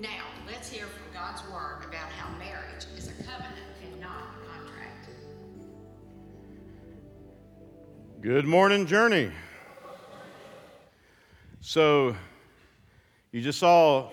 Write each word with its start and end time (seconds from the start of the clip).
Now, 0.00 0.26
let's 0.46 0.70
hear 0.70 0.86
from 0.86 1.12
God's 1.12 1.42
Word 1.50 1.80
about 1.84 2.08
how 2.12 2.30
marriage 2.38 2.86
is 2.96 3.08
a 3.08 3.22
covenant 3.24 3.66
and 3.82 4.00
not 4.00 4.12
a 4.12 4.46
contract. 4.46 5.08
Good 8.20 8.44
morning, 8.44 8.86
Journey. 8.86 9.32
So, 11.60 12.14
you 13.32 13.40
just 13.40 13.58
saw 13.58 14.10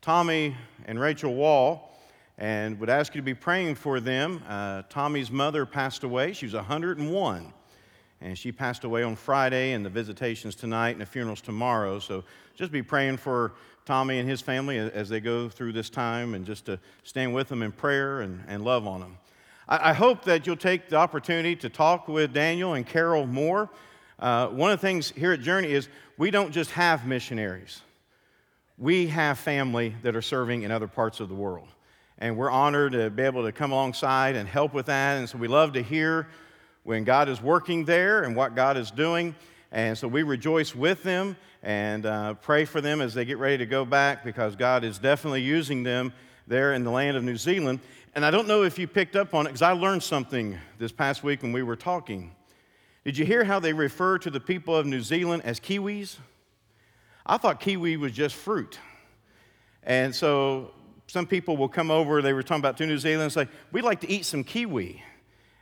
Tommy 0.00 0.56
and 0.86 1.00
Rachel 1.00 1.34
Wall, 1.34 1.98
and 2.38 2.78
would 2.78 2.88
ask 2.88 3.16
you 3.16 3.20
to 3.20 3.24
be 3.24 3.34
praying 3.34 3.74
for 3.74 3.98
them. 3.98 4.44
Uh, 4.48 4.82
Tommy's 4.88 5.30
mother 5.32 5.66
passed 5.66 6.04
away. 6.04 6.32
She 6.32 6.46
was 6.46 6.54
101, 6.54 7.52
and 8.20 8.38
she 8.38 8.52
passed 8.52 8.84
away 8.84 9.02
on 9.02 9.16
Friday, 9.16 9.72
and 9.72 9.84
the 9.84 9.90
visitations 9.90 10.54
tonight 10.54 10.90
and 10.90 11.00
the 11.00 11.06
funerals 11.06 11.40
tomorrow. 11.40 11.98
So, 11.98 12.22
just 12.54 12.70
be 12.70 12.84
praying 12.84 13.16
for 13.16 13.54
Tommy 13.84 14.18
and 14.18 14.28
his 14.28 14.40
family 14.40 14.78
as 14.78 15.08
they 15.10 15.20
go 15.20 15.48
through 15.48 15.72
this 15.72 15.90
time 15.90 16.34
and 16.34 16.46
just 16.46 16.64
to 16.66 16.78
stand 17.02 17.34
with 17.34 17.48
them 17.48 17.62
in 17.62 17.70
prayer 17.70 18.22
and, 18.22 18.42
and 18.48 18.64
love 18.64 18.86
on 18.86 19.00
them. 19.00 19.18
I, 19.68 19.90
I 19.90 19.92
hope 19.92 20.24
that 20.24 20.46
you'll 20.46 20.56
take 20.56 20.88
the 20.88 20.96
opportunity 20.96 21.54
to 21.56 21.68
talk 21.68 22.08
with 22.08 22.32
Daniel 22.32 22.74
and 22.74 22.86
Carol 22.86 23.26
more. 23.26 23.68
Uh, 24.18 24.48
one 24.48 24.70
of 24.70 24.80
the 24.80 24.86
things 24.86 25.10
here 25.10 25.32
at 25.32 25.40
Journey 25.40 25.72
is 25.72 25.88
we 26.16 26.30
don't 26.30 26.50
just 26.50 26.70
have 26.70 27.06
missionaries, 27.06 27.82
we 28.78 29.06
have 29.08 29.38
family 29.38 29.94
that 30.02 30.16
are 30.16 30.22
serving 30.22 30.62
in 30.62 30.70
other 30.70 30.88
parts 30.88 31.20
of 31.20 31.28
the 31.28 31.34
world. 31.34 31.68
And 32.18 32.36
we're 32.36 32.50
honored 32.50 32.92
to 32.92 33.10
be 33.10 33.24
able 33.24 33.44
to 33.44 33.52
come 33.52 33.72
alongside 33.72 34.36
and 34.36 34.48
help 34.48 34.72
with 34.72 34.86
that. 34.86 35.18
And 35.18 35.28
so 35.28 35.36
we 35.36 35.48
love 35.48 35.72
to 35.72 35.82
hear 35.82 36.28
when 36.84 37.02
God 37.04 37.28
is 37.28 37.42
working 37.42 37.84
there 37.84 38.22
and 38.22 38.36
what 38.36 38.54
God 38.54 38.76
is 38.76 38.90
doing. 38.90 39.34
And 39.72 39.98
so 39.98 40.06
we 40.06 40.22
rejoice 40.22 40.74
with 40.74 41.02
them 41.02 41.36
and 41.64 42.04
uh, 42.04 42.34
pray 42.34 42.66
for 42.66 42.82
them 42.82 43.00
as 43.00 43.14
they 43.14 43.24
get 43.24 43.38
ready 43.38 43.56
to 43.56 43.66
go 43.66 43.86
back 43.86 44.22
because 44.22 44.54
God 44.54 44.84
is 44.84 44.98
definitely 44.98 45.40
using 45.40 45.82
them 45.82 46.12
there 46.46 46.74
in 46.74 46.84
the 46.84 46.90
land 46.90 47.16
of 47.16 47.24
New 47.24 47.38
Zealand. 47.38 47.80
And 48.14 48.22
I 48.22 48.30
don't 48.30 48.46
know 48.46 48.64
if 48.64 48.78
you 48.78 48.86
picked 48.86 49.16
up 49.16 49.34
on 49.34 49.46
it 49.46 49.48
because 49.48 49.62
I 49.62 49.72
learned 49.72 50.02
something 50.02 50.58
this 50.78 50.92
past 50.92 51.24
week 51.24 51.42
when 51.42 51.52
we 51.52 51.62
were 51.62 51.74
talking. 51.74 52.32
Did 53.02 53.16
you 53.16 53.24
hear 53.24 53.44
how 53.44 53.60
they 53.60 53.72
refer 53.72 54.18
to 54.18 54.30
the 54.30 54.40
people 54.40 54.76
of 54.76 54.84
New 54.84 55.00
Zealand 55.00 55.42
as 55.46 55.58
Kiwis? 55.58 56.18
I 57.24 57.38
thought 57.38 57.60
kiwi 57.60 57.96
was 57.96 58.12
just 58.12 58.34
fruit. 58.34 58.78
And 59.82 60.14
so 60.14 60.70
some 61.06 61.26
people 61.26 61.56
will 61.56 61.68
come 61.68 61.90
over, 61.90 62.20
they 62.20 62.34
were 62.34 62.42
talking 62.42 62.60
about 62.60 62.76
to 62.76 62.86
New 62.86 62.98
Zealand, 62.98 63.22
and 63.22 63.32
say, 63.32 63.48
We'd 63.72 63.84
like 63.84 64.02
to 64.02 64.10
eat 64.10 64.26
some 64.26 64.44
kiwi. 64.44 65.02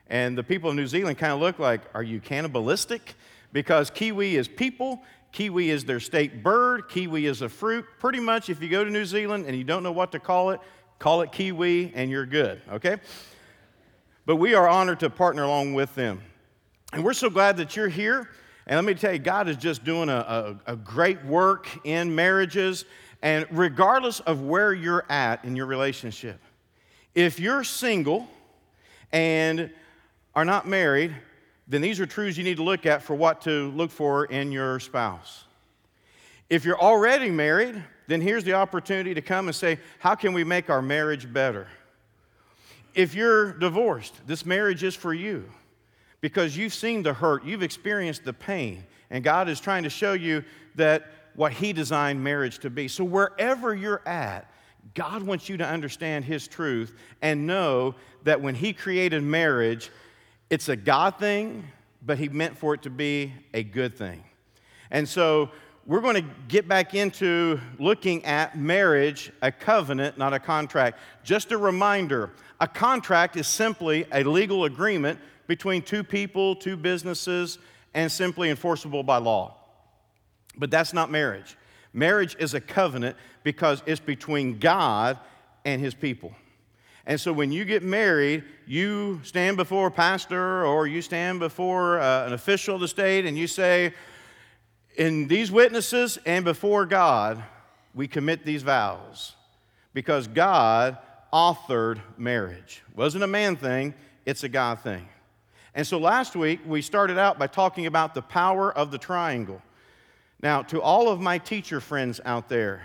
And 0.09 0.37
the 0.37 0.43
people 0.43 0.69
of 0.69 0.75
New 0.75 0.89
Zealand 0.89 1.19
kind 1.19 1.33
of 1.33 1.39
look 1.39 1.61
like, 1.61 1.83
Are 1.95 2.03
you 2.03 2.19
cannibalistic? 2.19 3.15
Because 3.53 3.89
kiwi 3.91 4.37
is 4.37 4.49
people 4.49 5.03
Kiwi 5.33 5.71
is 5.71 5.85
their 5.85 6.01
state 6.01 6.43
bird. 6.43 6.89
Kiwi 6.89 7.27
is 7.27 7.43
a 7.43 7.49
fruit. 7.49 7.87
Pretty 7.99 8.21
much, 8.21 8.51
if 8.51 8.63
you 8.63 8.69
go 8.69 8.85
to 8.85 8.91
New 8.91 9.07
Zealand 9.07 9.47
and 9.47 9.57
you 9.57 9.65
don't 9.65 9.83
know 9.83 9.93
what 9.93 10.13
to 10.13 10.19
call 10.19 10.51
it, 10.51 10.61
call 10.99 11.23
it 11.23 11.33
kiwi 11.33 11.91
and 11.95 12.11
you're 12.11 12.27
good, 12.27 12.61
okay? 12.71 12.99
But 14.27 14.37
we 14.37 14.55
are 14.55 14.69
honored 14.69 15.01
to 15.01 15.11
partner 15.11 15.43
along 15.43 15.75
with 15.75 15.95
them. 15.95 16.23
And 16.93 17.03
we're 17.03 17.15
so 17.15 17.31
glad 17.31 17.57
that 17.57 17.75
you're 17.75 17.89
here. 17.89 18.29
And 18.67 18.77
let 18.77 18.85
me 18.85 18.95
tell 18.95 19.13
you, 19.13 19.19
God 19.19 19.49
is 19.49 19.57
just 19.57 19.83
doing 19.85 20.09
a, 20.09 20.59
a, 20.67 20.73
a 20.75 20.77
great 20.77 21.25
work 21.25 21.69
in 21.85 22.15
marriages. 22.15 22.85
And 23.23 23.47
regardless 23.51 24.21
of 24.21 24.43
where 24.43 24.73
you're 24.73 25.05
at 25.09 25.45
in 25.45 25.57
your 25.57 25.67
relationship, 25.67 26.41
if 27.15 27.41
you're 27.41 27.65
single 27.65 28.29
and 29.11 29.71
are 30.35 30.45
not 30.45 30.69
married, 30.69 31.15
then 31.73 31.81
these 31.81 32.01
are 32.01 32.07
truths 32.07 32.37
you 32.37 32.45
need 32.45 32.59
to 32.59 32.63
look 32.63 32.87
at 32.87 33.03
for 33.03 33.15
what 33.15 33.41
to 33.43 33.71
look 33.71 33.91
for 33.91 34.27
in 34.27 34.53
your 34.53 34.79
spouse. 34.81 35.45
If 36.51 36.65
you're 36.65 36.81
already 36.81 37.31
married, 37.31 37.83
then 38.09 38.21
here's 38.21 38.45
the 38.45 38.53
opportunity 38.53 39.15
to 39.15 39.23
come 39.23 39.49
and 39.49 39.55
say, 39.55 39.79
How 39.99 40.15
can 40.15 40.35
we 40.35 40.45
make 40.45 40.69
our 40.69 40.83
marriage 40.83 41.33
better? 41.33 41.67
If 42.95 43.15
you're 43.15 43.55
divorced, 43.55 44.15
this 44.27 44.45
marriage 44.45 44.83
is 44.83 44.95
for 44.95 45.15
you 45.15 45.49
because 46.21 46.57
you've 46.57 46.75
seen 46.75 47.03
the 47.03 47.15
hurt, 47.15 47.45
you've 47.45 47.63
experienced 47.63 48.25
the 48.25 48.35
pain, 48.35 48.85
and 49.11 49.25
God 49.25 49.49
is 49.49 49.61
trying 49.61 49.85
to 49.85 49.91
show 49.91 50.13
you 50.13 50.45
that 50.75 51.07
what 51.35 51.53
He 51.53 51.73
designed 51.73 52.23
marriage 52.23 52.59
to 52.61 52.71
be. 52.71 52.87
So, 52.89 53.03
wherever 53.03 53.75
you're 53.75 54.07
at, 54.07 54.51
God 54.95 55.23
wants 55.23 55.49
you 55.49 55.57
to 55.57 55.67
understand 55.67 56.25
His 56.25 56.47
truth 56.47 56.95
and 57.23 57.47
know 57.47 57.95
that 58.25 58.41
when 58.41 58.55
He 58.55 58.73
created 58.73 59.23
marriage, 59.23 59.91
it's 60.53 60.69
a 60.69 60.77
God 60.77 61.19
thing, 61.19 61.67
but 62.05 62.19
He 62.19 62.29
meant 62.29 62.59
for 62.59 62.75
it 62.75 62.83
to 62.83 62.91
be 62.91 63.33
a 63.55 63.63
good 63.63 63.97
thing. 63.97 64.23
And 64.91 65.09
so 65.09 65.49
we're 65.87 66.03
going 66.03 66.17
to 66.17 66.31
get 66.47 66.69
back 66.69 66.95
into 66.95 67.59
looking 67.79 68.23
at 68.27 68.55
marriage, 68.59 69.33
a 69.41 69.51
covenant, 69.51 70.19
not 70.19 70.35
a 70.35 70.39
contract. 70.39 70.99
Just 71.25 71.53
a 71.53 71.57
reminder 71.57 72.33
a 72.61 72.69
contract 72.69 73.39
is 73.39 73.47
simply 73.47 74.05
a 74.13 74.25
legal 74.25 74.67
agreement 74.67 75.19
between 75.47 75.81
two 75.81 76.05
people, 76.05 76.55
two 76.55 76.77
businesses, 76.77 77.59
and 77.95 78.13
simply 78.13 78.51
enforceable 78.51 79.03
by 79.03 79.17
law. 79.17 79.57
But 80.59 80.71
that's 80.71 80.93
not 80.93 81.11
marriage. 81.11 81.57
Marriage 81.95 82.37
is 82.39 82.53
a 82.53 82.61
covenant 82.61 83.17
because 83.43 83.83
it's 83.87 84.01
between 84.01 84.59
God 84.59 85.19
and 85.65 85.81
His 85.81 85.95
people. 85.95 86.35
And 87.07 87.21
so 87.21 87.33
when 87.33 87.51
you 87.51 87.65
get 87.65 87.83
married, 87.83 88.45
you 88.67 89.21
stand 89.25 89.57
before 89.57 89.89
a 89.89 89.91
pastor 89.91 90.65
or 90.65 90.87
you 90.87 91.03
stand 91.03 91.41
before 91.41 91.99
uh, 91.99 92.27
an 92.27 92.33
official 92.33 92.77
of 92.77 92.81
the 92.81 92.89
state 92.89 93.27
and 93.27 93.37
you 93.37 93.47
say, 93.47 93.93
In 94.97 95.27
these 95.27 95.51
witnesses 95.51 96.19
and 96.25 96.45
before 96.45 96.87
God, 96.87 97.43
we 97.95 98.07
commit 98.07 98.45
these 98.45 98.63
vows 98.63 99.35
because 99.95 100.29
God 100.29 100.97
authored 101.33 102.01
marriage. 102.17 102.83
It 102.91 102.97
wasn't 102.97 103.25
a 103.25 103.29
man 103.29 103.57
thing, 103.57 103.95
it's 104.25 104.45
a 104.45 104.49
God 104.49 104.81
thing. 104.81 105.09
And 105.75 105.87
so 105.87 105.99
last 105.99 106.37
week 106.37 106.61
we 106.67 106.83
started 106.83 107.19
out 107.19 107.39
by 107.39 107.47
talking 107.47 107.87
about 107.87 108.15
the 108.15 108.23
power 108.23 108.73
of 108.73 108.91
the 108.91 108.99
triangle. 108.99 109.61
Now, 110.43 110.63
to 110.65 110.83
all 110.83 111.09
of 111.09 111.21
my 111.21 111.39
teacher 111.39 111.81
friends 111.81 112.21
out 112.25 112.49
there, 112.49 112.83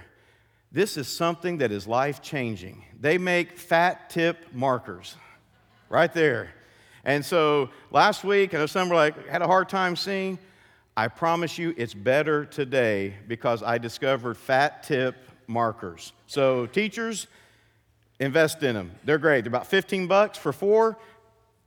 this 0.78 0.96
is 0.96 1.08
something 1.08 1.58
that 1.58 1.72
is 1.72 1.88
life 1.88 2.22
changing. 2.22 2.84
They 3.02 3.18
make 3.18 3.58
fat 3.58 4.12
tip 4.12 4.46
markers 4.54 5.16
right 5.90 6.14
there. 6.14 6.52
And 7.04 7.26
so 7.26 7.72
last 7.90 8.24
week, 8.24 8.54
I 8.54 8.60
know 8.60 8.68
some 8.68 8.88
were 8.88 8.96
like, 8.96 9.28
had 9.28 9.42
a 9.42 9.48
hard 9.48 9.70
time 9.70 9.96
seeing. 9.96 10.38
I 10.96 11.08
promise 11.08 11.58
you 11.58 11.74
it's 11.78 11.96
better 11.96 12.46
today 12.46 13.16
because 13.28 13.64
I 13.64 13.80
discovered 13.80 14.38
fat 14.38 14.84
tip 14.84 15.16
markers. 15.48 16.14
So, 16.28 16.68
teachers, 16.68 17.26
invest 18.20 18.62
in 18.62 18.76
them. 18.76 18.92
They're 19.04 19.18
great. 19.18 19.46
They're 19.46 19.50
about 19.50 19.66
15 19.66 20.06
bucks 20.06 20.38
for 20.38 20.54
four. 20.54 20.96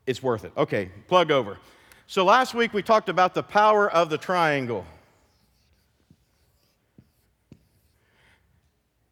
It's 0.06 0.22
worth 0.22 0.44
it. 0.44 0.53
Okay, 0.56 0.88
plug 1.09 1.32
over. 1.32 1.59
So, 2.06 2.25
last 2.25 2.54
week 2.54 2.72
we 2.72 2.81
talked 2.81 3.09
about 3.09 3.34
the 3.34 3.42
power 3.42 3.91
of 3.91 4.09
the 4.09 4.19
triangle. 4.19 4.87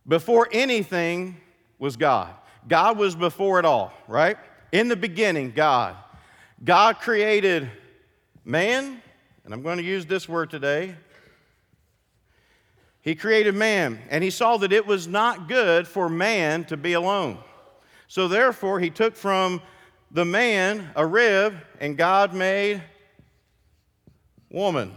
Before 0.09 0.49
anything 0.51 1.37
was 1.79 1.97
God. 1.97 2.35
God 2.67 2.97
was 2.97 3.15
before 3.15 3.59
it 3.59 3.67
all, 3.67 3.93
right? 4.09 4.39
In 4.73 4.89
the 4.89 4.97
beginning, 4.97 5.53
God. 5.53 5.97
God 6.65 6.99
created 6.99 7.71
man, 8.45 9.03
and 9.45 9.55
I'm 9.55 9.63
going 9.63 9.77
to 9.77 9.85
use 9.85 10.07
this 10.07 10.29
word 10.29 10.51
today. 10.51 10.95
He 13.03 13.15
created 13.15 13.55
man, 13.55 14.01
and 14.11 14.25
he 14.25 14.31
saw 14.31 14.57
that 14.57 14.73
it 14.73 14.87
was 14.87 15.07
not 15.07 15.47
good 15.47 15.87
for 15.87 16.09
man 16.09 16.65
to 16.65 16.77
be 16.77 16.95
alone. 16.95 17.39
So 18.07 18.29
therefore, 18.29 18.81
he 18.81 18.91
took 18.91 19.15
from 19.15 19.63
the 20.11 20.25
man 20.25 20.91
a 20.97 21.07
rib, 21.07 21.55
and 21.81 21.97
God 21.97 22.35
made 22.35 22.83
woman. 24.51 24.95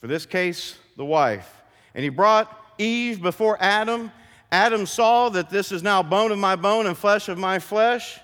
For 0.00 0.06
this 0.06 0.24
case, 0.24 0.76
the 0.96 1.04
wife. 1.04 1.62
And 1.94 2.02
he 2.02 2.08
brought 2.08 2.63
Eve 2.78 3.22
before 3.22 3.56
Adam, 3.60 4.10
Adam 4.50 4.86
saw 4.86 5.28
that 5.30 5.50
this 5.50 5.72
is 5.72 5.82
now 5.82 6.02
bone 6.02 6.30
of 6.30 6.38
my 6.38 6.56
bone 6.56 6.86
and 6.86 6.96
flesh 6.96 7.28
of 7.28 7.38
my 7.38 7.58
flesh, 7.58 8.20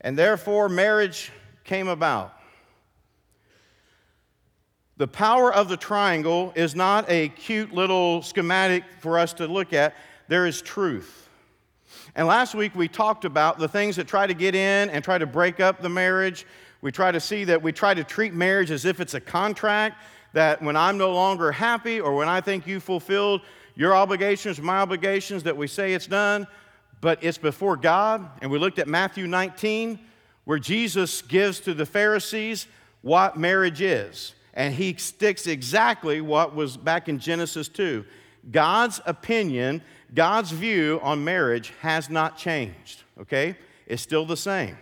and 0.00 0.16
therefore 0.16 0.68
marriage 0.68 1.32
came 1.64 1.88
about. 1.88 2.32
The 4.98 5.08
power 5.08 5.52
of 5.52 5.68
the 5.68 5.76
triangle 5.76 6.52
is 6.54 6.74
not 6.74 7.10
a 7.10 7.30
cute 7.30 7.72
little 7.72 8.22
schematic 8.22 8.84
for 9.00 9.18
us 9.18 9.32
to 9.34 9.46
look 9.48 9.72
at, 9.72 9.94
there 10.28 10.46
is 10.46 10.62
truth. 10.62 11.28
And 12.14 12.26
last 12.26 12.54
week 12.54 12.74
we 12.74 12.88
talked 12.88 13.24
about 13.24 13.58
the 13.58 13.68
things 13.68 13.96
that 13.96 14.06
try 14.06 14.26
to 14.26 14.34
get 14.34 14.54
in 14.54 14.90
and 14.90 15.02
try 15.02 15.18
to 15.18 15.26
break 15.26 15.60
up 15.60 15.80
the 15.80 15.88
marriage. 15.88 16.46
We 16.82 16.92
try 16.92 17.10
to 17.10 17.20
see 17.20 17.44
that 17.44 17.62
we 17.62 17.72
try 17.72 17.94
to 17.94 18.04
treat 18.04 18.34
marriage 18.34 18.70
as 18.70 18.84
if 18.84 19.00
it's 19.00 19.14
a 19.14 19.20
contract 19.20 20.02
that 20.32 20.62
when 20.62 20.76
I'm 20.76 20.98
no 20.98 21.12
longer 21.12 21.52
happy 21.52 22.00
or 22.00 22.14
when 22.14 22.28
I 22.28 22.40
think 22.40 22.66
you 22.66 22.80
fulfilled 22.80 23.42
your 23.74 23.94
obligations, 23.94 24.60
my 24.60 24.78
obligations, 24.78 25.42
that 25.44 25.56
we 25.56 25.66
say 25.66 25.94
it's 25.94 26.06
done, 26.06 26.46
but 27.00 27.22
it's 27.22 27.38
before 27.38 27.76
God. 27.76 28.28
And 28.40 28.50
we 28.50 28.58
looked 28.58 28.78
at 28.78 28.88
Matthew 28.88 29.26
19, 29.26 29.98
where 30.44 30.58
Jesus 30.58 31.22
gives 31.22 31.60
to 31.60 31.74
the 31.74 31.86
Pharisees 31.86 32.66
what 33.02 33.36
marriage 33.36 33.80
is. 33.80 34.34
And 34.54 34.74
he 34.74 34.94
sticks 34.94 35.46
exactly 35.46 36.20
what 36.20 36.54
was 36.54 36.76
back 36.76 37.08
in 37.08 37.18
Genesis 37.18 37.68
2. 37.68 38.04
God's 38.50 39.00
opinion, 39.06 39.82
God's 40.14 40.50
view 40.50 41.00
on 41.02 41.24
marriage 41.24 41.72
has 41.80 42.10
not 42.10 42.36
changed, 42.36 43.02
okay? 43.20 43.56
It's 43.86 44.02
still 44.02 44.26
the 44.26 44.36
same. 44.36 44.76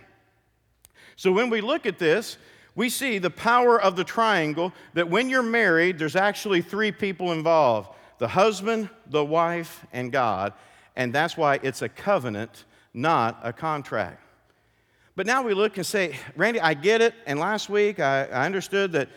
So 1.15 1.31
when 1.31 1.49
we 1.49 1.61
look 1.61 1.85
at 1.85 1.99
this, 1.99 2.37
we 2.75 2.89
see 2.89 3.17
the 3.17 3.29
power 3.29 3.79
of 3.79 3.95
the 3.95 4.03
triangle 4.03 4.73
that 4.93 5.09
when 5.09 5.29
you're 5.29 5.43
married, 5.43 5.99
there's 5.99 6.15
actually 6.15 6.61
three 6.61 6.91
people 6.91 7.31
involved 7.31 7.89
the 8.17 8.27
husband, 8.27 8.87
the 9.07 9.25
wife, 9.25 9.83
and 9.91 10.11
God. 10.11 10.53
And 10.95 11.11
that's 11.11 11.35
why 11.35 11.59
it's 11.63 11.81
a 11.81 11.89
covenant, 11.89 12.65
not 12.93 13.39
a 13.41 13.51
contract. 13.51 14.21
But 15.15 15.25
now 15.25 15.41
we 15.41 15.55
look 15.55 15.77
and 15.77 15.85
say, 15.85 16.15
Randy, 16.35 16.59
I 16.59 16.75
get 16.75 17.01
it. 17.01 17.15
And 17.25 17.39
last 17.39 17.67
week 17.67 17.99
I, 17.99 18.25
I 18.25 18.45
understood 18.45 18.91
that 18.91 19.09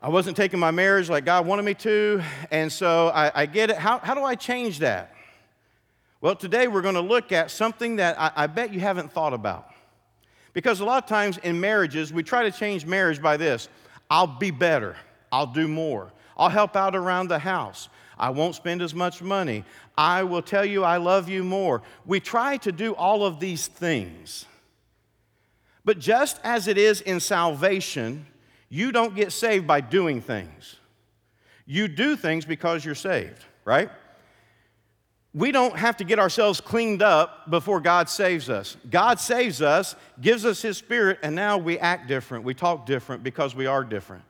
I 0.00 0.08
wasn't 0.08 0.36
taking 0.36 0.60
my 0.60 0.70
marriage 0.70 1.10
like 1.10 1.24
God 1.24 1.46
wanted 1.46 1.64
me 1.64 1.74
to. 1.74 2.22
And 2.52 2.70
so 2.70 3.08
I, 3.08 3.42
I 3.42 3.46
get 3.46 3.70
it. 3.70 3.76
How, 3.76 3.98
how 3.98 4.14
do 4.14 4.22
I 4.22 4.36
change 4.36 4.78
that? 4.78 5.12
Well, 6.20 6.36
today 6.36 6.68
we're 6.68 6.82
going 6.82 6.94
to 6.94 7.00
look 7.00 7.32
at 7.32 7.50
something 7.50 7.96
that 7.96 8.20
I, 8.20 8.30
I 8.36 8.46
bet 8.46 8.72
you 8.72 8.80
haven't 8.80 9.12
thought 9.12 9.34
about. 9.34 9.68
Because 10.56 10.80
a 10.80 10.86
lot 10.86 11.04
of 11.04 11.06
times 11.06 11.36
in 11.36 11.60
marriages, 11.60 12.14
we 12.14 12.22
try 12.22 12.44
to 12.44 12.50
change 12.50 12.86
marriage 12.86 13.20
by 13.20 13.36
this 13.36 13.68
I'll 14.08 14.26
be 14.26 14.50
better, 14.50 14.96
I'll 15.30 15.46
do 15.46 15.68
more, 15.68 16.14
I'll 16.34 16.48
help 16.48 16.76
out 16.76 16.96
around 16.96 17.28
the 17.28 17.38
house, 17.38 17.90
I 18.18 18.30
won't 18.30 18.54
spend 18.54 18.80
as 18.80 18.94
much 18.94 19.20
money, 19.20 19.66
I 19.98 20.22
will 20.22 20.40
tell 20.40 20.64
you 20.64 20.82
I 20.82 20.96
love 20.96 21.28
you 21.28 21.44
more. 21.44 21.82
We 22.06 22.20
try 22.20 22.56
to 22.56 22.72
do 22.72 22.94
all 22.94 23.26
of 23.26 23.38
these 23.38 23.66
things. 23.66 24.46
But 25.84 25.98
just 25.98 26.40
as 26.42 26.68
it 26.68 26.78
is 26.78 27.02
in 27.02 27.20
salvation, 27.20 28.24
you 28.70 28.92
don't 28.92 29.14
get 29.14 29.32
saved 29.32 29.66
by 29.66 29.82
doing 29.82 30.22
things. 30.22 30.76
You 31.66 31.86
do 31.86 32.16
things 32.16 32.46
because 32.46 32.82
you're 32.82 32.94
saved, 32.94 33.44
right? 33.66 33.90
We 35.36 35.52
don't 35.52 35.76
have 35.76 35.98
to 35.98 36.04
get 36.04 36.18
ourselves 36.18 36.62
cleaned 36.62 37.02
up 37.02 37.50
before 37.50 37.78
God 37.78 38.08
saves 38.08 38.48
us. 38.48 38.78
God 38.90 39.20
saves 39.20 39.60
us, 39.60 39.94
gives 40.18 40.46
us 40.46 40.62
His 40.62 40.78
Spirit, 40.78 41.18
and 41.22 41.36
now 41.36 41.58
we 41.58 41.78
act 41.78 42.08
different. 42.08 42.42
We 42.42 42.54
talk 42.54 42.86
different 42.86 43.22
because 43.22 43.54
we 43.54 43.66
are 43.66 43.84
different. 43.84 44.24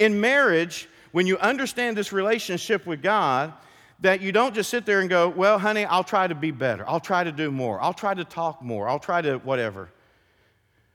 In 0.00 0.20
marriage, 0.20 0.88
when 1.12 1.28
you 1.28 1.38
understand 1.38 1.96
this 1.96 2.12
relationship 2.12 2.84
with 2.84 3.00
God, 3.00 3.52
that 4.00 4.22
you 4.22 4.32
don't 4.32 4.52
just 4.52 4.70
sit 4.70 4.86
there 4.86 4.98
and 4.98 5.08
go, 5.08 5.28
Well, 5.28 5.56
honey, 5.56 5.84
I'll 5.84 6.02
try 6.02 6.26
to 6.26 6.34
be 6.34 6.50
better. 6.50 6.84
I'll 6.88 6.98
try 6.98 7.22
to 7.22 7.30
do 7.30 7.52
more. 7.52 7.80
I'll 7.80 7.94
try 7.94 8.14
to 8.14 8.24
talk 8.24 8.60
more. 8.60 8.88
I'll 8.88 8.98
try 8.98 9.22
to 9.22 9.36
whatever. 9.38 9.88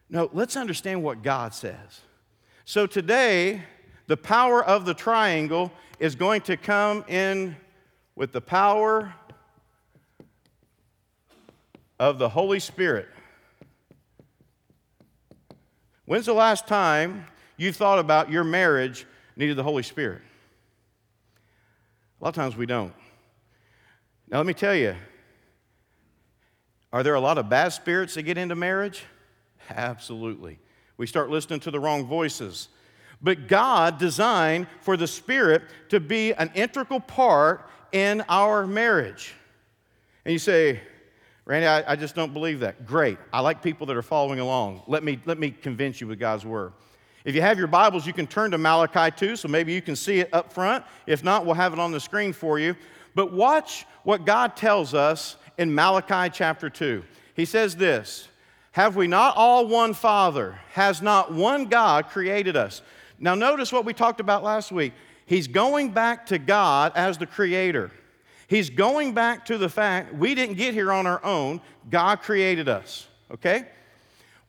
No, 0.09 0.29
let's 0.33 0.57
understand 0.57 1.01
what 1.01 1.23
God 1.23 1.53
says. 1.53 2.01
So 2.65 2.87
today, 2.87 3.61
the 4.07 4.17
power 4.17 4.61
of 4.61 4.83
the 4.83 4.93
triangle 4.93 5.71
is 5.97 6.15
going 6.15 6.41
to 6.41 6.57
come 6.57 7.05
in 7.07 7.55
with 8.17 8.33
the 8.33 8.41
power 8.41 9.13
of 11.99 12.19
the 12.19 12.29
Holy 12.29 12.59
Spirit. 12.59 13.07
When's 16.05 16.25
the 16.25 16.33
last 16.33 16.67
time 16.67 17.25
you 17.57 17.71
thought 17.71 17.99
about 17.99 18.29
your 18.29 18.43
marriage 18.43 19.05
needed 19.35 19.55
the 19.55 19.63
Holy 19.63 19.83
Spirit? 19.83 20.21
A 22.19 22.23
lot 22.23 22.29
of 22.29 22.35
times 22.35 22.55
we 22.55 22.65
don't. 22.65 22.93
Now, 24.29 24.37
let 24.37 24.45
me 24.45 24.53
tell 24.53 24.75
you 24.75 24.95
are 26.93 27.03
there 27.03 27.15
a 27.15 27.19
lot 27.19 27.37
of 27.37 27.49
bad 27.49 27.69
spirits 27.73 28.13
that 28.13 28.23
get 28.23 28.37
into 28.37 28.55
marriage? 28.55 29.03
Absolutely. 29.69 30.59
We 30.97 31.07
start 31.07 31.29
listening 31.29 31.59
to 31.61 31.71
the 31.71 31.79
wrong 31.79 32.05
voices. 32.05 32.69
But 33.21 33.47
God 33.47 33.97
designed 33.97 34.67
for 34.81 34.95
the 34.95 35.07
Spirit 35.07 35.63
to 35.89 35.99
be 35.99 36.33
an 36.33 36.51
integral 36.55 36.99
part 36.99 37.69
in 37.91 38.23
our 38.29 38.65
marriage. 38.65 39.33
And 40.23 40.31
you 40.31 40.39
say, 40.39 40.79
Randy, 41.45 41.67
I, 41.67 41.91
I, 41.91 41.95
just 41.95 42.15
don't 42.15 42.33
believe 42.33 42.61
that. 42.61 42.87
Great. 42.87 43.19
I 43.31 43.39
like 43.41 43.61
people 43.61 43.85
that 43.87 43.95
are 43.95 44.01
following 44.01 44.39
along. 44.39 44.81
Let 44.87 45.03
me, 45.03 45.19
let 45.25 45.37
me 45.37 45.51
convince 45.51 46.01
you 46.01 46.07
with 46.07 46.19
God's 46.19 46.43
Word. 46.43 46.73
If 47.23 47.35
you 47.35 47.41
have 47.41 47.59
your 47.59 47.67
Bibles, 47.67 48.07
you 48.07 48.13
can 48.13 48.25
turn 48.25 48.51
to 48.51 48.57
Malachi 48.57 49.15
2, 49.15 49.35
so 49.35 49.47
maybe 49.47 49.71
you 49.71 49.81
can 49.81 49.95
see 49.95 50.19
it 50.19 50.29
up 50.33 50.51
front. 50.51 50.83
If 51.05 51.23
not, 51.23 51.45
we'll 51.45 51.55
have 51.55 51.73
it 51.73 51.79
on 51.79 51.91
the 51.91 51.99
screen 51.99 52.33
for 52.33 52.57
you. 52.57 52.75
But 53.13 53.31
watch 53.31 53.85
what 54.03 54.25
God 54.25 54.55
tells 54.55 54.93
us 54.93 55.37
in 55.57 55.73
Malachi 55.73 56.31
chapter 56.33 56.69
2. 56.69 57.03
He 57.35 57.45
says 57.45 57.75
this 57.75 58.27
have 58.71 58.97
we 58.97 59.07
not 59.07 59.37
all 59.37 59.67
one 59.67 59.93
Father? 59.93 60.59
Has 60.73 61.01
not 61.01 61.33
one 61.33 61.67
God 61.67 62.09
created 62.09 62.57
us? 62.57 62.81
Now, 63.17 63.33
notice 63.33 63.71
what 63.71 63.85
we 63.85 63.93
talked 63.93 64.19
about 64.19 64.43
last 64.43 64.69
week. 64.69 64.91
He's 65.25 65.47
going 65.47 65.91
back 65.91 66.25
to 66.25 66.37
God 66.37 66.91
as 66.93 67.17
the 67.17 67.25
creator. 67.25 67.89
He's 68.47 68.69
going 68.69 69.13
back 69.13 69.45
to 69.45 69.57
the 69.57 69.69
fact 69.69 70.13
we 70.13 70.35
didn't 70.35 70.55
get 70.55 70.73
here 70.73 70.91
on 70.91 71.07
our 71.07 71.23
own, 71.23 71.61
God 71.89 72.21
created 72.21 72.69
us, 72.69 73.07
okay? 73.31 73.65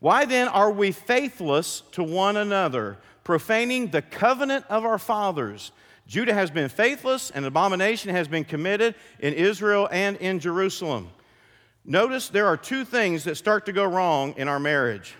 Why 0.00 0.26
then 0.26 0.48
are 0.48 0.70
we 0.70 0.92
faithless 0.92 1.82
to 1.92 2.02
one 2.02 2.36
another, 2.36 2.98
profaning 3.24 3.88
the 3.88 4.02
covenant 4.02 4.66
of 4.68 4.84
our 4.84 4.98
fathers? 4.98 5.72
Judah 6.06 6.34
has 6.34 6.50
been 6.50 6.68
faithless, 6.68 7.30
and 7.30 7.44
abomination 7.44 8.10
has 8.10 8.28
been 8.28 8.44
committed 8.44 8.94
in 9.18 9.32
Israel 9.32 9.88
and 9.90 10.16
in 10.18 10.38
Jerusalem. 10.38 11.10
Notice 11.84 12.28
there 12.28 12.46
are 12.46 12.56
two 12.56 12.84
things 12.84 13.24
that 13.24 13.36
start 13.36 13.66
to 13.66 13.72
go 13.72 13.84
wrong 13.84 14.34
in 14.36 14.48
our 14.48 14.60
marriage. 14.60 15.14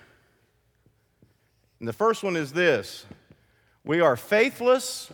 And 1.79 1.89
the 1.89 1.93
first 1.93 2.23
one 2.23 2.37
is 2.37 2.53
this 2.53 3.07
we 3.85 4.01
are 4.01 4.17
faithless 4.17 5.11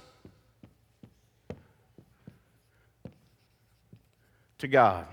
to 4.62 4.68
God. 4.68 5.06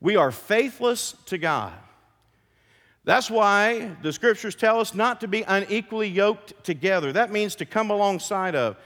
We 0.00 0.16
are 0.16 0.30
faithless 0.30 1.14
to 1.26 1.38
God. 1.38 1.72
That's 3.04 3.30
why 3.30 3.96
the 4.02 4.12
scriptures 4.12 4.54
tell 4.54 4.78
us 4.78 4.94
not 4.94 5.22
to 5.22 5.28
be 5.28 5.42
unequally 5.42 6.08
yoked 6.08 6.64
together. 6.64 7.12
That 7.12 7.32
means 7.32 7.54
to 7.56 7.64
come 7.64 7.90
alongside 7.90 8.54
of. 8.54 8.76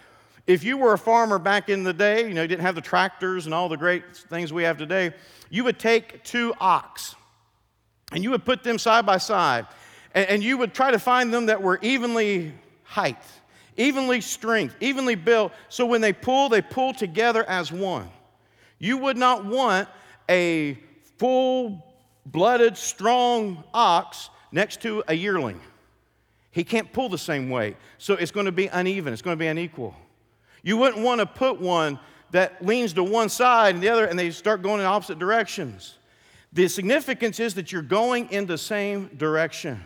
If 0.47 0.63
you 0.63 0.79
were 0.79 0.93
a 0.93 0.99
farmer 0.99 1.41
back 1.41 1.69
in 1.69 1.83
the 1.83 1.93
day, 1.93 2.29
you 2.29 2.35
know, 2.35 2.43
you 2.43 2.49
didn't 2.49 2.63
have 2.63 2.77
the 2.77 2.81
tractors 2.81 3.47
and 3.47 3.55
all 3.55 3.69
the 3.69 3.77
great 3.77 4.17
things 4.17 4.53
we 4.53 4.63
have 4.63 4.79
today, 4.79 5.13
you 5.49 5.65
would 5.65 5.81
take 5.81 6.23
two 6.23 6.55
ox 6.61 7.17
and 8.13 8.23
you 8.23 8.31
would 8.31 8.45
put 8.45 8.63
them 8.63 8.79
side 8.79 9.05
by 9.05 9.19
side 9.19 9.67
and, 10.15 10.43
you 10.45 10.59
would 10.59 10.75
try 10.75 10.91
to 10.91 10.99
find 10.99 11.33
them 11.33 11.47
that 11.47 11.63
were 11.63 11.79
evenly 11.83 12.53
height, 12.85 13.23
evenly 13.77 14.21
strength, 14.21 14.77
evenly 14.81 15.15
built, 15.15 15.53
so 15.69 15.87
when 15.87 16.01
they 16.01 16.13
pull, 16.13 16.49
they 16.49 16.63
pull 16.63 16.93
together 16.93 17.45
as 17.49 17.73
one. 17.73 18.09
You 18.79 18.97
would 18.99 19.17
not 19.17 19.45
want 19.45 19.89
a 20.29 20.79
full 21.19 21.85
blooded, 22.27 22.77
strong 22.77 23.65
ox 23.75 24.31
next 24.53 24.83
to 24.83 25.03
a 25.09 25.15
yearling. 25.15 25.61
He 26.51 26.65
can't 26.65 26.93
pull 26.93 27.09
the 27.09 27.19
same 27.19 27.51
way, 27.51 27.77
so 27.99 28.15
it's 28.15 28.33
going 28.33 28.47
to 28.47 28.53
be 28.53 28.67
uneven, 28.67 29.13
it's 29.13 29.23
going 29.23 29.37
to 29.37 29.41
be 29.41 29.47
unequal. 29.47 29.95
You 30.63 30.77
wouldn't 30.77 31.03
want 31.03 31.21
to 31.21 31.27
put 31.27 31.61
one 31.61 31.99
that 32.33 32.65
leans 32.65 32.93
to 32.95 33.03
one 33.03 33.29
side 33.29 33.75
and 33.75 33.83
the 33.83 33.89
other, 33.89 34.07
and 34.07 34.19
they 34.19 34.31
start 34.31 34.63
going 34.63 34.81
in 34.81 34.87
opposite 34.87 35.19
directions. 35.19 35.99
The 36.53 36.69
significance 36.69 37.39
is 37.39 37.55
that 37.55 37.73
you're 37.73 37.83
going 37.83 38.31
in 38.31 38.47
the 38.47 38.59
same 38.59 39.09
direction. 39.17 39.83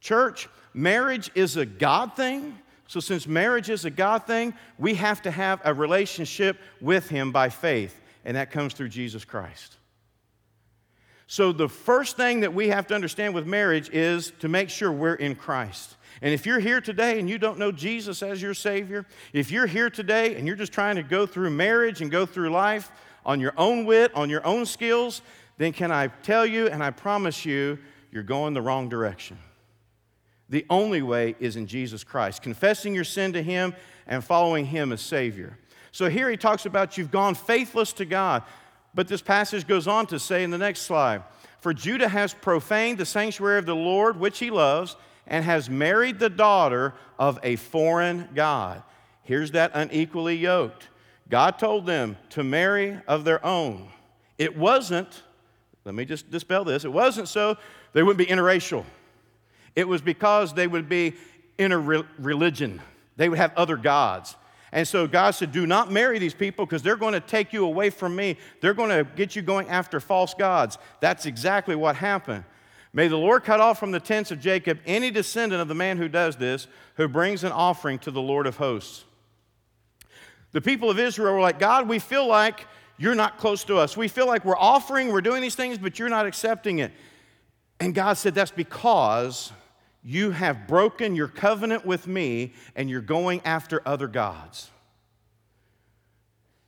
Church, 0.00 0.48
marriage 0.74 1.30
is 1.34 1.56
a 1.56 1.64
God 1.64 2.14
thing. 2.16 2.58
So, 2.92 3.00
since 3.00 3.26
marriage 3.26 3.70
is 3.70 3.86
a 3.86 3.90
God 3.90 4.26
thing, 4.26 4.52
we 4.76 4.96
have 4.96 5.22
to 5.22 5.30
have 5.30 5.62
a 5.64 5.72
relationship 5.72 6.58
with 6.78 7.08
Him 7.08 7.32
by 7.32 7.48
faith, 7.48 7.98
and 8.22 8.36
that 8.36 8.50
comes 8.50 8.74
through 8.74 8.90
Jesus 8.90 9.24
Christ. 9.24 9.78
So, 11.26 11.52
the 11.52 11.70
first 11.70 12.18
thing 12.18 12.40
that 12.40 12.52
we 12.52 12.68
have 12.68 12.86
to 12.88 12.94
understand 12.94 13.32
with 13.32 13.46
marriage 13.46 13.88
is 13.94 14.34
to 14.40 14.48
make 14.48 14.68
sure 14.68 14.92
we're 14.92 15.14
in 15.14 15.36
Christ. 15.36 15.96
And 16.20 16.34
if 16.34 16.44
you're 16.44 16.60
here 16.60 16.82
today 16.82 17.18
and 17.18 17.30
you 17.30 17.38
don't 17.38 17.58
know 17.58 17.72
Jesus 17.72 18.22
as 18.22 18.42
your 18.42 18.52
Savior, 18.52 19.06
if 19.32 19.50
you're 19.50 19.66
here 19.66 19.88
today 19.88 20.34
and 20.34 20.46
you're 20.46 20.54
just 20.54 20.74
trying 20.74 20.96
to 20.96 21.02
go 21.02 21.24
through 21.24 21.48
marriage 21.48 22.02
and 22.02 22.10
go 22.10 22.26
through 22.26 22.50
life 22.50 22.92
on 23.24 23.40
your 23.40 23.54
own 23.56 23.86
wit, 23.86 24.14
on 24.14 24.28
your 24.28 24.46
own 24.46 24.66
skills, 24.66 25.22
then 25.56 25.72
can 25.72 25.90
I 25.90 26.08
tell 26.08 26.44
you 26.44 26.68
and 26.68 26.84
I 26.84 26.90
promise 26.90 27.46
you, 27.46 27.78
you're 28.10 28.22
going 28.22 28.52
the 28.52 28.60
wrong 28.60 28.90
direction. 28.90 29.38
The 30.52 30.66
only 30.68 31.00
way 31.00 31.34
is 31.40 31.56
in 31.56 31.66
Jesus 31.66 32.04
Christ, 32.04 32.42
confessing 32.42 32.94
your 32.94 33.04
sin 33.04 33.32
to 33.32 33.42
Him 33.42 33.74
and 34.06 34.22
following 34.22 34.66
Him 34.66 34.92
as 34.92 35.00
Savior. 35.00 35.56
So 35.92 36.10
here 36.10 36.28
he 36.28 36.36
talks 36.36 36.66
about 36.66 36.98
you've 36.98 37.10
gone 37.10 37.34
faithless 37.34 37.94
to 37.94 38.04
God. 38.04 38.42
But 38.94 39.08
this 39.08 39.22
passage 39.22 39.66
goes 39.66 39.88
on 39.88 40.06
to 40.08 40.18
say 40.18 40.44
in 40.44 40.50
the 40.50 40.58
next 40.58 40.82
slide 40.82 41.22
For 41.60 41.72
Judah 41.72 42.06
has 42.06 42.34
profaned 42.34 42.98
the 42.98 43.06
sanctuary 43.06 43.60
of 43.60 43.64
the 43.64 43.74
Lord, 43.74 44.20
which 44.20 44.40
he 44.40 44.50
loves, 44.50 44.94
and 45.26 45.42
has 45.42 45.70
married 45.70 46.18
the 46.18 46.28
daughter 46.28 46.92
of 47.18 47.38
a 47.42 47.56
foreign 47.56 48.28
God. 48.34 48.82
Here's 49.22 49.52
that 49.52 49.70
unequally 49.72 50.36
yoked. 50.36 50.90
God 51.30 51.58
told 51.58 51.86
them 51.86 52.18
to 52.28 52.44
marry 52.44 53.00
of 53.08 53.24
their 53.24 53.42
own. 53.42 53.88
It 54.36 54.54
wasn't, 54.54 55.22
let 55.86 55.94
me 55.94 56.04
just 56.04 56.30
dispel 56.30 56.62
this, 56.62 56.84
it 56.84 56.92
wasn't 56.92 57.28
so 57.28 57.56
they 57.94 58.02
wouldn't 58.02 58.18
be 58.18 58.26
interracial. 58.30 58.84
It 59.74 59.88
was 59.88 60.02
because 60.02 60.54
they 60.54 60.66
would 60.66 60.88
be 60.88 61.14
in 61.58 61.72
a 61.72 61.78
religion; 61.78 62.80
They 63.16 63.28
would 63.28 63.38
have 63.38 63.52
other 63.56 63.76
gods. 63.76 64.36
And 64.72 64.88
so 64.88 65.06
God 65.06 65.32
said, 65.32 65.52
Do 65.52 65.66
not 65.66 65.92
marry 65.92 66.18
these 66.18 66.34
people 66.34 66.64
because 66.64 66.82
they're 66.82 66.96
going 66.96 67.12
to 67.12 67.20
take 67.20 67.52
you 67.52 67.64
away 67.64 67.90
from 67.90 68.16
me. 68.16 68.38
They're 68.60 68.74
going 68.74 68.88
to 68.88 69.04
get 69.16 69.36
you 69.36 69.42
going 69.42 69.68
after 69.68 70.00
false 70.00 70.32
gods. 70.32 70.78
That's 71.00 71.26
exactly 71.26 71.76
what 71.76 71.96
happened. 71.96 72.44
May 72.94 73.08
the 73.08 73.16
Lord 73.16 73.44
cut 73.44 73.60
off 73.60 73.78
from 73.78 73.90
the 73.90 74.00
tents 74.00 74.30
of 74.30 74.40
Jacob 74.40 74.78
any 74.86 75.10
descendant 75.10 75.62
of 75.62 75.68
the 75.68 75.74
man 75.74 75.98
who 75.98 76.08
does 76.08 76.36
this, 76.36 76.66
who 76.96 77.06
brings 77.06 77.44
an 77.44 77.52
offering 77.52 77.98
to 78.00 78.10
the 78.10 78.20
Lord 78.20 78.46
of 78.46 78.56
hosts. 78.56 79.04
The 80.52 80.60
people 80.60 80.90
of 80.90 80.98
Israel 80.98 81.34
were 81.34 81.40
like, 81.40 81.58
God, 81.58 81.88
we 81.88 81.98
feel 81.98 82.26
like 82.26 82.66
you're 82.98 83.14
not 83.14 83.38
close 83.38 83.64
to 83.64 83.78
us. 83.78 83.96
We 83.96 84.08
feel 84.08 84.26
like 84.26 84.44
we're 84.44 84.58
offering, 84.58 85.08
we're 85.08 85.22
doing 85.22 85.40
these 85.40 85.54
things, 85.54 85.78
but 85.78 85.98
you're 85.98 86.10
not 86.10 86.26
accepting 86.26 86.78
it. 86.78 86.92
And 87.80 87.94
God 87.94 88.14
said, 88.14 88.34
That's 88.34 88.50
because 88.50 89.52
you 90.02 90.32
have 90.32 90.66
broken 90.66 91.14
your 91.14 91.28
covenant 91.28 91.86
with 91.86 92.06
me 92.06 92.54
and 92.74 92.90
you're 92.90 93.00
going 93.00 93.40
after 93.44 93.80
other 93.86 94.08
gods. 94.08 94.70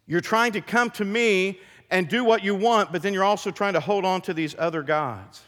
You're 0.07 0.21
trying 0.21 0.53
to 0.53 0.61
come 0.61 0.91
to 0.93 1.05
me 1.05 1.59
and 1.91 2.09
do 2.09 2.25
what 2.25 2.45
you 2.45 2.55
want, 2.55 2.93
but 2.93 3.03
then 3.03 3.12
you're 3.12 3.25
also 3.25 3.50
trying 3.50 3.73
to 3.73 3.81
hold 3.81 4.05
on 4.05 4.21
to 4.23 4.35
these 4.35 4.55
other 4.59 4.83
gods. 4.83 5.43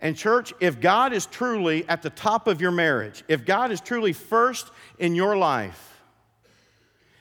And, 0.00 0.16
church, 0.16 0.52
if 0.58 0.80
God 0.80 1.12
is 1.12 1.26
truly 1.26 1.88
at 1.88 2.02
the 2.02 2.10
top 2.10 2.48
of 2.48 2.60
your 2.60 2.72
marriage, 2.72 3.22
if 3.28 3.44
God 3.44 3.70
is 3.70 3.80
truly 3.80 4.12
first 4.12 4.70
in 4.98 5.14
your 5.14 5.36
life, 5.36 6.00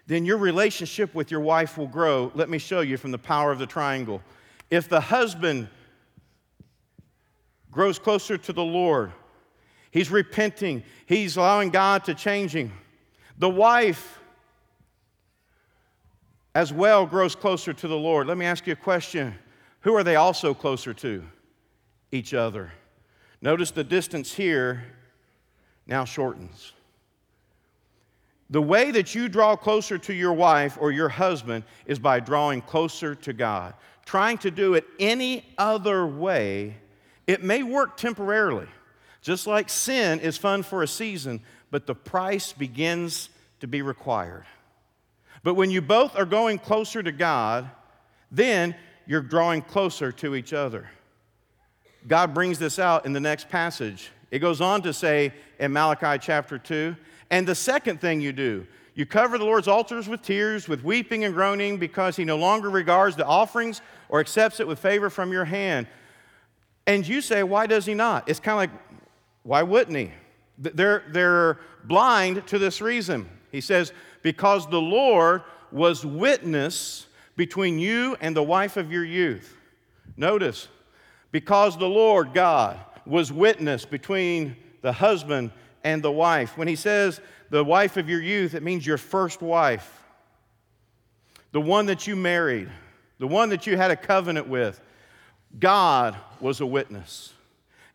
then 0.07 0.25
your 0.25 0.37
relationship 0.37 1.13
with 1.13 1.29
your 1.29 1.41
wife 1.41 1.77
will 1.77 1.87
grow. 1.87 2.31
Let 2.33 2.49
me 2.49 2.57
show 2.57 2.81
you 2.81 2.97
from 2.97 3.11
the 3.11 3.19
power 3.19 3.51
of 3.51 3.59
the 3.59 3.67
triangle. 3.67 4.21
If 4.69 4.89
the 4.89 4.99
husband 4.99 5.67
grows 7.71 7.99
closer 7.99 8.37
to 8.37 8.53
the 8.53 8.63
Lord, 8.63 9.11
He's 9.91 10.09
repenting. 10.09 10.83
He's 11.05 11.37
allowing 11.37 11.69
God 11.69 12.05
to 12.05 12.15
change 12.15 12.55
him. 12.55 12.71
The 13.37 13.49
wife 13.49 14.19
as 16.55 16.73
well 16.73 17.05
grows 17.05 17.35
closer 17.35 17.73
to 17.73 17.87
the 17.87 17.97
Lord. 17.97 18.27
Let 18.27 18.37
me 18.37 18.45
ask 18.45 18.65
you 18.67 18.73
a 18.73 18.77
question. 18.77 19.35
Who 19.81 19.95
are 19.95 20.03
they 20.03 20.15
also 20.15 20.53
closer 20.53 20.93
to? 20.95 21.23
Each 22.11 22.33
other. 22.33 22.71
Notice 23.41 23.71
the 23.71 23.83
distance 23.83 24.33
here 24.33 24.83
now 25.87 26.05
shortens. 26.05 26.73
The 28.49 28.61
way 28.61 28.91
that 28.91 29.15
you 29.15 29.29
draw 29.29 29.55
closer 29.55 29.97
to 29.97 30.13
your 30.13 30.33
wife 30.33 30.77
or 30.79 30.91
your 30.91 31.07
husband 31.07 31.63
is 31.85 31.99
by 31.99 32.19
drawing 32.19 32.61
closer 32.61 33.15
to 33.15 33.33
God. 33.33 33.73
Trying 34.05 34.39
to 34.39 34.51
do 34.51 34.73
it 34.73 34.85
any 34.99 35.45
other 35.57 36.05
way, 36.05 36.75
it 37.27 37.43
may 37.43 37.63
work 37.63 37.95
temporarily. 37.95 38.67
Just 39.21 39.47
like 39.47 39.69
sin 39.69 40.19
is 40.19 40.37
fun 40.37 40.63
for 40.63 40.83
a 40.83 40.87
season, 40.87 41.41
but 41.69 41.85
the 41.85 41.95
price 41.95 42.53
begins 42.53 43.29
to 43.59 43.67
be 43.67 43.81
required. 43.81 44.45
But 45.43 45.55
when 45.55 45.71
you 45.71 45.81
both 45.81 46.15
are 46.15 46.25
going 46.25 46.59
closer 46.59 47.01
to 47.01 47.11
God, 47.11 47.69
then 48.31 48.75
you're 49.05 49.21
drawing 49.21 49.61
closer 49.61 50.11
to 50.11 50.35
each 50.35 50.53
other. 50.53 50.89
God 52.07 52.33
brings 52.33 52.57
this 52.57 52.79
out 52.79 53.05
in 53.05 53.13
the 53.13 53.19
next 53.19 53.49
passage. 53.49 54.09
It 54.31 54.39
goes 54.39 54.61
on 54.61 54.81
to 54.83 54.93
say 54.93 55.33
in 55.59 55.73
Malachi 55.73 56.17
chapter 56.19 56.57
2 56.57 56.95
and 57.31 57.47
the 57.47 57.55
second 57.55 58.01
thing 58.01 58.19
you 58.19 58.33
do, 58.33 58.67
you 58.93 59.05
cover 59.05 59.37
the 59.37 59.45
Lord's 59.45 59.69
altars 59.69 60.09
with 60.09 60.21
tears, 60.21 60.67
with 60.67 60.83
weeping 60.83 61.23
and 61.23 61.33
groaning, 61.33 61.77
because 61.77 62.17
he 62.17 62.25
no 62.25 62.35
longer 62.35 62.69
regards 62.69 63.15
the 63.15 63.25
offerings 63.25 63.81
or 64.09 64.19
accepts 64.19 64.59
it 64.59 64.67
with 64.67 64.79
favor 64.79 65.09
from 65.09 65.31
your 65.31 65.45
hand. 65.45 65.87
And 66.85 67.07
you 67.07 67.21
say, 67.21 67.41
why 67.43 67.67
does 67.67 67.85
he 67.85 67.93
not? 67.93 68.27
It's 68.27 68.41
kind 68.41 68.53
of 68.53 68.57
like 68.57 68.90
why 69.43 69.63
wouldn't 69.63 69.97
he? 69.97 70.11
They're, 70.57 71.03
they're 71.09 71.57
blind 71.83 72.45
to 72.47 72.59
this 72.59 72.81
reason. 72.81 73.27
He 73.51 73.61
says, 73.61 73.91
Because 74.21 74.69
the 74.69 74.81
Lord 74.81 75.43
was 75.71 76.05
witness 76.05 77.07
between 77.35 77.79
you 77.79 78.15
and 78.21 78.35
the 78.35 78.43
wife 78.43 78.77
of 78.77 78.91
your 78.91 79.03
youth. 79.03 79.57
Notice, 80.17 80.67
because 81.31 81.77
the 81.77 81.87
Lord 81.87 82.33
God 82.33 82.79
was 83.05 83.31
witness 83.31 83.85
between 83.85 84.55
the 84.81 84.91
husband 84.91 85.51
and 85.83 86.03
the 86.03 86.11
wife. 86.11 86.57
When 86.57 86.67
he 86.67 86.75
says 86.75 87.19
the 87.49 87.63
wife 87.63 87.97
of 87.97 88.09
your 88.09 88.21
youth, 88.21 88.53
it 88.53 88.63
means 88.63 88.85
your 88.85 88.97
first 88.97 89.41
wife, 89.41 90.03
the 91.51 91.61
one 91.61 91.87
that 91.87 92.05
you 92.05 92.15
married, 92.15 92.69
the 93.17 93.27
one 93.27 93.49
that 93.49 93.65
you 93.65 93.77
had 93.77 93.91
a 93.91 93.95
covenant 93.95 94.47
with. 94.47 94.79
God 95.59 96.15
was 96.39 96.61
a 96.61 96.65
witness. 96.65 97.33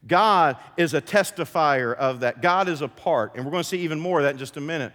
God 0.06 0.56
is 0.76 0.94
a 0.94 1.00
testifier 1.00 1.94
of 1.94 2.20
that. 2.20 2.40
God 2.40 2.68
is 2.68 2.80
a 2.80 2.88
part. 2.88 3.34
And 3.34 3.44
we're 3.44 3.50
going 3.50 3.62
to 3.62 3.68
see 3.68 3.78
even 3.78 3.98
more 3.98 4.20
of 4.20 4.24
that 4.24 4.32
in 4.32 4.38
just 4.38 4.56
a 4.56 4.60
minute. 4.60 4.92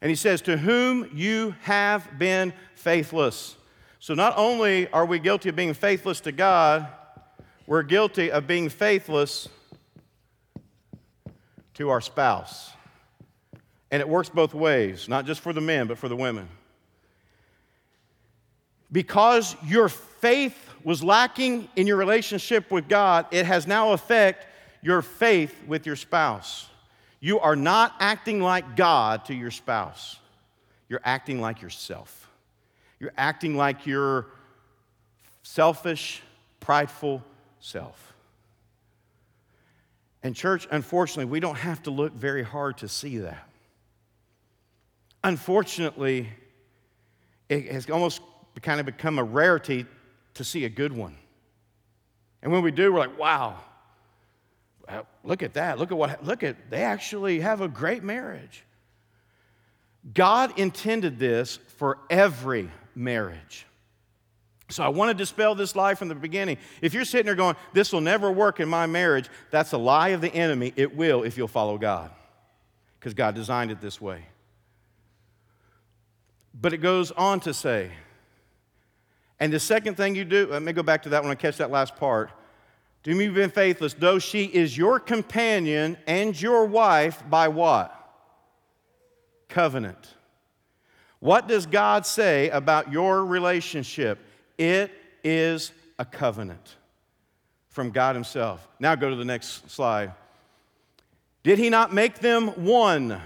And 0.00 0.08
he 0.08 0.16
says, 0.16 0.40
To 0.42 0.56
whom 0.56 1.10
you 1.12 1.54
have 1.62 2.18
been 2.18 2.52
faithless. 2.74 3.56
So 3.98 4.14
not 4.14 4.34
only 4.36 4.88
are 4.92 5.04
we 5.04 5.18
guilty 5.18 5.50
of 5.50 5.56
being 5.56 5.74
faithless 5.74 6.20
to 6.20 6.32
God, 6.32 6.88
we're 7.66 7.82
guilty 7.82 8.30
of 8.30 8.46
being 8.46 8.68
faithless 8.68 9.48
to 11.74 11.90
our 11.90 12.00
spouse. 12.00 12.72
And 13.90 14.00
it 14.00 14.08
works 14.08 14.28
both 14.28 14.54
ways, 14.54 15.08
not 15.08 15.26
just 15.26 15.40
for 15.40 15.52
the 15.52 15.60
men, 15.60 15.86
but 15.86 15.98
for 15.98 16.08
the 16.08 16.16
women. 16.16 16.48
Because 18.90 19.54
your 19.64 19.88
faith 19.88 20.69
was 20.84 21.02
lacking 21.02 21.68
in 21.76 21.86
your 21.86 21.96
relationship 21.96 22.70
with 22.70 22.88
God, 22.88 23.26
it 23.30 23.46
has 23.46 23.66
now 23.66 23.92
affected 23.92 24.46
your 24.82 25.02
faith 25.02 25.54
with 25.66 25.86
your 25.86 25.96
spouse. 25.96 26.68
You 27.20 27.38
are 27.40 27.56
not 27.56 27.94
acting 28.00 28.40
like 28.40 28.76
God 28.76 29.26
to 29.26 29.34
your 29.34 29.50
spouse. 29.50 30.18
You're 30.88 31.02
acting 31.04 31.40
like 31.40 31.60
yourself. 31.60 32.30
You're 32.98 33.12
acting 33.16 33.56
like 33.56 33.86
your 33.86 34.26
selfish, 35.42 36.22
prideful 36.60 37.22
self. 37.60 38.14
And, 40.22 40.34
church, 40.34 40.66
unfortunately, 40.70 41.26
we 41.26 41.40
don't 41.40 41.56
have 41.56 41.82
to 41.84 41.90
look 41.90 42.12
very 42.12 42.42
hard 42.42 42.78
to 42.78 42.88
see 42.88 43.18
that. 43.18 43.48
Unfortunately, 45.24 46.28
it 47.48 47.70
has 47.72 47.88
almost 47.88 48.20
kind 48.62 48.80
of 48.80 48.86
become 48.86 49.18
a 49.18 49.24
rarity 49.24 49.86
to 50.40 50.44
see 50.44 50.64
a 50.64 50.70
good 50.70 50.94
one. 50.94 51.14
And 52.42 52.50
when 52.50 52.62
we 52.62 52.70
do, 52.70 52.90
we're 52.90 53.00
like, 53.00 53.18
wow, 53.18 53.58
look 55.22 55.42
at 55.42 55.52
that. 55.52 55.78
Look 55.78 55.92
at 55.92 55.98
what, 55.98 56.24
look 56.24 56.42
at, 56.42 56.70
they 56.70 56.82
actually 56.82 57.40
have 57.40 57.60
a 57.60 57.68
great 57.68 58.02
marriage. 58.02 58.64
God 60.14 60.58
intended 60.58 61.18
this 61.18 61.58
for 61.76 61.98
every 62.08 62.70
marriage. 62.94 63.66
So 64.70 64.82
I 64.82 64.88
want 64.88 65.10
to 65.10 65.14
dispel 65.14 65.54
this 65.54 65.76
lie 65.76 65.94
from 65.94 66.08
the 66.08 66.14
beginning. 66.14 66.56
If 66.80 66.94
you're 66.94 67.04
sitting 67.04 67.26
there 67.26 67.34
going, 67.34 67.56
this 67.74 67.92
will 67.92 68.00
never 68.00 68.32
work 68.32 68.60
in 68.60 68.68
my 68.70 68.86
marriage, 68.86 69.28
that's 69.50 69.72
a 69.72 69.78
lie 69.78 70.08
of 70.08 70.22
the 70.22 70.32
enemy. 70.32 70.72
It 70.74 70.96
will 70.96 71.22
if 71.22 71.36
you'll 71.36 71.48
follow 71.48 71.76
God, 71.76 72.10
because 72.98 73.12
God 73.12 73.34
designed 73.34 73.72
it 73.72 73.82
this 73.82 74.00
way. 74.00 74.24
But 76.58 76.72
it 76.72 76.78
goes 76.78 77.10
on 77.10 77.40
to 77.40 77.52
say, 77.52 77.90
and 79.40 79.50
the 79.50 79.58
second 79.58 79.96
thing 79.96 80.14
you 80.14 80.24
do, 80.24 80.46
let 80.50 80.62
me 80.62 80.72
go 80.72 80.82
back 80.82 81.02
to 81.04 81.08
that 81.08 81.22
when 81.22 81.32
I 81.32 81.34
catch 81.34 81.56
that 81.56 81.70
last 81.70 81.96
part. 81.96 82.30
Do 83.02 83.14
me 83.14 83.28
been 83.28 83.50
faithless, 83.50 83.94
though 83.94 84.18
she 84.18 84.44
is 84.44 84.76
your 84.76 85.00
companion 85.00 85.96
and 86.06 86.40
your 86.40 86.66
wife 86.66 87.22
by 87.28 87.48
what? 87.48 87.96
Covenant. 89.48 90.14
What 91.18 91.48
does 91.48 91.64
God 91.64 92.04
say 92.04 92.50
about 92.50 92.92
your 92.92 93.24
relationship? 93.24 94.18
It 94.58 94.92
is 95.24 95.72
a 95.98 96.04
covenant 96.04 96.76
from 97.70 97.90
God 97.90 98.14
Himself. 98.14 98.66
Now 98.78 98.94
go 98.94 99.08
to 99.08 99.16
the 99.16 99.24
next 99.24 99.70
slide. 99.70 100.12
Did 101.42 101.58
He 101.58 101.70
not 101.70 101.94
make 101.94 102.18
them 102.18 102.48
one? 102.64 103.18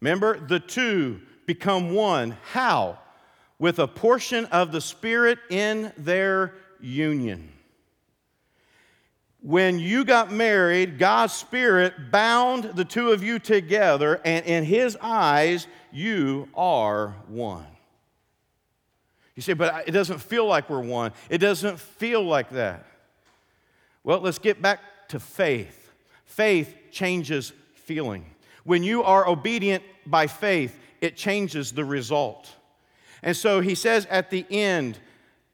Remember, 0.00 0.38
the 0.38 0.60
two 0.60 1.20
become 1.46 1.94
one. 1.94 2.36
How? 2.52 2.98
With 3.62 3.78
a 3.78 3.86
portion 3.86 4.44
of 4.46 4.72
the 4.72 4.80
Spirit 4.80 5.38
in 5.48 5.92
their 5.96 6.52
union. 6.80 7.48
When 9.40 9.78
you 9.78 10.04
got 10.04 10.32
married, 10.32 10.98
God's 10.98 11.32
Spirit 11.32 12.10
bound 12.10 12.64
the 12.74 12.84
two 12.84 13.12
of 13.12 13.22
you 13.22 13.38
together, 13.38 14.20
and 14.24 14.44
in 14.46 14.64
His 14.64 14.98
eyes, 15.00 15.68
you 15.92 16.48
are 16.56 17.14
one. 17.28 17.64
You 19.36 19.42
say, 19.42 19.52
but 19.52 19.86
it 19.86 19.92
doesn't 19.92 20.18
feel 20.18 20.44
like 20.44 20.68
we're 20.68 20.80
one. 20.80 21.12
It 21.30 21.38
doesn't 21.38 21.78
feel 21.78 22.24
like 22.24 22.50
that. 22.50 22.84
Well, 24.02 24.18
let's 24.18 24.40
get 24.40 24.60
back 24.60 24.80
to 25.10 25.20
faith. 25.20 25.92
Faith 26.24 26.74
changes 26.90 27.52
feeling. 27.74 28.26
When 28.64 28.82
you 28.82 29.04
are 29.04 29.24
obedient 29.28 29.84
by 30.04 30.26
faith, 30.26 30.76
it 31.00 31.16
changes 31.16 31.70
the 31.70 31.84
result. 31.84 32.50
And 33.22 33.36
so 33.36 33.60
he 33.60 33.74
says 33.74 34.06
at 34.06 34.30
the 34.30 34.44
end, 34.50 34.98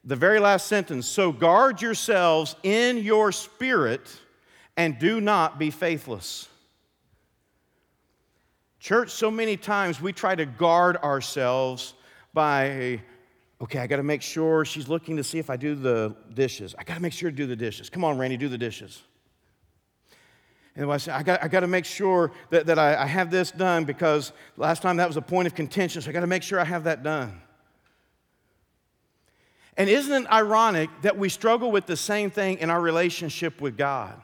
the 0.04 0.16
very 0.16 0.40
last 0.40 0.66
sentence 0.66 1.06
so 1.06 1.32
guard 1.32 1.82
yourselves 1.82 2.56
in 2.62 2.98
your 2.98 3.30
spirit 3.30 4.08
and 4.76 4.98
do 4.98 5.20
not 5.20 5.58
be 5.58 5.70
faithless. 5.70 6.48
Church, 8.80 9.10
so 9.10 9.30
many 9.30 9.56
times 9.56 10.00
we 10.00 10.12
try 10.12 10.34
to 10.34 10.46
guard 10.46 10.96
ourselves 10.98 11.94
by, 12.32 13.02
okay, 13.60 13.80
I 13.80 13.86
got 13.86 13.96
to 13.96 14.04
make 14.04 14.22
sure 14.22 14.64
she's 14.64 14.88
looking 14.88 15.16
to 15.16 15.24
see 15.24 15.38
if 15.38 15.50
I 15.50 15.56
do 15.56 15.74
the 15.74 16.14
dishes. 16.32 16.74
I 16.78 16.84
got 16.84 16.94
to 16.94 17.02
make 17.02 17.12
sure 17.12 17.28
to 17.30 17.36
do 17.36 17.46
the 17.46 17.56
dishes. 17.56 17.90
Come 17.90 18.04
on, 18.04 18.16
Randy, 18.16 18.36
do 18.36 18.48
the 18.48 18.56
dishes. 18.56 19.02
And 20.76 20.90
I 20.90 20.96
say, 20.98 21.10
I 21.10 21.24
got, 21.24 21.42
I 21.42 21.48
got 21.48 21.60
to 21.60 21.66
make 21.66 21.84
sure 21.84 22.30
that, 22.50 22.66
that 22.66 22.78
I, 22.78 23.02
I 23.02 23.06
have 23.06 23.32
this 23.32 23.50
done 23.50 23.84
because 23.84 24.32
last 24.56 24.80
time 24.80 24.96
that 24.98 25.08
was 25.08 25.16
a 25.16 25.22
point 25.22 25.48
of 25.48 25.56
contention, 25.56 26.00
so 26.00 26.08
I 26.08 26.12
got 26.12 26.20
to 26.20 26.28
make 26.28 26.44
sure 26.44 26.60
I 26.60 26.64
have 26.64 26.84
that 26.84 27.02
done. 27.02 27.42
And 29.78 29.88
isn't 29.88 30.24
it 30.24 30.30
ironic 30.30 30.90
that 31.02 31.16
we 31.16 31.28
struggle 31.28 31.70
with 31.70 31.86
the 31.86 31.96
same 31.96 32.30
thing 32.30 32.58
in 32.58 32.68
our 32.68 32.80
relationship 32.80 33.60
with 33.60 33.78
God? 33.78 34.20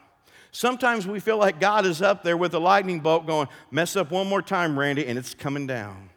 Sometimes 0.51 1.07
we 1.07 1.21
feel 1.21 1.37
like 1.37 1.61
God 1.61 1.85
is 1.85 2.01
up 2.01 2.23
there 2.23 2.35
with 2.35 2.53
a 2.53 2.59
lightning 2.59 2.99
bolt 2.99 3.25
going, 3.25 3.47
mess 3.71 3.95
up 3.95 4.11
one 4.11 4.27
more 4.27 4.41
time, 4.41 4.77
Randy, 4.77 5.07
and 5.07 5.17
it's 5.17 5.33
coming 5.33 5.65
down. 5.65 6.09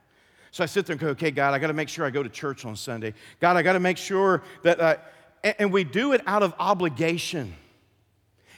So 0.51 0.65
I 0.65 0.67
sit 0.67 0.87
there 0.87 0.95
and 0.95 1.01
go, 1.01 1.09
okay, 1.09 1.31
God, 1.31 1.55
I 1.55 1.59
got 1.61 1.69
to 1.69 1.73
make 1.73 1.89
sure 1.89 2.05
I 2.05 2.11
go 2.11 2.23
to 2.23 2.29
church 2.29 2.65
on 2.65 2.75
Sunday. 2.75 3.15
God, 3.39 3.57
I 3.57 3.63
got 3.63 3.75
to 3.75 3.81
make 3.81 3.97
sure 3.97 4.43
that, 4.65 4.83
I, 4.83 4.99
and 5.59 5.73
we 5.73 5.85
do 5.85 6.13
it 6.13 6.23
out 6.27 6.43
of 6.43 6.53
obligation. 6.59 7.55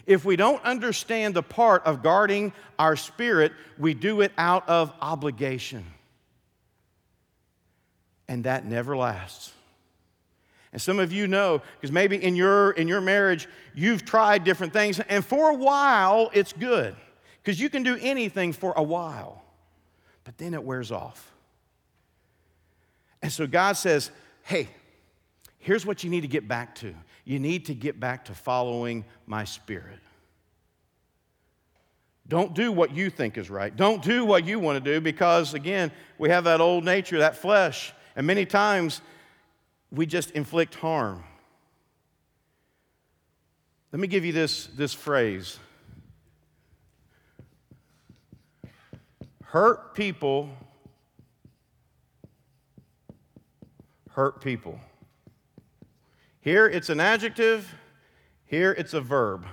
If 0.07 0.25
we 0.25 0.37
don't 0.37 0.63
understand 0.65 1.35
the 1.35 1.43
part 1.43 1.85
of 1.85 2.03
guarding 2.03 2.55
our 2.79 2.97
spirit, 2.97 3.53
we 3.79 3.93
do 3.93 4.23
it 4.23 4.33
out 4.39 4.67
of 4.67 4.93
obligation. 5.03 5.85
And 8.29 8.45
that 8.45 8.65
never 8.65 8.97
lasts. 8.97 9.53
And 10.73 10.81
some 10.81 11.01
of 11.01 11.13
you 11.13 11.27
know, 11.27 11.63
because 11.81 11.91
maybe 11.91 12.23
in 12.23 12.37
your, 12.37 12.71
in 12.73 12.87
your 12.87 13.01
marriage, 13.01 13.49
you've 13.75 14.05
tried 14.05 14.45
different 14.45 14.73
things, 14.73 15.01
and 15.01 15.25
for 15.25 15.51
a 15.51 15.55
while, 15.55 16.31
it's 16.33 16.53
good. 16.53 16.95
Because 17.43 17.61
you 17.61 17.69
can 17.69 17.83
do 17.83 17.99
anything 18.01 18.53
for 18.53 18.73
a 18.77 18.83
while, 18.83 19.43
but 20.25 20.39
then 20.39 20.55
it 20.55 20.63
wears 20.63 20.93
off. 20.93 21.33
And 23.23 23.33
so 23.33 23.47
God 23.47 23.73
says, 23.73 24.11
hey, 24.43 24.69
here's 25.59 25.85
what 25.85 26.05
you 26.05 26.11
need 26.11 26.21
to 26.21 26.29
get 26.29 26.47
back 26.47 26.75
to. 26.77 26.95
You 27.25 27.39
need 27.39 27.67
to 27.67 27.75
get 27.75 27.99
back 27.99 28.27
to 28.27 28.35
following 28.35 29.05
my 29.27 29.45
spirit. 29.45 29.99
Don't 32.29 32.55
do 32.55 32.71
what 32.71 32.95
you 32.95 33.11
think 33.11 33.37
is 33.39 33.51
right. 33.51 33.75
Don't 33.75 34.03
do 34.03 34.25
what 34.25 34.47
you 34.47 34.61
want 34.61 34.83
to 34.83 34.93
do 34.93 35.01
because, 35.01 35.53
again, 35.53 35.91
we 36.17 36.29
have 36.29 36.45
that 36.45 36.61
old 36.61 36.85
nature, 36.85 37.19
that 37.19 37.37
flesh. 37.37 37.93
And 38.15 38.27
many 38.27 38.47
times 38.47 39.01
we 39.91 40.07
just 40.07 40.31
inflict 40.33 40.75
harm. 40.77 41.25
Let 43.93 44.01
me 44.01 44.07
give 44.07 44.25
you 44.25 44.33
this, 44.33 44.67
this 44.67 44.95
phrase 44.95 45.59
hurt 49.51 49.95
people 49.95 50.49
hurt 54.11 54.41
people. 54.41 54.79
Here 56.41 56.67
it's 56.67 56.89
an 56.89 57.01
adjective, 57.01 57.75
here 58.47 58.73
it's 58.73 58.95
a 58.95 59.01
verb. 59.01 59.47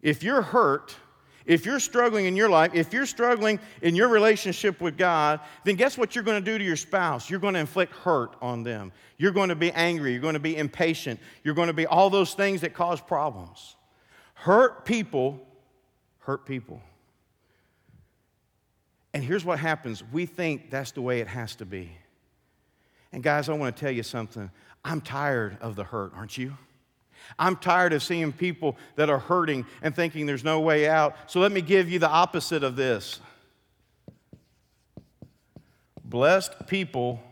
If 0.00 0.22
you're 0.22 0.42
hurt, 0.42 0.96
if 1.46 1.66
you're 1.66 1.80
struggling 1.80 2.26
in 2.26 2.36
your 2.36 2.48
life, 2.48 2.72
if 2.74 2.92
you're 2.92 3.06
struggling 3.06 3.58
in 3.80 3.94
your 3.94 4.08
relationship 4.08 4.80
with 4.80 4.96
God, 4.96 5.40
then 5.64 5.76
guess 5.76 5.98
what 5.98 6.14
you're 6.14 6.24
going 6.24 6.42
to 6.42 6.50
do 6.50 6.58
to 6.58 6.64
your 6.64 6.76
spouse? 6.76 7.28
You're 7.28 7.40
going 7.40 7.54
to 7.54 7.60
inflict 7.60 7.94
hurt 7.94 8.36
on 8.40 8.62
them. 8.62 8.92
You're 9.18 9.32
going 9.32 9.48
to 9.48 9.56
be 9.56 9.72
angry. 9.72 10.12
You're 10.12 10.20
going 10.20 10.34
to 10.34 10.40
be 10.40 10.56
impatient. 10.56 11.20
You're 11.44 11.54
going 11.54 11.68
to 11.68 11.74
be 11.74 11.86
all 11.86 12.10
those 12.10 12.34
things 12.34 12.60
that 12.60 12.74
cause 12.74 13.00
problems. 13.00 13.76
Hurt 14.34 14.84
people 14.84 15.40
hurt 16.20 16.46
people. 16.46 16.80
And 19.14 19.22
here's 19.22 19.44
what 19.44 19.58
happens 19.58 20.02
we 20.12 20.26
think 20.26 20.70
that's 20.70 20.92
the 20.92 21.02
way 21.02 21.20
it 21.20 21.28
has 21.28 21.56
to 21.56 21.66
be. 21.66 21.92
And 23.12 23.22
guys, 23.22 23.48
I 23.48 23.52
want 23.52 23.76
to 23.76 23.80
tell 23.80 23.92
you 23.92 24.02
something. 24.02 24.50
I'm 24.84 25.00
tired 25.00 25.58
of 25.60 25.76
the 25.76 25.84
hurt, 25.84 26.12
aren't 26.16 26.38
you? 26.38 26.56
I'm 27.38 27.56
tired 27.56 27.92
of 27.92 28.02
seeing 28.02 28.32
people 28.32 28.76
that 28.96 29.10
are 29.10 29.18
hurting 29.18 29.66
and 29.82 29.94
thinking 29.94 30.26
there's 30.26 30.44
no 30.44 30.60
way 30.60 30.88
out. 30.88 31.16
So 31.26 31.40
let 31.40 31.52
me 31.52 31.60
give 31.60 31.90
you 31.90 31.98
the 31.98 32.08
opposite 32.08 32.62
of 32.62 32.76
this. 32.76 33.20
Blessed 36.04 36.66
people, 36.66 37.22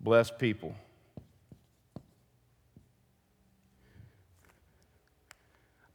blessed 0.00 0.38
people. 0.38 0.74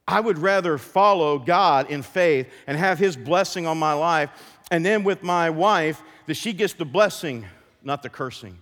I 0.08 0.20
would 0.20 0.38
rather 0.38 0.78
follow 0.78 1.40
God 1.40 1.90
in 1.90 2.02
faith 2.02 2.48
and 2.68 2.78
have 2.78 3.00
His 3.00 3.16
blessing 3.16 3.66
on 3.66 3.78
my 3.78 3.94
life, 3.94 4.30
and 4.70 4.86
then 4.86 5.04
with 5.04 5.24
my 5.24 5.50
wife, 5.50 6.02
that 6.26 6.36
she 6.36 6.54
gets 6.54 6.74
the 6.74 6.86
blessing, 6.86 7.46
not 7.84 8.04
the 8.04 8.10
cursing. 8.10 8.62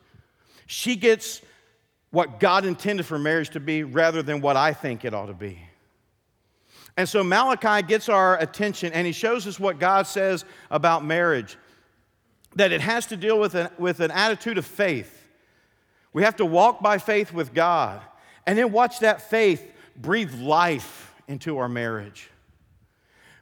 She 0.72 0.96
gets 0.96 1.42
what 2.12 2.40
God 2.40 2.64
intended 2.64 3.06
for 3.06 3.20
marriage 3.20 3.50
to 3.50 3.60
be 3.60 3.84
rather 3.84 4.24
than 4.24 4.40
what 4.40 4.56
I 4.56 4.72
think 4.72 5.04
it 5.04 5.14
ought 5.14 5.26
to 5.26 5.34
be. 5.34 5.60
And 6.96 7.10
so 7.10 7.26
Malachi 7.26 7.86
gets 7.86 8.08
our 8.08 8.40
attention 8.40 8.94
and 8.94 9.06
he 9.06 9.12
shows 9.12 9.46
us 9.48 9.60
what 9.60 9.80
God 9.80 10.08
says 10.08 10.46
about 10.70 11.04
marriage 11.04 11.58
that 12.56 12.72
it 12.72 12.80
has 12.80 13.06
to 13.08 13.18
deal 13.18 13.38
with 13.38 13.54
an, 13.54 13.70
with 13.78 14.00
an 14.00 14.12
attitude 14.12 14.58
of 14.58 14.66
faith. 14.66 15.28
We 16.14 16.24
have 16.24 16.38
to 16.38 16.46
walk 16.46 16.82
by 16.82 17.00
faith 17.00 17.34
with 17.34 17.54
God 17.54 18.02
and 18.48 18.58
then 18.58 18.72
watch 18.72 19.00
that 19.00 19.30
faith 19.30 19.70
breathe 19.98 20.34
life 20.40 21.14
into 21.28 21.58
our 21.58 21.68
marriage. 21.68 22.30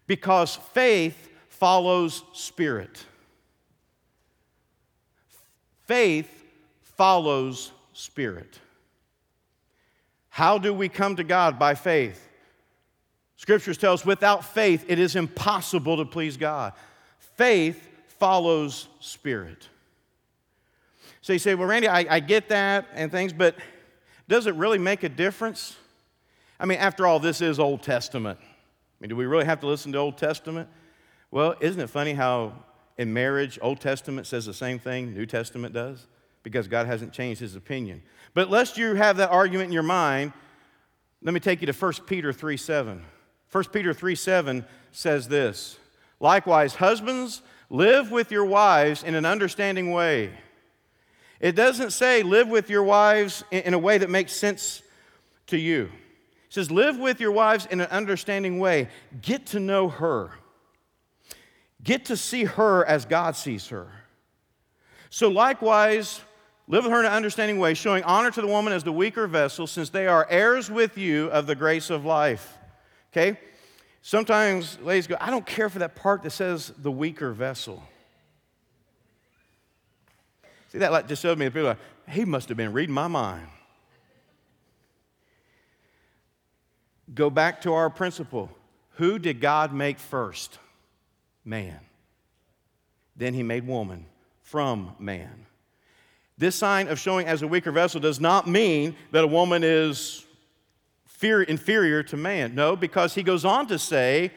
Because 0.08 0.56
faith 0.74 1.30
follows 1.50 2.24
spirit. 2.34 3.06
Faith 5.86 6.39
follows 7.00 7.72
spirit. 7.94 8.60
How 10.28 10.58
do 10.58 10.74
we 10.74 10.90
come 10.90 11.16
to 11.16 11.24
God? 11.24 11.58
By 11.58 11.74
faith. 11.74 12.28
Scriptures 13.38 13.78
tell 13.78 13.94
us 13.94 14.06
without 14.06 14.44
faith, 14.44 14.84
it 14.90 15.00
is 15.00 15.16
impossible 15.16 15.96
to 15.96 16.04
please 16.04 16.36
God. 16.36 16.74
Faith 17.38 17.88
follows 18.20 18.90
spirit. 19.00 19.70
So 21.22 21.32
you 21.32 21.40
say, 21.40 21.56
well, 21.56 21.70
Randy, 21.70 21.88
I, 21.88 22.18
I 22.18 22.20
get 22.20 22.50
that 22.50 22.90
and 22.94 23.10
things, 23.10 23.32
but 23.32 23.56
does 24.28 24.46
it 24.46 24.56
really 24.56 24.78
make 24.78 25.04
a 25.04 25.10
difference? 25.10 25.78
I 26.60 26.66
mean, 26.66 26.80
after 26.80 27.08
all, 27.08 27.22
this 27.22 27.40
is 27.40 27.62
Old 27.62 27.82
Testament. 27.82 28.40
I 28.42 28.46
mean, 29.00 29.08
do 29.08 29.16
we 29.16 29.26
really 29.26 29.46
have 29.46 29.62
to 29.62 29.68
listen 29.68 29.94
to 29.94 30.00
Old 30.00 30.18
Testament? 30.18 30.68
Well, 31.32 31.56
isn't 31.62 31.80
it 31.80 31.90
funny 31.90 32.12
how 32.12 32.56
in 32.98 33.14
marriage, 33.14 33.58
Old 33.62 33.80
Testament 33.80 34.28
says 34.28 34.46
the 34.46 34.54
same 34.54 34.80
thing 34.80 35.14
New 35.14 35.26
Testament 35.26 35.74
does? 35.74 36.06
Because 36.44 36.68
God 36.68 36.88
hasn't 36.88 37.14
changed 37.14 37.42
his 37.42 37.56
opinion. 37.56 38.02
But 38.34 38.50
lest 38.50 38.78
you 38.78 38.96
have 38.96 39.18
that 39.18 39.30
argument 39.30 39.68
in 39.68 39.74
your 39.74 39.84
mind, 39.84 40.34
let 41.22 41.34
me 41.34 41.40
take 41.40 41.62
you 41.62 41.68
to 41.68 41.74
1 41.74 41.94
Peter 42.08 42.32
3 42.32 42.58
7. 42.58 43.04
1 43.52 43.64
Peter 43.66 43.94
3 43.94 44.16
7 44.16 44.66
says 44.92 45.28
this 45.28 45.78
Likewise, 46.20 46.76
husbands, 46.76 47.42
live 47.70 48.12
with 48.12 48.32
your 48.32 48.46
wives 48.46 49.04
in 49.04 49.16
an 49.16 49.26
understanding 49.26 49.92
way. 49.92 50.32
It 51.40 51.56
doesn't 51.56 51.92
say 51.92 52.24
live 52.24 52.50
with 52.50 52.70
your 52.70 52.84
wives 52.84 53.44
in 53.52 53.74
a 53.74 53.80
way 53.80 53.98
that 53.98 54.10
makes 54.10 54.34
sense 54.34 54.82
to 55.48 55.58
you. 55.58 55.84
It 56.48 56.54
says 56.54 56.70
live 56.70 56.98
with 56.98 57.22
your 57.22 57.32
wives 57.32 57.66
in 57.66 57.80
an 57.80 57.88
understanding 57.88 58.60
way. 58.60 58.90
Get 59.22 59.46
to 59.48 59.60
know 59.60 59.88
her. 59.88 60.32
Get 61.82 62.06
to 62.06 62.18
see 62.18 62.44
her 62.44 62.86
as 62.86 63.06
God 63.06 63.36
sees 63.36 63.68
her. 63.68 63.88
So, 65.10 65.30
likewise, 65.30 66.22
Live 66.72 66.84
with 66.84 66.94
her 66.94 67.00
in 67.00 67.08
an 67.08 67.12
understanding 67.12 67.58
way, 67.58 67.74
showing 67.74 68.04
honor 68.04 68.30
to 68.30 68.42
the 68.42 68.48
woman 68.48 68.72
as 68.74 68.84
the 68.84 68.92
weaker 68.92 69.26
vessel, 69.26 69.66
since 69.66 69.90
they 69.90 70.06
are 70.06 70.28
heirs 70.30 70.70
with 70.70 71.00
you 71.00 71.26
of 71.32 71.48
the 71.48 71.56
grace 71.56 71.90
of 71.90 72.06
life. 72.06 72.60
Okay? 73.12 73.40
Sometimes 74.04 74.78
ladies 74.80 75.08
go, 75.08 75.18
I 75.20 75.32
don't 75.32 75.48
care 75.48 75.68
for 75.70 75.80
that 75.80 75.96
part 75.96 76.22
that 76.22 76.30
says 76.30 76.72
the 76.78 76.92
weaker 76.92 77.32
vessel. 77.32 77.84
See, 80.72 80.78
that 80.78 81.08
just 81.08 81.24
showed 81.24 81.40
me 81.40 81.46
the 81.46 81.52
people 81.52 81.70
like, 81.70 81.80
he 82.08 82.24
must 82.24 82.50
have 82.50 82.58
been 82.58 82.72
reading 82.72 82.94
my 82.94 83.08
mind. 83.08 83.48
Go 87.16 87.32
back 87.32 87.62
to 87.64 87.74
our 87.74 87.90
principle. 87.90 88.52
Who 88.98 89.18
did 89.18 89.42
God 89.42 89.74
make 89.74 89.98
first? 89.98 90.60
Man. 91.44 91.80
Then 93.16 93.34
he 93.34 93.42
made 93.42 93.66
woman 93.66 94.06
from 94.44 94.96
man. 95.00 95.48
This 96.40 96.56
sign 96.56 96.88
of 96.88 96.98
showing 96.98 97.28
as 97.28 97.42
a 97.42 97.48
weaker 97.48 97.72
vessel 97.72 98.00
does 98.00 98.22
not 98.22 98.48
mean 98.48 98.96
that 99.12 99.26
a 99.26 99.28
woman 99.28 99.62
is 99.62 100.26
fear, 101.06 101.44
inferior 101.44 102.02
to 102.04 102.16
man. 102.16 102.56
No, 102.56 102.78
because 102.78 103.14
he 103.14 103.24
goes 103.24 103.44
on 103.44 103.68
to 103.68 103.78
say, 103.78 104.32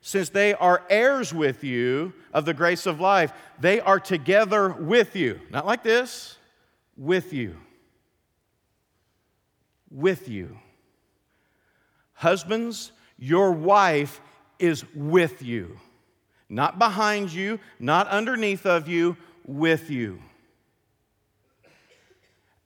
since 0.00 0.28
they 0.28 0.54
are 0.54 0.84
heirs 0.88 1.34
with 1.34 1.64
you 1.64 2.12
of 2.32 2.44
the 2.44 2.54
grace 2.54 2.86
of 2.86 3.00
life, 3.00 3.32
they 3.58 3.80
are 3.80 3.98
together 3.98 4.70
with 4.70 5.16
you. 5.16 5.40
Not 5.50 5.66
like 5.66 5.82
this, 5.82 6.36
with 6.96 7.32
you. 7.32 7.56
With 9.90 10.28
you. 10.28 10.56
Husbands, 12.12 12.92
your 13.18 13.50
wife 13.50 14.20
is 14.60 14.84
with 14.94 15.42
you, 15.42 15.80
not 16.48 16.78
behind 16.78 17.32
you, 17.32 17.58
not 17.80 18.06
underneath 18.06 18.66
of 18.66 18.86
you, 18.86 19.16
with 19.44 19.90
you. 19.90 20.22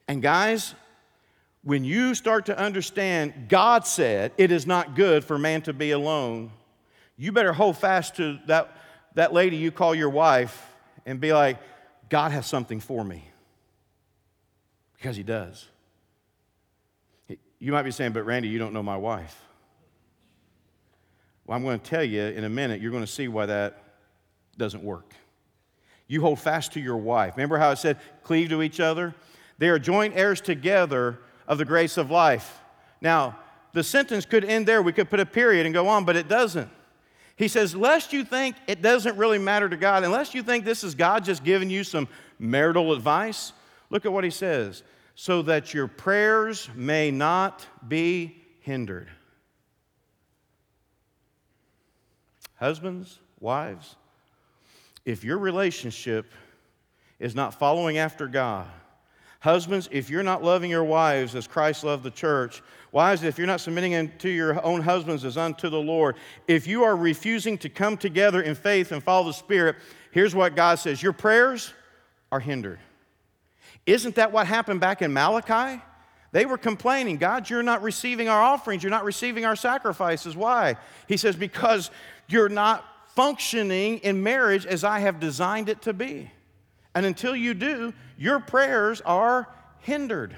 And 0.07 0.21
guys, 0.21 0.75
when 1.63 1.83
you 1.83 2.13
start 2.13 2.45
to 2.45 2.57
understand 2.57 3.49
God 3.49 3.87
said 3.87 4.31
it 4.37 4.51
is 4.51 4.67
not 4.67 4.95
good 4.95 5.23
for 5.23 5.37
man 5.37 5.61
to 5.63 5.73
be 5.73 5.91
alone, 5.91 6.51
you 7.17 7.31
better 7.31 7.53
hold 7.53 7.77
fast 7.77 8.17
to 8.17 8.39
that, 8.47 8.75
that 9.15 9.33
lady 9.33 9.57
you 9.57 9.71
call 9.71 9.95
your 9.95 10.09
wife 10.09 10.73
and 11.05 11.19
be 11.19 11.33
like, 11.33 11.57
God 12.09 12.31
has 12.31 12.45
something 12.45 12.79
for 12.79 13.03
me. 13.03 13.27
Because 14.95 15.15
He 15.15 15.23
does. 15.23 15.67
You 17.59 17.71
might 17.71 17.83
be 17.83 17.91
saying, 17.91 18.11
but 18.11 18.25
Randy, 18.25 18.49
you 18.49 18.59
don't 18.59 18.73
know 18.73 18.83
my 18.83 18.97
wife. 18.97 19.41
Well, 21.45 21.55
I'm 21.55 21.63
going 21.63 21.79
to 21.79 21.89
tell 21.89 22.03
you 22.03 22.21
in 22.21 22.43
a 22.43 22.49
minute, 22.49 22.81
you're 22.81 22.91
going 22.91 23.03
to 23.03 23.11
see 23.11 23.27
why 23.27 23.45
that 23.45 23.81
doesn't 24.57 24.83
work. 24.83 25.13
You 26.07 26.21
hold 26.21 26.39
fast 26.39 26.73
to 26.73 26.79
your 26.79 26.97
wife. 26.97 27.35
Remember 27.37 27.57
how 27.57 27.71
it 27.71 27.77
said, 27.77 27.97
cleave 28.23 28.49
to 28.49 28.61
each 28.61 28.79
other? 28.79 29.15
They 29.57 29.69
are 29.69 29.79
joint 29.79 30.15
heirs 30.15 30.41
together 30.41 31.19
of 31.47 31.57
the 31.57 31.65
grace 31.65 31.97
of 31.97 32.11
life. 32.11 32.59
Now, 33.01 33.37
the 33.73 33.83
sentence 33.83 34.25
could 34.25 34.45
end 34.45 34.67
there. 34.67 34.81
We 34.81 34.93
could 34.93 35.09
put 35.09 35.19
a 35.19 35.25
period 35.25 35.65
and 35.65 35.73
go 35.73 35.87
on, 35.87 36.05
but 36.05 36.15
it 36.15 36.27
doesn't. 36.27 36.69
He 37.35 37.47
says, 37.47 37.75
lest 37.75 38.13
you 38.13 38.23
think 38.23 38.55
it 38.67 38.81
doesn't 38.81 39.17
really 39.17 39.39
matter 39.39 39.67
to 39.67 39.75
God, 39.75 40.03
unless 40.03 40.33
you 40.33 40.41
think 40.41 40.63
this 40.63 40.83
is 40.83 40.95
God 40.95 41.25
just 41.25 41.43
giving 41.43 41.69
you 41.69 41.83
some 41.83 42.07
marital 42.39 42.93
advice, 42.93 43.51
look 43.89 44.05
at 44.05 44.13
what 44.13 44.23
he 44.23 44.29
says 44.29 44.83
so 45.15 45.41
that 45.41 45.73
your 45.73 45.87
prayers 45.87 46.69
may 46.75 47.09
not 47.09 47.65
be 47.87 48.35
hindered. 48.59 49.07
Husbands, 52.55 53.19
wives, 53.39 53.95
if 55.05 55.23
your 55.23 55.37
relationship 55.37 56.31
is 57.19 57.35
not 57.35 57.53
following 57.53 57.97
after 57.97 58.27
God, 58.27 58.67
Husbands, 59.45 59.87
if 59.91 60.09
you're 60.09 60.23
not 60.23 60.43
loving 60.43 60.71
your 60.71 60.83
wives 60.83 61.35
as 61.35 61.45
Christ 61.45 61.83
loved 61.83 62.01
the 62.01 62.09
church, 62.09 62.63
wives, 62.91 63.21
if 63.21 63.37
you're 63.37 63.45
not 63.45 63.61
submitting 63.61 64.11
to 64.17 64.27
your 64.27 64.59
own 64.65 64.81
husbands 64.81 65.23
as 65.23 65.37
unto 65.37 65.69
the 65.69 65.79
Lord, 65.79 66.15
if 66.47 66.65
you 66.65 66.83
are 66.83 66.95
refusing 66.95 67.55
to 67.59 67.69
come 67.69 67.95
together 67.95 68.41
in 68.41 68.55
faith 68.55 68.91
and 68.91 69.03
follow 69.03 69.27
the 69.27 69.33
Spirit, 69.33 69.75
here's 70.09 70.33
what 70.33 70.55
God 70.55 70.79
says 70.79 71.03
your 71.03 71.13
prayers 71.13 71.71
are 72.31 72.39
hindered. 72.39 72.79
Isn't 73.85 74.15
that 74.15 74.31
what 74.31 74.47
happened 74.47 74.79
back 74.79 75.03
in 75.03 75.13
Malachi? 75.13 75.79
They 76.31 76.47
were 76.47 76.57
complaining, 76.57 77.17
God, 77.17 77.47
you're 77.47 77.61
not 77.61 77.83
receiving 77.83 78.27
our 78.27 78.41
offerings, 78.41 78.81
you're 78.81 78.89
not 78.89 79.05
receiving 79.05 79.45
our 79.45 79.55
sacrifices. 79.55 80.35
Why? 80.35 80.75
He 81.07 81.17
says, 81.17 81.35
because 81.35 81.91
you're 82.27 82.49
not 82.49 82.83
functioning 83.09 83.99
in 83.99 84.23
marriage 84.23 84.65
as 84.65 84.83
I 84.83 85.01
have 85.01 85.19
designed 85.19 85.69
it 85.69 85.83
to 85.83 85.93
be. 85.93 86.31
And 86.95 87.05
until 87.05 87.35
you 87.35 87.53
do, 87.53 87.93
your 88.17 88.39
prayers 88.39 89.01
are 89.01 89.47
hindered. 89.79 90.35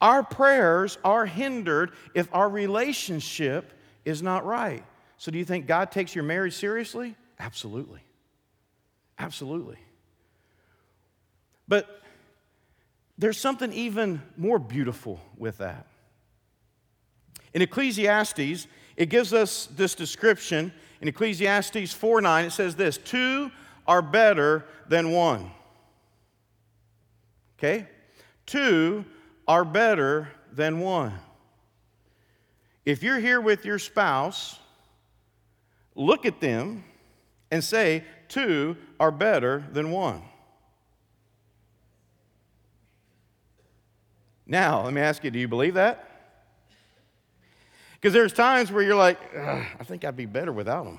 Our 0.00 0.22
prayers 0.22 0.98
are 1.04 1.26
hindered 1.26 1.92
if 2.14 2.28
our 2.32 2.48
relationship 2.48 3.72
is 4.04 4.22
not 4.22 4.44
right. 4.44 4.82
So, 5.18 5.30
do 5.30 5.38
you 5.38 5.44
think 5.44 5.66
God 5.66 5.92
takes 5.92 6.14
your 6.14 6.24
marriage 6.24 6.54
seriously? 6.54 7.14
Absolutely. 7.38 8.00
Absolutely. 9.18 9.78
But 11.68 12.02
there's 13.16 13.38
something 13.38 13.72
even 13.72 14.20
more 14.36 14.58
beautiful 14.58 15.20
with 15.36 15.58
that. 15.58 15.86
In 17.52 17.62
Ecclesiastes, 17.62 18.66
it 18.96 19.08
gives 19.08 19.32
us 19.32 19.66
this 19.76 19.94
description. 19.94 20.72
In 21.00 21.08
Ecclesiastes 21.08 21.92
4 21.92 22.20
9, 22.20 22.44
it 22.46 22.50
says 22.50 22.74
this 22.74 22.98
Two 22.98 23.50
are 23.86 24.02
better 24.02 24.64
than 24.88 25.10
one. 25.10 25.50
Okay? 27.58 27.88
Two 28.46 29.04
are 29.46 29.64
better 29.64 30.28
than 30.52 30.80
one. 30.80 31.14
If 32.84 33.02
you're 33.02 33.18
here 33.18 33.40
with 33.40 33.64
your 33.64 33.78
spouse, 33.78 34.58
look 35.94 36.26
at 36.26 36.40
them 36.40 36.84
and 37.50 37.62
say, 37.62 38.04
Two 38.28 38.76
are 38.98 39.10
better 39.10 39.64
than 39.72 39.90
one. 39.90 40.22
Now, 44.46 44.82
let 44.82 44.92
me 44.92 45.00
ask 45.00 45.24
you, 45.24 45.30
do 45.30 45.38
you 45.38 45.48
believe 45.48 45.74
that? 45.74 46.10
Because 47.92 48.12
there's 48.12 48.32
times 48.32 48.70
where 48.70 48.82
you're 48.82 48.96
like, 48.96 49.18
I 49.36 49.84
think 49.84 50.04
I'd 50.04 50.16
be 50.16 50.26
better 50.26 50.52
without 50.52 50.84
them. 50.84 50.98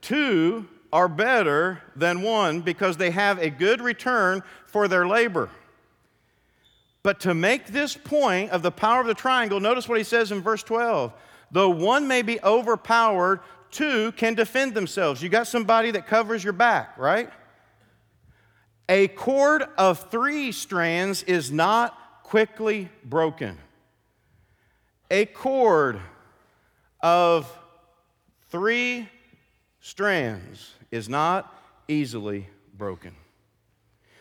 Two 0.00 0.68
are 0.92 1.08
better 1.08 1.82
than 1.96 2.22
one 2.22 2.60
because 2.60 2.96
they 2.96 3.10
have 3.10 3.38
a 3.38 3.50
good 3.50 3.80
return 3.80 4.42
for 4.66 4.88
their 4.88 5.06
labor. 5.06 5.50
But 7.02 7.20
to 7.20 7.34
make 7.34 7.68
this 7.68 7.96
point 7.96 8.50
of 8.50 8.62
the 8.62 8.70
power 8.70 9.00
of 9.00 9.06
the 9.06 9.14
triangle, 9.14 9.60
notice 9.60 9.88
what 9.88 9.98
he 9.98 10.04
says 10.04 10.32
in 10.32 10.40
verse 10.40 10.62
12. 10.62 11.12
Though 11.50 11.70
one 11.70 12.06
may 12.06 12.22
be 12.22 12.40
overpowered, 12.42 13.40
two 13.70 14.12
can 14.12 14.34
defend 14.34 14.74
themselves. 14.74 15.22
You 15.22 15.28
got 15.28 15.46
somebody 15.46 15.90
that 15.92 16.06
covers 16.06 16.42
your 16.42 16.52
back, 16.52 16.96
right? 16.98 17.30
A 18.88 19.08
cord 19.08 19.64
of 19.76 20.10
three 20.10 20.52
strands 20.52 21.22
is 21.22 21.50
not 21.50 22.22
quickly 22.22 22.90
broken. 23.04 23.58
A 25.10 25.26
cord 25.26 26.00
of 27.00 27.50
three 28.50 29.08
strands 29.80 30.74
is 30.90 31.08
not 31.08 31.54
easily 31.88 32.48
broken. 32.76 33.14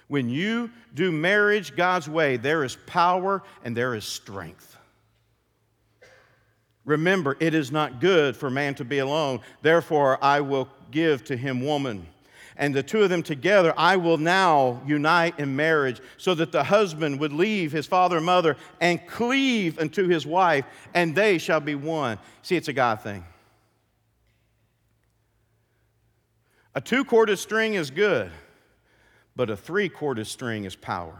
When 0.08 0.30
you 0.30 0.72
do 0.94 1.12
marriage 1.12 1.76
God's 1.76 2.10
way, 2.10 2.38
there 2.38 2.64
is 2.64 2.78
power 2.86 3.44
and 3.64 3.76
there 3.76 3.94
is 3.94 4.06
strength. 4.06 4.78
Remember, 6.86 7.36
it 7.42 7.54
is 7.54 7.70
not 7.70 8.00
good 8.00 8.38
for 8.38 8.50
man 8.50 8.74
to 8.76 8.86
be 8.86 9.00
alone. 9.00 9.42
Therefore, 9.62 10.18
I 10.24 10.40
will 10.40 10.70
give 10.90 11.26
to 11.26 11.36
him 11.36 11.62
woman. 11.62 12.08
And 12.56 12.74
the 12.74 12.82
two 12.82 13.04
of 13.04 13.10
them 13.10 13.22
together, 13.22 13.74
I 13.78 13.98
will 13.98 14.18
now 14.18 14.82
unite 14.88 15.38
in 15.38 15.56
marriage, 15.56 16.02
so 16.16 16.34
that 16.36 16.52
the 16.52 16.64
husband 16.64 17.20
would 17.20 17.34
leave 17.34 17.72
his 17.72 17.86
father 17.86 18.18
and 18.18 18.26
mother 18.26 18.56
and 18.80 19.06
cleave 19.06 19.78
unto 19.78 20.08
his 20.08 20.26
wife, 20.26 20.66
and 20.94 21.14
they 21.14 21.38
shall 21.38 21.60
be 21.60 21.76
one. 21.76 22.18
See, 22.42 22.56
it's 22.56 22.70
a 22.70 22.74
God 22.74 23.02
thing. 23.02 23.24
A 26.78 26.80
two 26.80 27.04
corded 27.04 27.40
string 27.40 27.74
is 27.74 27.90
good, 27.90 28.30
but 29.36 29.50
a 29.50 29.58
three 29.58 29.90
corded 29.90 30.28
string 30.28 30.64
is 30.64 30.76
power. 30.76 31.20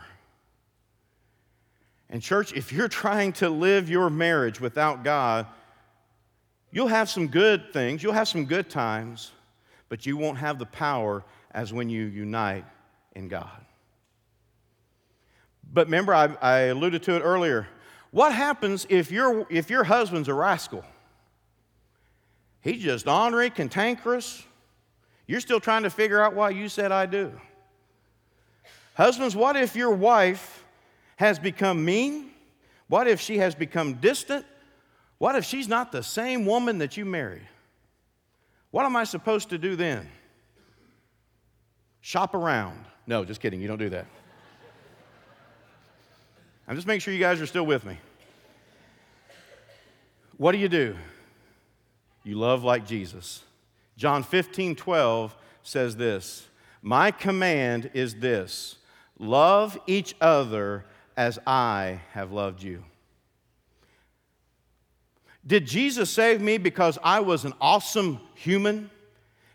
And, 2.12 2.22
church, 2.22 2.54
if 2.54 2.72
you're 2.72 2.88
trying 2.88 3.34
to 3.34 3.50
live 3.50 3.90
your 3.90 4.12
marriage 4.12 4.62
without 4.62 5.04
God, 5.04 5.48
you'll 6.70 6.90
have 6.90 7.10
some 7.10 7.28
good 7.28 7.74
things, 7.74 8.04
you'll 8.04 8.14
have 8.14 8.28
some 8.28 8.46
good 8.46 8.70
times, 8.70 9.32
but 9.90 10.06
you 10.06 10.16
won't 10.16 10.38
have 10.38 10.60
the 10.60 10.68
power 10.68 11.24
as 11.50 11.74
when 11.74 11.90
you 11.90 12.06
unite 12.06 12.66
in 13.16 13.28
God. 13.28 13.66
But 15.74 15.88
remember, 15.88 16.14
I, 16.14 16.36
I 16.40 16.60
alluded 16.66 17.02
to 17.02 17.16
it 17.16 17.22
earlier. 17.22 17.68
What 18.12 18.32
happens 18.32 18.86
if, 18.90 19.10
your 19.10 19.48
if 19.50 19.72
your 19.72 19.86
husband's 19.86 20.28
a 20.28 20.36
rascal? 20.36 20.86
He's 22.62 22.84
just 22.84 23.08
ornery, 23.08 23.50
cantankerous, 23.50 24.44
you're 25.28 25.42
still 25.42 25.60
trying 25.60 25.84
to 25.84 25.90
figure 25.90 26.22
out 26.22 26.34
why 26.34 26.50
you 26.50 26.70
said 26.70 26.92
I 26.92 27.06
do. 27.06 27.34
Husbands, 28.96 29.36
what 29.36 29.56
if 29.56 29.76
your 29.76 29.92
wife 29.92 30.64
has 31.18 31.38
become 31.38 31.86
mean? 31.86 32.32
What 32.88 33.08
if 33.08 33.20
she 33.20 33.38
has 33.38 33.54
become 33.54 33.96
distant? 33.96 34.46
What 35.18 35.36
if 35.36 35.46
she's 35.46 35.68
not 35.68 35.92
the 35.92 36.02
same 36.02 36.46
woman 36.46 36.78
that 36.80 36.98
you 36.98 37.06
married? 37.06 37.48
What 38.72 38.86
am 38.86 38.96
I 38.96 39.04
supposed 39.04 39.50
to 39.50 39.58
do 39.58 39.76
then? 39.76 40.10
Shop 42.02 42.34
around. 42.34 42.86
No, 43.06 43.26
just 43.26 43.42
kidding. 43.42 43.62
You 43.62 43.68
don't 43.68 43.80
do 43.80 43.90
that. 43.90 44.06
I'm 46.68 46.76
just 46.76 46.88
making 46.88 47.02
sure 47.02 47.14
you 47.14 47.20
guys 47.20 47.42
are 47.42 47.46
still 47.46 47.66
with 47.66 47.86
me. 47.86 47.98
What 50.38 50.52
do 50.52 50.58
you 50.58 50.70
do? 50.70 50.96
You 52.24 52.36
love 52.36 52.64
like 52.64 52.86
Jesus. 52.86 53.44
John 53.98 54.24
15, 54.24 54.76
12 54.76 55.36
says 55.64 55.98
this 55.98 56.48
My 56.82 57.12
command 57.12 57.90
is 57.94 58.16
this 58.16 58.78
love 59.20 59.78
each 59.88 60.16
other 60.22 60.86
as 61.18 61.40
I 61.46 62.02
have 62.12 62.32
loved 62.32 62.62
you. 62.62 62.84
Did 65.46 65.66
Jesus 65.66 66.10
save 66.10 66.42
me 66.42 66.58
because 66.58 67.00
I 67.04 67.22
was 67.22 67.46
an 67.46 67.54
awesome 67.60 68.20
human? 68.36 68.90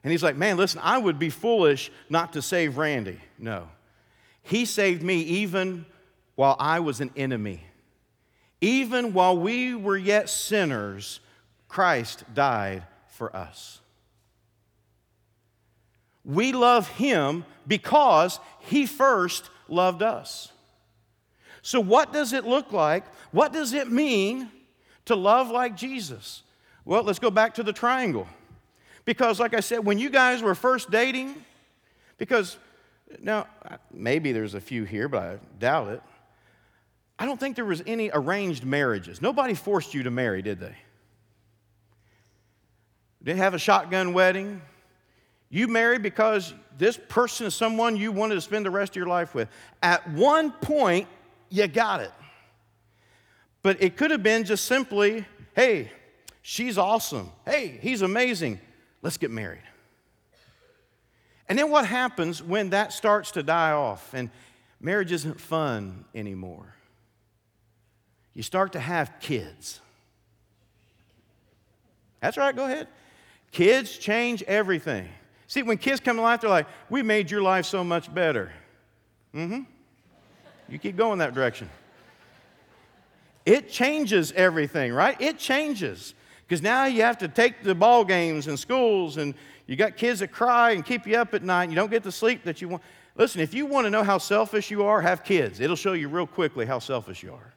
And 0.02 0.10
he's 0.10 0.22
like, 0.22 0.36
man, 0.36 0.56
listen, 0.56 0.80
I 0.82 0.98
would 0.98 1.18
be 1.18 1.30
foolish 1.30 1.92
not 2.08 2.32
to 2.32 2.42
save 2.42 2.78
Randy. 2.78 3.20
No. 3.38 3.68
He 4.42 4.64
saved 4.64 5.02
me 5.02 5.20
even 5.20 5.84
while 6.34 6.56
I 6.58 6.80
was 6.80 7.00
an 7.00 7.10
enemy. 7.14 7.64
Even 8.60 9.12
while 9.12 9.36
we 9.36 9.74
were 9.74 9.96
yet 9.96 10.30
sinners, 10.30 11.20
Christ 11.68 12.24
died 12.34 12.84
for 13.06 13.34
us. 13.36 13.81
We 16.24 16.52
love 16.52 16.88
him 16.88 17.44
because 17.66 18.38
he 18.60 18.86
first 18.86 19.50
loved 19.68 20.02
us. 20.02 20.52
So, 21.62 21.80
what 21.80 22.12
does 22.12 22.32
it 22.32 22.44
look 22.44 22.72
like? 22.72 23.04
What 23.30 23.52
does 23.52 23.72
it 23.72 23.90
mean 23.90 24.50
to 25.06 25.14
love 25.14 25.50
like 25.50 25.76
Jesus? 25.76 26.42
Well, 26.84 27.02
let's 27.02 27.18
go 27.18 27.30
back 27.30 27.54
to 27.54 27.62
the 27.62 27.72
triangle. 27.72 28.26
Because, 29.04 29.40
like 29.40 29.54
I 29.54 29.60
said, 29.60 29.84
when 29.84 29.98
you 29.98 30.10
guys 30.10 30.42
were 30.42 30.54
first 30.54 30.90
dating, 30.90 31.34
because 32.18 32.56
now 33.20 33.46
maybe 33.92 34.32
there's 34.32 34.54
a 34.54 34.60
few 34.60 34.84
here, 34.84 35.08
but 35.08 35.22
I 35.22 35.38
doubt 35.58 35.88
it. 35.88 36.02
I 37.18 37.26
don't 37.26 37.38
think 37.38 37.56
there 37.56 37.64
was 37.64 37.82
any 37.86 38.10
arranged 38.12 38.64
marriages. 38.64 39.22
Nobody 39.22 39.54
forced 39.54 39.94
you 39.94 40.02
to 40.04 40.10
marry, 40.10 40.42
did 40.42 40.58
they? 40.58 40.76
Didn't 43.22 43.38
have 43.38 43.54
a 43.54 43.58
shotgun 43.58 44.12
wedding. 44.12 44.60
You 45.54 45.68
married 45.68 46.00
because 46.02 46.54
this 46.78 46.98
person 47.10 47.46
is 47.46 47.54
someone 47.54 47.94
you 47.94 48.10
wanted 48.10 48.36
to 48.36 48.40
spend 48.40 48.64
the 48.64 48.70
rest 48.70 48.92
of 48.92 48.96
your 48.96 49.06
life 49.06 49.34
with. 49.34 49.50
At 49.82 50.10
one 50.12 50.50
point, 50.50 51.08
you 51.50 51.68
got 51.68 52.00
it. 52.00 52.10
But 53.60 53.82
it 53.82 53.98
could 53.98 54.10
have 54.12 54.22
been 54.22 54.44
just 54.44 54.64
simply, 54.64 55.26
hey, 55.54 55.92
she's 56.40 56.78
awesome. 56.78 57.30
Hey, 57.44 57.78
he's 57.82 58.00
amazing. 58.00 58.60
Let's 59.02 59.18
get 59.18 59.30
married. 59.30 59.60
And 61.50 61.58
then 61.58 61.70
what 61.70 61.84
happens 61.84 62.42
when 62.42 62.70
that 62.70 62.94
starts 62.94 63.32
to 63.32 63.42
die 63.42 63.72
off 63.72 64.14
and 64.14 64.30
marriage 64.80 65.12
isn't 65.12 65.38
fun 65.38 66.06
anymore? 66.14 66.74
You 68.32 68.42
start 68.42 68.72
to 68.72 68.80
have 68.80 69.12
kids. 69.20 69.82
That's 72.20 72.38
right, 72.38 72.56
go 72.56 72.64
ahead. 72.64 72.88
Kids 73.50 73.98
change 73.98 74.42
everything. 74.44 75.10
See, 75.52 75.62
when 75.62 75.76
kids 75.76 76.00
come 76.00 76.16
to 76.16 76.22
life, 76.22 76.40
they're 76.40 76.48
like, 76.48 76.66
We 76.88 77.02
made 77.02 77.30
your 77.30 77.42
life 77.42 77.66
so 77.66 77.84
much 77.84 78.12
better. 78.14 78.50
Mm 79.34 79.48
hmm. 79.48 79.60
You 80.66 80.78
keep 80.78 80.96
going 80.96 81.18
that 81.18 81.34
direction. 81.34 81.68
It 83.44 83.68
changes 83.68 84.32
everything, 84.32 84.94
right? 84.94 85.14
It 85.20 85.36
changes. 85.36 86.14
Because 86.48 86.62
now 86.62 86.86
you 86.86 87.02
have 87.02 87.18
to 87.18 87.28
take 87.28 87.62
the 87.62 87.74
ball 87.74 88.02
games 88.02 88.46
and 88.46 88.58
schools, 88.58 89.18
and 89.18 89.34
you 89.66 89.76
got 89.76 89.98
kids 89.98 90.20
that 90.20 90.28
cry 90.28 90.70
and 90.70 90.86
keep 90.86 91.06
you 91.06 91.18
up 91.18 91.34
at 91.34 91.42
night, 91.42 91.64
and 91.64 91.72
you 91.72 91.76
don't 91.76 91.90
get 91.90 92.02
the 92.02 92.12
sleep 92.12 92.44
that 92.44 92.62
you 92.62 92.68
want. 92.68 92.82
Listen, 93.14 93.42
if 93.42 93.52
you 93.52 93.66
want 93.66 93.84
to 93.84 93.90
know 93.90 94.04
how 94.04 94.16
selfish 94.16 94.70
you 94.70 94.84
are, 94.84 95.02
have 95.02 95.22
kids. 95.22 95.60
It'll 95.60 95.76
show 95.76 95.92
you 95.92 96.08
real 96.08 96.26
quickly 96.26 96.64
how 96.64 96.78
selfish 96.78 97.22
you 97.22 97.34
are. 97.34 97.52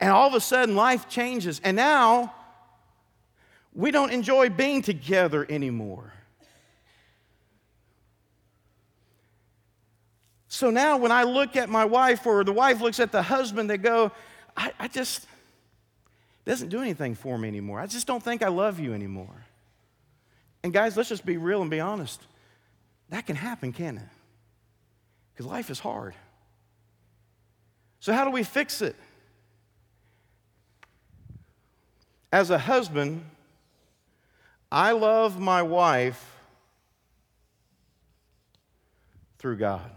And 0.00 0.10
all 0.10 0.26
of 0.26 0.34
a 0.34 0.40
sudden, 0.40 0.74
life 0.74 1.08
changes. 1.08 1.60
And 1.62 1.76
now, 1.76 2.34
we 3.72 3.92
don't 3.92 4.10
enjoy 4.10 4.48
being 4.48 4.82
together 4.82 5.46
anymore. 5.48 6.12
So 10.54 10.70
now, 10.70 10.98
when 10.98 11.10
I 11.10 11.24
look 11.24 11.56
at 11.56 11.68
my 11.68 11.84
wife 11.84 12.26
or 12.26 12.44
the 12.44 12.52
wife 12.52 12.80
looks 12.80 13.00
at 13.00 13.10
the 13.10 13.22
husband, 13.22 13.68
they 13.68 13.76
go, 13.76 14.12
I, 14.56 14.72
I 14.78 14.86
just, 14.86 15.26
doesn't 16.44 16.68
do 16.68 16.80
anything 16.80 17.16
for 17.16 17.36
me 17.36 17.48
anymore. 17.48 17.80
I 17.80 17.88
just 17.88 18.06
don't 18.06 18.22
think 18.22 18.40
I 18.40 18.46
love 18.50 18.78
you 18.78 18.94
anymore. 18.94 19.34
And 20.62 20.72
guys, 20.72 20.96
let's 20.96 21.08
just 21.08 21.26
be 21.26 21.38
real 21.38 21.60
and 21.60 21.72
be 21.72 21.80
honest. 21.80 22.22
That 23.08 23.26
can 23.26 23.34
happen, 23.34 23.72
can 23.72 23.98
it? 23.98 24.04
Because 25.32 25.46
life 25.46 25.70
is 25.70 25.80
hard. 25.80 26.14
So, 27.98 28.12
how 28.12 28.24
do 28.24 28.30
we 28.30 28.44
fix 28.44 28.80
it? 28.80 28.94
As 32.32 32.50
a 32.50 32.58
husband, 32.58 33.24
I 34.70 34.92
love 34.92 35.40
my 35.40 35.62
wife 35.62 36.24
through 39.38 39.56
God. 39.56 39.90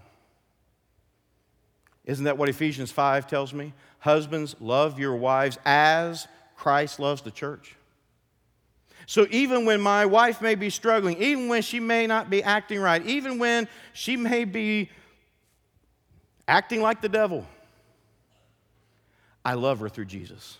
Isn't 2.07 2.23
that 2.23 2.37
what 2.37 2.49
Ephesians 2.49 2.89
5 2.89 3.27
tells 3.27 3.53
me? 3.53 3.73
Husbands, 3.99 4.55
love 4.59 4.97
your 4.97 5.15
wives 5.15 5.59
as 5.65 6.27
Christ 6.55 6.99
loves 6.99 7.21
the 7.21 7.31
church. 7.31 7.75
So 9.05 9.27
even 9.29 9.65
when 9.65 9.81
my 9.81 10.05
wife 10.05 10.41
may 10.41 10.55
be 10.55 10.69
struggling, 10.69 11.21
even 11.21 11.49
when 11.49 11.61
she 11.61 11.79
may 11.79 12.07
not 12.07 12.29
be 12.29 12.41
acting 12.41 12.79
right, 12.79 13.05
even 13.05 13.39
when 13.39 13.67
she 13.93 14.17
may 14.17 14.45
be 14.45 14.89
acting 16.47 16.81
like 16.81 17.01
the 17.01 17.09
devil, 17.09 17.45
I 19.43 19.53
love 19.53 19.79
her 19.79 19.89
through 19.89 20.05
Jesus. 20.05 20.57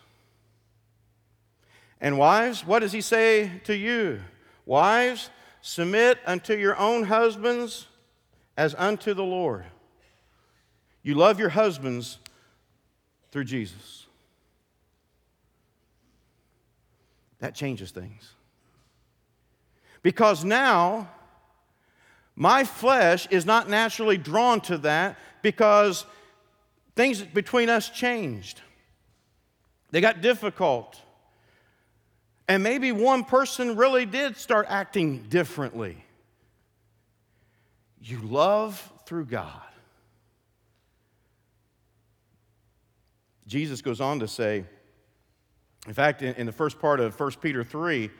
And 1.99 2.17
wives, 2.17 2.65
what 2.65 2.79
does 2.79 2.91
he 2.91 3.01
say 3.01 3.51
to 3.63 3.75
you? 3.75 4.21
Wives, 4.65 5.29
submit 5.61 6.19
unto 6.25 6.53
your 6.53 6.77
own 6.77 7.03
husbands 7.03 7.87
as 8.55 8.75
unto 8.75 9.13
the 9.13 9.23
Lord. 9.23 9.65
You 11.07 11.15
love 11.15 11.39
your 11.39 11.47
husbands 11.47 12.19
through 13.31 13.45
Jesus. 13.45 14.07
That 17.39 17.55
changes 17.55 17.91
things. 17.91 18.33
Because 20.03 20.43
now, 20.43 21.09
my 22.35 22.65
flesh 22.65 23.25
is 23.31 23.45
not 23.45 23.69
naturally 23.69 24.17
drawn 24.17 24.59
to 24.63 24.79
that 24.79 25.17
because 25.41 26.05
things 26.97 27.21
between 27.21 27.69
us 27.69 27.89
changed. 27.89 28.59
They 29.91 30.01
got 30.01 30.19
difficult. 30.19 31.01
And 32.49 32.61
maybe 32.63 32.91
one 32.91 33.23
person 33.23 33.77
really 33.77 34.05
did 34.05 34.35
start 34.35 34.65
acting 34.67 35.23
differently. 35.29 36.03
You 38.01 38.19
love 38.19 38.91
through 39.05 39.27
God. 39.27 39.66
Jesus 43.47 43.81
goes 43.81 44.01
on 44.01 44.19
to 44.19 44.27
say, 44.27 44.65
in 45.87 45.93
fact, 45.93 46.21
in, 46.21 46.35
in, 46.35 46.45
the 46.45 46.51
first 46.51 46.79
part 46.79 46.99
of 46.99 47.17
1 47.17 47.31
Peter 47.41 47.63
3, 47.63 48.11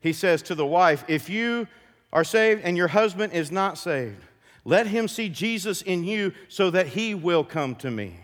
he 0.00 0.12
says 0.12 0.42
to 0.42 0.54
the 0.54 0.66
wife, 0.66 1.04
If 1.08 1.30
you 1.30 1.66
are 2.12 2.24
saved 2.24 2.62
and 2.62 2.76
your 2.76 2.88
husband 2.88 3.32
is 3.32 3.50
not 3.50 3.78
saved, 3.78 4.22
let 4.64 4.86
him 4.86 5.08
see 5.08 5.28
Jesus 5.30 5.80
in 5.80 6.04
you 6.04 6.32
so 6.48 6.70
that 6.70 6.88
he 6.88 7.14
will 7.14 7.42
come 7.42 7.74
to 7.76 7.90
me. 7.90 8.18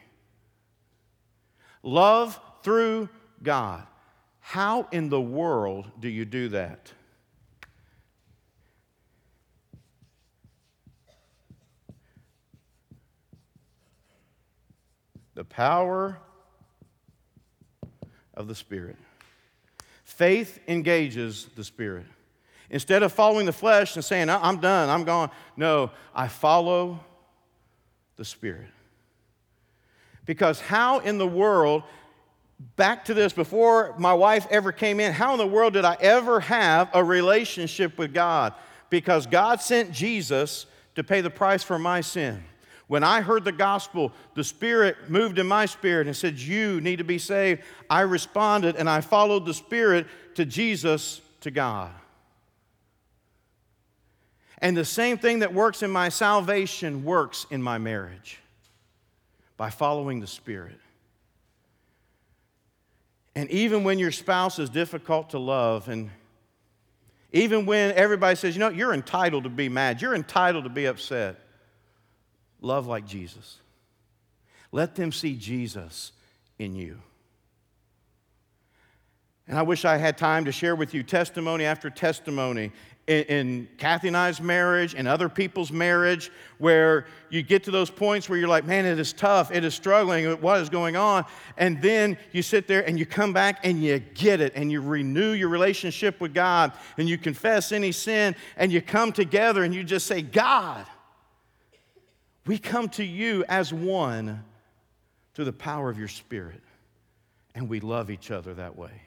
Love 1.83 2.39
through 2.63 3.09
God. 3.43 3.87
How 4.41 4.89
in 4.93 5.09
the 5.09 5.21
world 5.21 5.91
do 5.99 6.09
you 6.09 6.25
do 6.25 6.49
that? 6.51 6.93
The 15.35 15.45
power 15.45 16.19
of 18.43 18.49
the 18.49 18.55
Spirit. 18.55 18.97
Faith 20.05 20.59
engages 20.69 21.47
the 21.57 21.65
Spirit. 21.65 22.05
Instead 22.69 23.03
of 23.03 23.13
following 23.13 23.47
the 23.47 23.53
flesh 23.53 23.97
and 23.97 24.05
saying, 24.05 24.29
I'm 24.29 24.59
done, 24.59 24.91
I'm 24.91 25.05
gone, 25.05 25.31
no, 25.57 25.91
I 26.15 26.29
follow 26.29 27.01
the 28.17 28.25
Spirit. 28.25 28.69
Because 30.27 30.61
how 30.61 30.99
in 30.99 31.19
the 31.19 31.27
world, 31.27 31.85
back 32.77 33.05
to 33.07 33.15
this, 33.15 33.33
before 33.33 33.95
my 33.99 34.13
wife 34.13 34.47
ever 34.51 34.73
came 34.73 35.01
in, 35.01 35.13
how 35.13 35.33
in 35.33 35.39
the 35.39 35.47
world 35.47 35.73
did 35.73 35.85
I 35.85 35.97
ever 36.01 36.41
have 36.41 36.91
a 36.93 37.03
relationship 37.03 37.97
with 37.97 38.13
God? 38.13 38.55
Because 38.91 39.27
God 39.27 39.61
sent 39.61 39.93
Jesus 39.93 40.67
to 40.95 41.05
pay 41.05 41.21
the 41.21 41.31
price 41.31 41.63
for 41.63 41.79
my 41.79 42.01
sin. 42.01 42.43
When 42.93 43.03
I 43.03 43.23
heard 43.23 43.45
the 43.45 43.53
gospel, 43.53 44.13
the 44.35 44.45
Spirit 44.45 45.09
moved 45.09 45.39
in 45.39 45.47
my 45.47 45.65
spirit 45.65 46.07
and 46.07 46.15
said, 46.15 46.39
You 46.39 46.79
need 46.83 46.97
to 46.97 47.05
be 47.05 47.17
saved. 47.17 47.63
I 47.89 48.03
responded 48.03 48.77
and 48.77 48.87
I 48.87 49.01
followed 49.01 49.47
the 49.47 49.55
Spirit 49.55 50.07
to 50.35 50.45
Jesus, 50.45 51.23
to 51.41 51.51
God. 51.51 51.91
And 54.59 54.77
the 54.77 54.85
same 54.85 55.17
thing 55.17 55.39
that 55.39 55.55
works 55.55 55.83
in 55.83 55.91
my 55.91 56.11
salvation 56.11 57.03
works 57.03 57.47
in 57.49 57.63
my 57.63 57.79
marriage 57.79 58.39
by 59.57 59.71
following 59.71 60.21
the 60.21 60.27
Spirit. 60.27 60.79
And 63.35 63.51
even 63.51 63.85
when 63.85 63.99
your 63.99 64.13
spouse 64.13 64.59
is 64.59 64.69
difficult 64.69 65.31
to 65.31 65.39
love, 65.39 65.89
and 65.89 66.11
even 67.33 67.65
when 67.65 67.93
everybody 67.93 68.37
says, 68.37 68.55
you 68.55 68.61
know, 68.61 68.69
you're 68.69 68.93
entitled 68.93 69.45
to 69.45 69.49
be 69.49 69.71
mad, 69.71 70.03
you're 70.03 70.15
entitled 70.15 70.65
to 70.65 70.71
be 70.71 70.85
upset, 70.85 71.42
love 72.63 72.87
like 72.87 73.07
Jesus. 73.07 73.59
Let 74.71 74.95
them 74.95 75.13
see 75.13 75.37
Jesus 75.37 76.13
in 76.59 76.75
you. 76.75 76.99
And 79.49 79.59
I 79.59 79.63
wish 79.63 79.85
I 79.85 79.99
had 79.99 80.17
time 80.17 80.45
to 80.47 80.53
share 80.53 80.77
with 80.77 80.95
you 80.95 81.03
testimony 81.03 81.65
after 81.65 81.91
testimony 81.91 82.73
in, 83.09 83.23
in 83.25 83.69
Kathy 83.77 84.09
and 84.09 84.17
I's 84.17 84.41
marriage 84.41 84.95
and 84.95 85.09
other 85.09 85.29
people's 85.29 85.73
marriage 85.73 86.31
where 86.59 87.07
you 87.29 87.43
get 87.43 87.65
to 87.65 87.73
those 87.73 87.91
points 87.91 88.29
where 88.29 88.39
you're 88.39 88.49
like, 88.49 88.65
man, 88.65 88.87
it 88.87 88.99
is 88.99 89.13
tough, 89.13 89.51
it 89.51 89.65
is 89.65 89.75
struggling, 89.75 90.31
what 90.41 90.61
is 90.61 90.69
going 90.69 90.95
on? 90.95 91.25
And 91.57 91.83
then 91.83 92.17
you 92.31 92.43
sit 92.43 92.69
there 92.69 92.87
and 92.87 92.99
you 92.99 93.05
come 93.05 93.33
back 93.33 93.59
and 93.65 93.83
you 93.83 93.99
get 93.99 94.41
it 94.41 94.53
and 94.55 94.71
you 94.71 94.81
renew 94.81 95.33
your 95.33 95.49
relationship 95.49 96.21
with 96.21 96.33
God 96.33 96.73
and 96.97 97.09
you 97.09 97.19
confess 97.19 97.73
any 97.73 97.91
sin 97.91 98.37
and 98.57 98.73
you 98.73 98.81
come 98.81 99.13
together 99.13 99.65
and 99.65 99.75
you 99.75 99.83
just 99.83 100.07
say, 100.07 100.23
God, 100.23 100.87
we 102.47 102.59
come 102.59 102.89
to 102.91 103.05
you 103.05 103.45
as 103.49 103.73
one 103.73 104.45
through 105.35 105.45
the 105.47 105.53
power 105.53 105.89
of 105.91 105.99
your 105.99 106.09
Spirit. 106.09 106.61
And 107.55 107.69
we 107.69 107.81
love 107.81 108.11
each 108.11 108.31
other 108.31 108.55
that 108.55 108.77
way. 108.77 109.03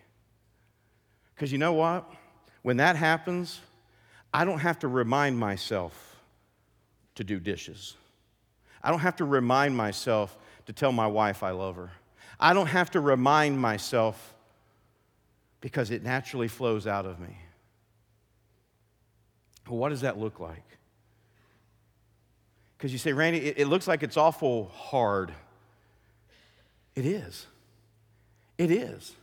Because 1.34 1.52
you 1.52 1.58
know 1.58 1.74
what? 1.74 2.10
When 2.62 2.78
that 2.78 2.95
happens, 2.95 3.60
I 4.34 4.45
don't 4.45 4.60
have 4.60 4.80
to 4.80 4.88
remind 4.88 5.38
myself 5.38 6.15
to 7.15 7.24
do 7.24 7.39
dishes. 7.39 7.95
I 8.84 8.91
don't 8.91 9.00
have 9.00 9.15
to 9.17 9.26
remind 9.26 9.76
myself 9.76 10.38
to 10.67 10.74
tell 10.74 10.91
my 10.91 11.08
wife 11.08 11.41
I 11.41 11.52
love 11.52 11.76
her. 11.76 11.91
I 12.39 12.54
don't 12.54 12.67
have 12.67 12.91
to 12.91 13.00
remind 13.00 13.60
myself 13.60 14.36
because 15.62 15.89
it 15.89 16.04
naturally 16.04 16.48
flows 16.48 16.86
out 16.86 17.06
of 17.06 17.19
me. 17.19 17.38
What 19.67 19.89
does 19.89 20.02
that 20.02 20.19
look 20.19 20.39
like? 20.39 20.63
Because 22.86 22.93
you 22.93 23.00
say, 23.00 23.13
Randy, 23.13 23.39
it, 23.39 23.62
it, 23.62 23.67
looks 23.67 23.88
like 23.88 24.04
it's 24.04 24.15
awful 24.15 24.65
hard. 24.65 25.34
It 26.93 27.04
is. 27.04 27.48
It 28.60 28.69
is. 28.69 29.15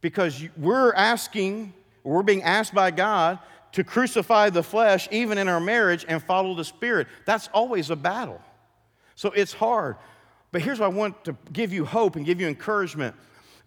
Because 0.00 0.42
we're 0.56 0.92
asking, 0.92 1.72
we're 2.02 2.24
being 2.24 2.42
asked 2.42 2.74
by 2.74 2.90
God 2.90 3.38
to 3.74 3.84
crucify 3.84 4.50
the 4.50 4.64
flesh, 4.64 5.06
even 5.12 5.38
in 5.38 5.46
our 5.46 5.60
marriage, 5.60 6.04
and 6.08 6.20
follow 6.20 6.52
the 6.56 6.64
Spirit. 6.64 7.06
That's 7.26 7.48
always 7.54 7.90
a 7.90 7.96
battle. 7.96 8.42
So 9.14 9.30
it's 9.30 9.52
hard. 9.52 9.94
But 10.50 10.62
here's 10.62 10.80
what 10.80 10.86
I 10.86 10.88
want 10.88 11.26
to 11.26 11.36
give 11.52 11.72
you 11.72 11.84
hope 11.84 12.16
and 12.16 12.26
give 12.26 12.40
you 12.40 12.48
encouragement 12.48 13.14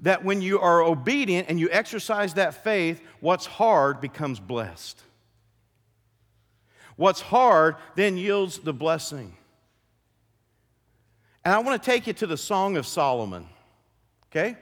that 0.02 0.26
when 0.26 0.42
you 0.42 0.60
are 0.60 0.82
obedient 0.82 1.48
and 1.48 1.58
you 1.58 1.70
exercise 1.72 2.34
that 2.34 2.62
faith, 2.62 3.02
what's 3.22 3.46
hard 3.46 4.02
becomes 4.02 4.42
blessed. 4.42 5.02
What's 6.98 7.22
hard 7.22 7.78
then 7.96 8.18
yields 8.18 8.60
the 8.60 8.74
blessing. 8.74 9.34
And 11.46 11.54
I 11.54 11.60
want 11.60 11.82
to 11.82 11.86
take 11.90 12.08
you 12.08 12.14
to 12.14 12.28
the 12.28 12.36
Song 12.36 12.76
of 12.76 12.86
Solomon. 12.86 13.48
Okay? 14.30 14.58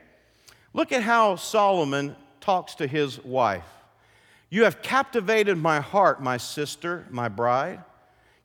Look 0.73 0.91
at 0.91 1.01
how 1.01 1.37
Solomon 1.37 2.15
talks 2.41 2.75
to 2.75 2.85
his 2.85 3.23
wife. 3.23 3.65
You 4.51 4.65
have 4.65 4.81
captivated 4.81 5.57
my 5.57 5.79
heart, 5.79 6.21
my 6.21 6.37
sister, 6.37 7.07
my 7.09 7.27
bride. 7.27 7.83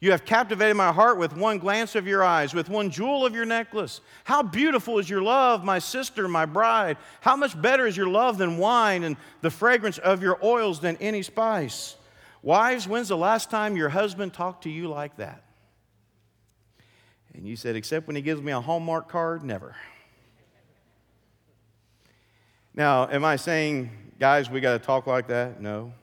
You 0.00 0.12
have 0.12 0.24
captivated 0.24 0.76
my 0.76 0.92
heart 0.92 1.18
with 1.18 1.37
one 1.37 1.59
glance 1.59 1.94
of 1.94 2.07
your 2.07 2.24
eyes, 2.24 2.55
with 2.55 2.70
one 2.70 2.90
jewel 2.90 3.26
of 3.26 3.35
your 3.35 3.44
necklace. 3.44 4.00
How 4.24 4.42
beautiful 4.42 4.98
is 4.98 5.11
your 5.11 5.20
love, 5.20 5.62
my 5.62 5.79
sister, 5.79 6.26
my 6.26 6.46
bride. 6.46 6.96
How 7.20 7.37
much 7.37 7.61
better 7.61 7.87
is 7.87 7.98
your 7.98 8.09
love 8.09 8.38
than 8.38 8.57
wine, 8.57 9.03
and 9.03 9.18
the 9.42 9.50
fragrance 9.50 9.98
of 9.98 10.22
your 10.22 10.38
oils 10.42 10.81
than 10.81 10.96
any 10.96 11.20
spice. 11.20 11.96
Wives, 12.42 12.88
when's 12.88 13.09
the 13.09 13.16
last 13.16 13.50
time 13.50 13.76
your 13.76 13.90
husband 13.90 14.33
talked 14.33 14.64
to 14.64 14.70
you 14.70 14.88
like 14.88 15.16
that? 15.16 15.44
And 17.35 17.46
you 17.46 17.57
said, 17.57 17.76
except 17.76 18.07
when 18.07 18.16
he 18.16 18.22
gives 18.22 18.40
me 18.40 18.53
a 18.53 18.61
Hallmark 18.61 19.09
card, 19.09 19.44
never. 19.44 19.76
Now, 22.74 23.09
am 23.09 23.24
I 23.24 23.37
saying 23.37 23.90
Guys, 24.20 24.50
we 24.50 24.61
got 24.61 24.74
to 24.74 24.79
talk 24.79 25.07
like 25.07 25.29
that? 25.29 25.62
No. 25.62 25.94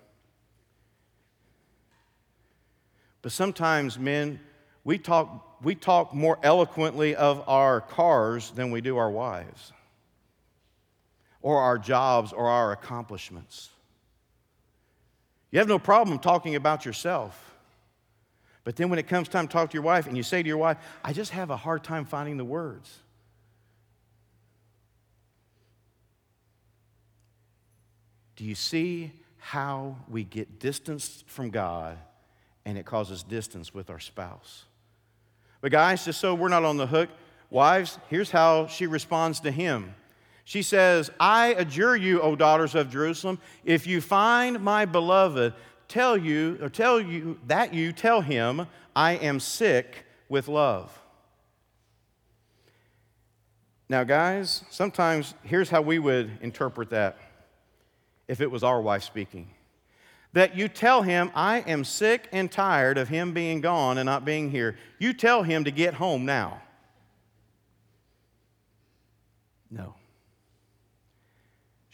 But 3.21 3.31
sometimes, 3.31 3.99
men, 3.99 4.39
we 4.83 4.97
talk, 4.97 5.63
we 5.63 5.75
talk 5.75 6.15
more 6.15 6.39
eloquently 6.41 7.15
of 7.15 7.47
our 7.47 7.79
cars 7.79 8.49
than 8.49 8.71
we 8.71 8.81
do 8.81 8.97
our 8.97 9.11
wives, 9.11 9.71
or 11.43 11.59
our 11.59 11.77
jobs, 11.77 12.33
or 12.33 12.49
our 12.49 12.71
accomplishments. 12.71 13.69
You 15.51 15.59
have 15.59 15.67
no 15.67 15.79
problem 15.79 16.19
talking 16.19 16.55
about 16.55 16.85
yourself. 16.85 17.43
But 18.63 18.75
then 18.75 18.89
when 18.89 18.99
it 18.99 19.07
comes 19.07 19.29
time 19.29 19.47
to 19.47 19.53
talk 19.53 19.69
to 19.69 19.73
your 19.75 19.83
wife, 19.83 20.07
and 20.07 20.17
you 20.17 20.23
say 20.23 20.43
to 20.43 20.47
your 20.47 20.57
wife, 20.57 20.77
I 21.03 21.13
just 21.13 21.31
have 21.31 21.49
a 21.49 21.57
hard 21.57 21.83
time 21.83 22.03
finding 22.03 22.35
the 22.35 22.43
words. 22.43 22.93
Do 28.35 28.43
you 28.43 28.55
see 28.55 29.13
how 29.37 29.95
we 30.09 30.23
get 30.23 30.59
distanced 30.59 31.27
from 31.27 31.49
God 31.49 31.97
and 32.65 32.77
it 32.77 32.85
causes 32.85 33.23
distance 33.23 33.73
with 33.73 33.89
our 33.89 33.99
spouse? 33.99 34.65
But, 35.61 35.71
guys, 35.71 36.05
just 36.05 36.19
so 36.19 36.35
we're 36.35 36.49
not 36.49 36.65
on 36.65 36.77
the 36.77 36.87
hook, 36.87 37.09
wives, 37.49 37.97
here's 38.09 38.29
how 38.29 38.67
she 38.67 38.85
responds 38.85 39.39
to 39.39 39.51
him. 39.51 39.95
She 40.47 40.61
says, 40.61 41.11
I 41.19 41.47
adjure 41.47 41.97
you, 41.97 42.21
O 42.21 42.33
daughters 42.33 42.73
of 42.73 42.89
Jerusalem, 42.89 43.37
if 43.65 43.85
you 43.85 43.99
find 43.99 44.61
my 44.61 44.85
beloved, 44.85 45.53
tell 45.89 46.15
you, 46.15 46.57
or 46.61 46.69
tell 46.69 47.01
you 47.01 47.37
that 47.47 47.73
you 47.73 47.91
tell 47.91 48.21
him, 48.21 48.65
I 48.95 49.15
am 49.15 49.41
sick 49.41 50.05
with 50.29 50.47
love. 50.47 50.97
Now, 53.89 54.05
guys, 54.05 54.63
sometimes 54.69 55.33
here's 55.43 55.69
how 55.69 55.81
we 55.81 55.99
would 55.99 56.31
interpret 56.39 56.91
that 56.91 57.17
if 58.29 58.39
it 58.39 58.49
was 58.49 58.63
our 58.63 58.81
wife 58.81 59.03
speaking. 59.03 59.49
That 60.31 60.55
you 60.55 60.69
tell 60.69 61.01
him, 61.01 61.29
I 61.35 61.57
am 61.57 61.83
sick 61.83 62.29
and 62.31 62.49
tired 62.49 62.97
of 62.97 63.09
him 63.09 63.33
being 63.33 63.59
gone 63.59 63.97
and 63.97 64.05
not 64.05 64.23
being 64.23 64.49
here. 64.49 64.77
You 64.97 65.11
tell 65.11 65.43
him 65.43 65.65
to 65.65 65.71
get 65.71 65.95
home 65.95 66.23
now. 66.23 66.61
No. 69.69 69.95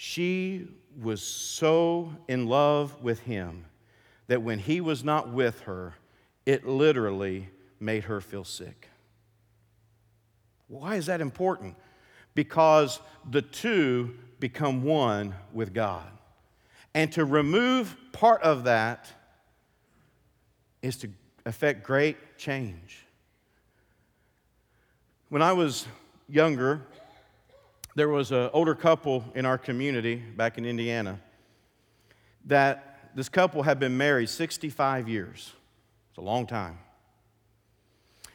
She 0.06 0.68
was 1.02 1.24
so 1.24 2.14
in 2.28 2.48
love 2.48 3.02
with 3.02 3.22
him 3.22 3.64
that 4.28 4.42
when 4.42 4.60
he 4.60 4.82
was 4.82 5.02
not 5.02 5.30
with 5.30 5.62
her, 5.62 5.94
it 6.46 6.68
literally 6.68 7.48
made 7.80 8.04
her 8.04 8.20
feel 8.20 8.44
sick. 8.44 8.90
Why 10.68 10.96
is 10.96 11.06
that 11.06 11.22
important? 11.22 11.78
Because 12.36 13.00
the 13.32 13.42
two 13.42 14.14
become 14.42 14.84
one 14.84 15.36
with 15.54 15.74
God. 15.74 16.12
And 16.94 17.10
to 17.14 17.24
remove 17.24 17.96
part 18.12 18.42
of 18.42 18.66
that 18.66 19.10
is 20.82 20.98
to 20.98 21.10
affect 21.46 21.82
great 21.82 22.38
change. 22.38 23.06
When 25.30 25.42
I 25.42 25.54
was 25.54 25.88
younger, 26.28 26.82
there 27.96 28.10
was 28.10 28.32
an 28.32 28.50
older 28.54 28.76
couple 28.76 29.24
in 29.36 29.46
our 29.46 29.58
community 29.58 30.16
back 30.16 30.58
in 30.58 30.66
Indiana 30.66 31.20
that 32.46 33.12
this 33.16 33.30
couple 33.30 33.64
had 33.64 33.80
been 33.80 33.96
married 33.96 34.30
65 34.30 35.08
years. 35.08 35.54
It's 36.10 36.18
a 36.18 36.22
long 36.22 36.48
time. 36.48 36.80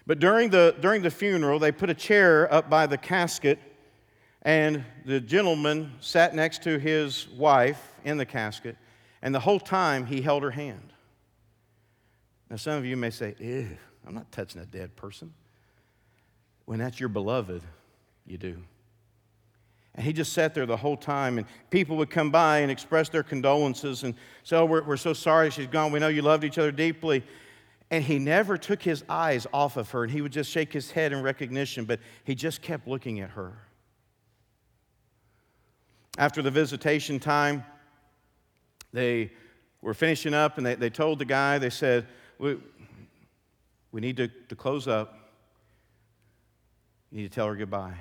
But 0.06 0.20
during 0.20 0.50
the, 0.50 0.74
during 0.80 1.02
the 1.02 1.10
funeral, 1.10 1.58
they 1.58 1.72
put 1.72 1.90
a 1.90 1.94
chair 1.94 2.52
up 2.52 2.70
by 2.70 2.86
the 2.86 2.96
casket 2.96 3.58
and 4.42 4.84
the 5.04 5.20
gentleman 5.20 5.92
sat 6.00 6.34
next 6.34 6.62
to 6.62 6.78
his 6.78 7.28
wife 7.28 7.94
in 8.04 8.16
the 8.16 8.24
casket, 8.24 8.76
and 9.20 9.34
the 9.34 9.40
whole 9.40 9.60
time 9.60 10.06
he 10.06 10.22
held 10.22 10.42
her 10.42 10.50
hand. 10.50 10.92
Now, 12.48 12.56
some 12.56 12.78
of 12.78 12.86
you 12.86 12.96
may 12.96 13.10
say, 13.10 13.34
Ew, 13.38 13.76
I'm 14.06 14.14
not 14.14 14.30
touching 14.32 14.62
a 14.62 14.66
dead 14.66 14.96
person. 14.96 15.34
When 16.64 16.78
that's 16.78 17.00
your 17.00 17.08
beloved, 17.08 17.62
you 18.26 18.38
do. 18.38 18.62
And 19.94 20.04
he 20.04 20.12
just 20.12 20.32
sat 20.32 20.54
there 20.54 20.66
the 20.66 20.76
whole 20.76 20.96
time, 20.96 21.38
and 21.38 21.46
people 21.70 21.96
would 21.96 22.10
come 22.10 22.30
by 22.30 22.58
and 22.58 22.70
express 22.70 23.08
their 23.08 23.22
condolences 23.22 24.04
and 24.04 24.14
say, 24.44 24.56
Oh, 24.56 24.64
we're, 24.64 24.82
we're 24.84 24.96
so 24.96 25.12
sorry 25.12 25.50
she's 25.50 25.66
gone. 25.66 25.90
We 25.90 25.98
know 25.98 26.08
you 26.08 26.22
loved 26.22 26.44
each 26.44 26.58
other 26.58 26.70
deeply. 26.70 27.24
And 27.90 28.04
he 28.04 28.18
never 28.18 28.58
took 28.58 28.82
his 28.82 29.02
eyes 29.08 29.46
off 29.52 29.76
of 29.76 29.90
her, 29.90 30.04
and 30.04 30.12
he 30.12 30.20
would 30.20 30.32
just 30.32 30.50
shake 30.50 30.72
his 30.72 30.90
head 30.90 31.12
in 31.12 31.22
recognition, 31.22 31.84
but 31.84 32.00
he 32.24 32.34
just 32.34 32.60
kept 32.60 32.86
looking 32.86 33.20
at 33.20 33.30
her. 33.30 33.54
After 36.18 36.42
the 36.42 36.50
visitation 36.50 37.18
time, 37.18 37.64
they 38.92 39.30
were 39.82 39.94
finishing 39.94 40.34
up 40.34 40.58
and 40.58 40.66
they, 40.66 40.74
they 40.74 40.90
told 40.90 41.18
the 41.18 41.24
guy, 41.24 41.58
they 41.58 41.70
said, 41.70 42.06
We, 42.38 42.58
we 43.92 44.00
need 44.00 44.16
to, 44.16 44.28
to 44.28 44.56
close 44.56 44.88
up. 44.88 45.14
You 47.10 47.22
need 47.22 47.28
to 47.30 47.34
tell 47.34 47.46
her 47.46 47.56
goodbye. 47.56 47.94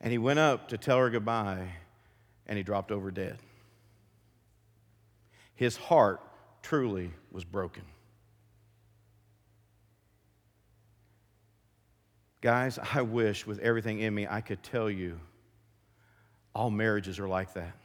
And 0.00 0.12
he 0.12 0.18
went 0.18 0.38
up 0.38 0.68
to 0.68 0.78
tell 0.78 0.98
her 0.98 1.10
goodbye 1.10 1.68
and 2.46 2.56
he 2.56 2.62
dropped 2.62 2.90
over 2.90 3.10
dead. 3.10 3.38
His 5.54 5.76
heart 5.76 6.20
truly 6.62 7.12
was 7.30 7.44
broken. 7.44 7.82
Guys, 12.40 12.78
I 12.94 13.02
wish 13.02 13.46
with 13.46 13.58
everything 13.58 14.00
in 14.00 14.14
me 14.14 14.26
I 14.26 14.40
could 14.40 14.62
tell 14.62 14.90
you 14.90 15.20
All 16.54 16.70
marriages 16.70 17.18
are 17.18 17.28
like 17.28 17.54
that. 17.54 17.76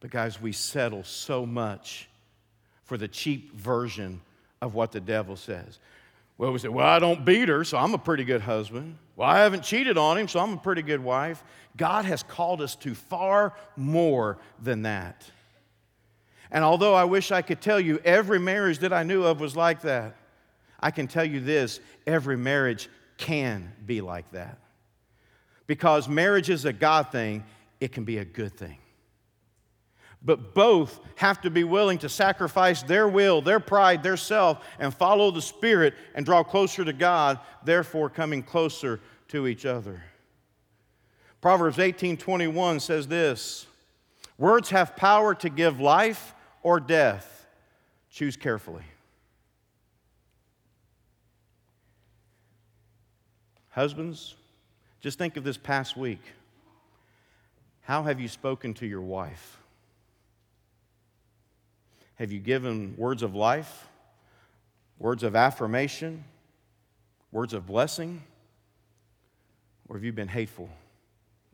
But, 0.00 0.10
guys, 0.10 0.40
we 0.40 0.52
settle 0.52 1.04
so 1.04 1.44
much 1.44 2.08
for 2.84 2.96
the 2.96 3.08
cheap 3.08 3.54
version 3.54 4.20
of 4.62 4.74
what 4.74 4.92
the 4.92 5.00
devil 5.00 5.36
says. 5.36 5.80
Well, 6.38 6.52
we 6.52 6.58
say, 6.60 6.68
Well, 6.68 6.86
I 6.86 7.00
don't 7.00 7.24
beat 7.24 7.48
her, 7.48 7.64
so 7.64 7.76
I'm 7.76 7.92
a 7.94 7.98
pretty 7.98 8.24
good 8.24 8.40
husband. 8.40 8.96
Well, 9.16 9.28
I 9.28 9.40
haven't 9.40 9.64
cheated 9.64 9.98
on 9.98 10.16
him, 10.16 10.28
so 10.28 10.38
I'm 10.38 10.54
a 10.54 10.58
pretty 10.58 10.82
good 10.82 11.02
wife. 11.02 11.42
God 11.76 12.04
has 12.04 12.22
called 12.22 12.62
us 12.62 12.76
to 12.76 12.94
far 12.94 13.54
more 13.76 14.38
than 14.62 14.82
that. 14.82 15.24
And 16.50 16.64
although 16.64 16.94
I 16.94 17.04
wish 17.04 17.30
I 17.30 17.42
could 17.42 17.60
tell 17.60 17.80
you 17.80 18.00
every 18.04 18.38
marriage 18.38 18.78
that 18.78 18.92
I 18.92 19.02
knew 19.02 19.24
of 19.24 19.40
was 19.40 19.56
like 19.56 19.82
that, 19.82 20.16
I 20.80 20.92
can 20.92 21.08
tell 21.08 21.24
you 21.24 21.40
this 21.40 21.80
every 22.06 22.36
marriage 22.36 22.88
can 23.18 23.72
be 23.84 24.00
like 24.00 24.30
that. 24.30 24.58
Because 25.66 26.08
marriage 26.08 26.48
is 26.48 26.64
a 26.64 26.72
God 26.72 27.12
thing, 27.12 27.44
it 27.80 27.92
can 27.92 28.04
be 28.04 28.18
a 28.18 28.24
good 28.24 28.56
thing. 28.56 28.78
But 30.22 30.54
both 30.54 31.00
have 31.16 31.40
to 31.42 31.50
be 31.50 31.64
willing 31.64 31.98
to 31.98 32.08
sacrifice 32.08 32.82
their 32.82 33.06
will, 33.06 33.40
their 33.40 33.60
pride, 33.60 34.02
their 34.02 34.16
self, 34.16 34.64
and 34.78 34.92
follow 34.92 35.30
the 35.30 35.42
Spirit 35.42 35.94
and 36.14 36.26
draw 36.26 36.42
closer 36.42 36.84
to 36.84 36.92
God, 36.92 37.38
therefore 37.64 38.10
coming 38.10 38.42
closer 38.42 39.00
to 39.28 39.46
each 39.46 39.64
other. 39.64 40.02
Proverbs 41.40 41.78
18:21 41.78 42.80
says 42.80 43.06
this: 43.06 43.66
Words 44.38 44.70
have 44.70 44.96
power 44.96 45.34
to 45.36 45.48
give 45.48 45.80
life 45.80 46.34
or 46.62 46.80
death. 46.80 47.46
Choose 48.10 48.36
carefully. 48.36 48.84
Husbands, 53.70 54.34
just 55.00 55.18
think 55.18 55.36
of 55.36 55.44
this 55.44 55.56
past 55.56 55.96
week. 55.96 56.22
How 57.82 58.02
have 58.02 58.18
you 58.20 58.26
spoken 58.26 58.74
to 58.74 58.86
your 58.86 59.00
wife? 59.00 59.58
Have 62.18 62.32
you 62.32 62.40
given 62.40 62.94
words 62.96 63.22
of 63.22 63.36
life, 63.36 63.86
words 64.98 65.22
of 65.22 65.36
affirmation, 65.36 66.24
words 67.30 67.52
of 67.52 67.66
blessing? 67.66 68.22
Or 69.88 69.96
have 69.96 70.04
you 70.04 70.12
been 70.12 70.28
hateful, 70.28 70.68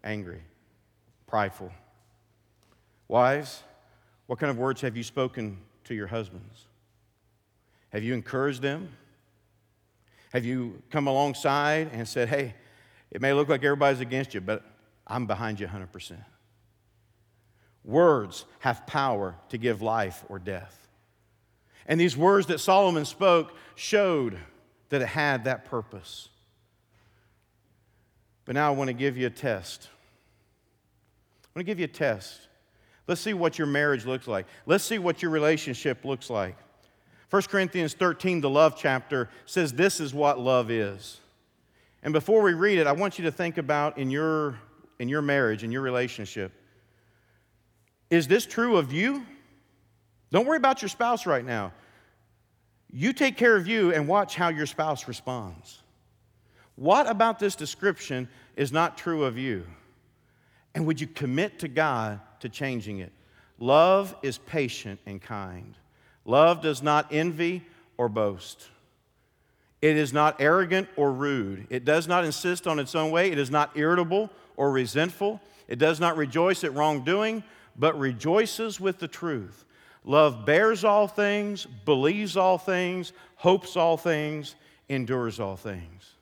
angry, 0.03 0.41
prideful? 1.27 1.71
Wives, 3.09 3.63
what 4.27 4.39
kind 4.39 4.51
of 4.51 4.57
words 4.57 4.81
have 4.81 4.97
you 4.97 5.03
spoken 5.03 5.59
to 5.85 5.95
your 5.95 6.07
husbands? 6.07 6.65
Have 7.91 8.03
you 8.03 8.15
encouraged 8.15 8.63
them? 8.63 8.89
Have 10.33 10.47
you 10.47 10.83
come 10.91 11.07
alongside 11.07 11.91
and 11.93 12.09
said, 12.09 12.29
hey, 12.29 12.55
it 13.11 13.21
may 13.21 13.35
look 13.35 13.49
like 13.49 13.63
everybody's 13.63 14.01
against 14.01 14.33
you, 14.33 14.41
but 14.41 14.65
I'm 15.07 15.27
behind 15.27 15.61
you 15.61 15.67
100%? 15.67 16.17
Words 17.85 18.47
have 18.61 18.87
power 18.87 19.37
to 19.51 19.59
give 19.59 19.83
life 19.83 20.25
or 20.29 20.39
death. 20.39 20.89
And 21.87 22.01
these 22.01 22.17
words 22.17 22.47
that 22.47 22.61
Solomon 22.61 23.05
spoke 23.05 23.55
showed 23.75 24.39
that 24.89 25.03
it 25.03 25.09
had 25.09 25.45
that 25.45 25.67
purpose. 25.67 26.29
But 28.45 28.55
now 28.55 28.69
I 28.69 28.75
want 28.75 28.89
to 28.89 28.95
give 28.95 29.17
you 29.17 29.27
a 29.27 29.31
test. 29.31 29.89
I 31.45 31.59
want 31.59 31.67
to 31.67 31.71
give 31.71 31.79
you 31.79 31.85
a 31.85 31.89
test. 31.89 32.49
Let's 33.07 33.21
see 33.21 33.35
what 33.35 33.59
your 33.59 33.67
marriage 33.67 34.07
looks 34.07 34.27
like. 34.27 34.47
Let's 34.65 34.85
see 34.85 34.99
what 34.99 35.21
your 35.21 35.31
relationship 35.31 36.05
looks 36.05 36.31
like. 36.31 36.57
1 37.29 37.43
Corinthians 37.43 37.95
13, 37.95 38.41
the 38.41 38.49
love 38.49 38.77
chapter, 38.79 39.29
says 39.45 39.73
this 39.73 40.01
is 40.01 40.15
what 40.15 40.39
love 40.39 40.71
is. 40.71 41.21
And 42.03 42.13
before 42.13 42.43
we 42.43 42.55
read 42.55 42.79
it, 42.79 42.87
I 42.87 42.93
want 42.93 43.19
you 43.19 43.25
to 43.25 43.33
think 43.33 43.59
about 43.59 43.99
in 43.99 44.11
your, 44.11 44.59
in 44.99 45.09
your 45.09 45.23
marriage, 45.23 45.65
in 45.65 45.73
your 45.73 45.83
relationship. 45.83 46.53
Is 48.15 48.29
this 48.29 48.47
true 48.47 48.77
of 48.77 48.93
you? 48.93 49.27
Don't 50.31 50.47
worry 50.47 50.57
about 50.57 50.81
your 50.81 50.89
spouse 50.89 51.27
right 51.27 51.45
now. 51.45 51.73
You 52.93 53.13
take 53.13 53.37
care 53.37 53.57
of 53.57 53.67
you 53.67 53.93
and 53.93 54.07
watch 54.07 54.37
how 54.37 54.51
your 54.51 54.67
spouse 54.67 55.09
responds. 55.09 55.83
What 56.77 57.11
about 57.11 57.41
this 57.41 57.57
description 57.57 58.29
is 58.55 58.71
not 58.71 58.97
true 58.97 59.25
of 59.25 59.37
you? 59.37 59.67
And 60.77 60.87
would 60.87 61.01
you 61.01 61.09
commit 61.09 61.59
to 61.59 61.67
God 61.67 62.21
to 62.39 62.49
changing 62.49 63.01
it? 63.01 63.11
Love 63.59 64.15
is 64.23 64.39
patient 64.39 65.01
and 65.07 65.21
kind. 65.21 65.75
Love 66.25 66.63
does 66.63 66.85
not 66.85 67.13
envy 67.13 67.65
or 67.97 68.09
boast. 68.09 68.69
It 69.83 69.97
is 69.97 70.13
not 70.13 70.41
arrogant 70.41 70.87
or 70.95 71.11
rude. 71.11 71.67
It 71.69 71.85
does 71.85 72.07
not 72.07 72.25
insist 72.25 72.69
on 72.69 72.79
its 72.79 72.95
own 72.95 73.11
way. 73.11 73.33
It 73.33 73.39
is 73.39 73.51
not 73.51 73.73
irritable 73.75 74.31
or 74.57 74.71
resentful. 74.71 75.41
It 75.67 75.81
does 75.81 75.99
not 75.99 76.17
rejoice 76.17 76.63
at 76.63 76.75
wrongdoing, 76.75 77.43
but 77.77 77.99
rejoices 77.99 78.81
with 78.81 78.99
the 78.99 79.09
truth. 79.09 79.65
Love 80.05 80.45
bears 80.45 80.85
all 80.85 81.09
things, 81.09 81.67
believes 81.85 82.37
all 82.37 82.59
things, 82.59 83.13
hopes 83.37 83.77
all 83.77 83.97
things, 83.97 84.55
endures 84.89 85.41
all 85.41 85.57
things. 85.57 86.13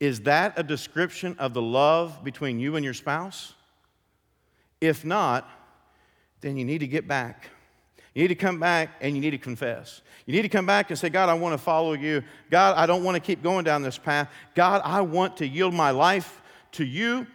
Is 0.00 0.20
that 0.22 0.58
a 0.58 0.62
description 0.62 1.36
of 1.38 1.54
the 1.54 1.62
love 1.62 2.24
between 2.24 2.58
you 2.58 2.76
and 2.76 2.84
your 2.84 2.94
spouse? 2.94 3.54
If 4.80 5.04
not, 5.04 5.48
then 6.40 6.56
you 6.56 6.64
need 6.64 6.78
to 6.78 6.86
get 6.86 7.06
back. 7.06 7.48
You 8.14 8.22
need 8.22 8.28
to 8.28 8.34
come 8.34 8.60
back 8.60 8.90
and 9.00 9.14
you 9.14 9.20
need 9.20 9.30
to 9.30 9.38
confess. 9.38 10.02
You 10.26 10.34
need 10.34 10.42
to 10.42 10.48
come 10.48 10.66
back 10.66 10.90
and 10.90 10.98
say, 10.98 11.08
God, 11.08 11.28
I 11.28 11.34
want 11.34 11.52
to 11.52 11.58
follow 11.58 11.92
you. 11.94 12.22
God, 12.50 12.76
I 12.76 12.86
don't 12.86 13.02
want 13.02 13.16
to 13.16 13.20
keep 13.20 13.42
going 13.42 13.64
down 13.64 13.82
this 13.82 13.98
path. 13.98 14.30
God, 14.54 14.80
I 14.84 15.00
want 15.00 15.38
to 15.38 15.46
yield 15.46 15.74
my 15.74 15.90
life 15.90 16.40
to 16.72 16.84
you. 16.84 17.26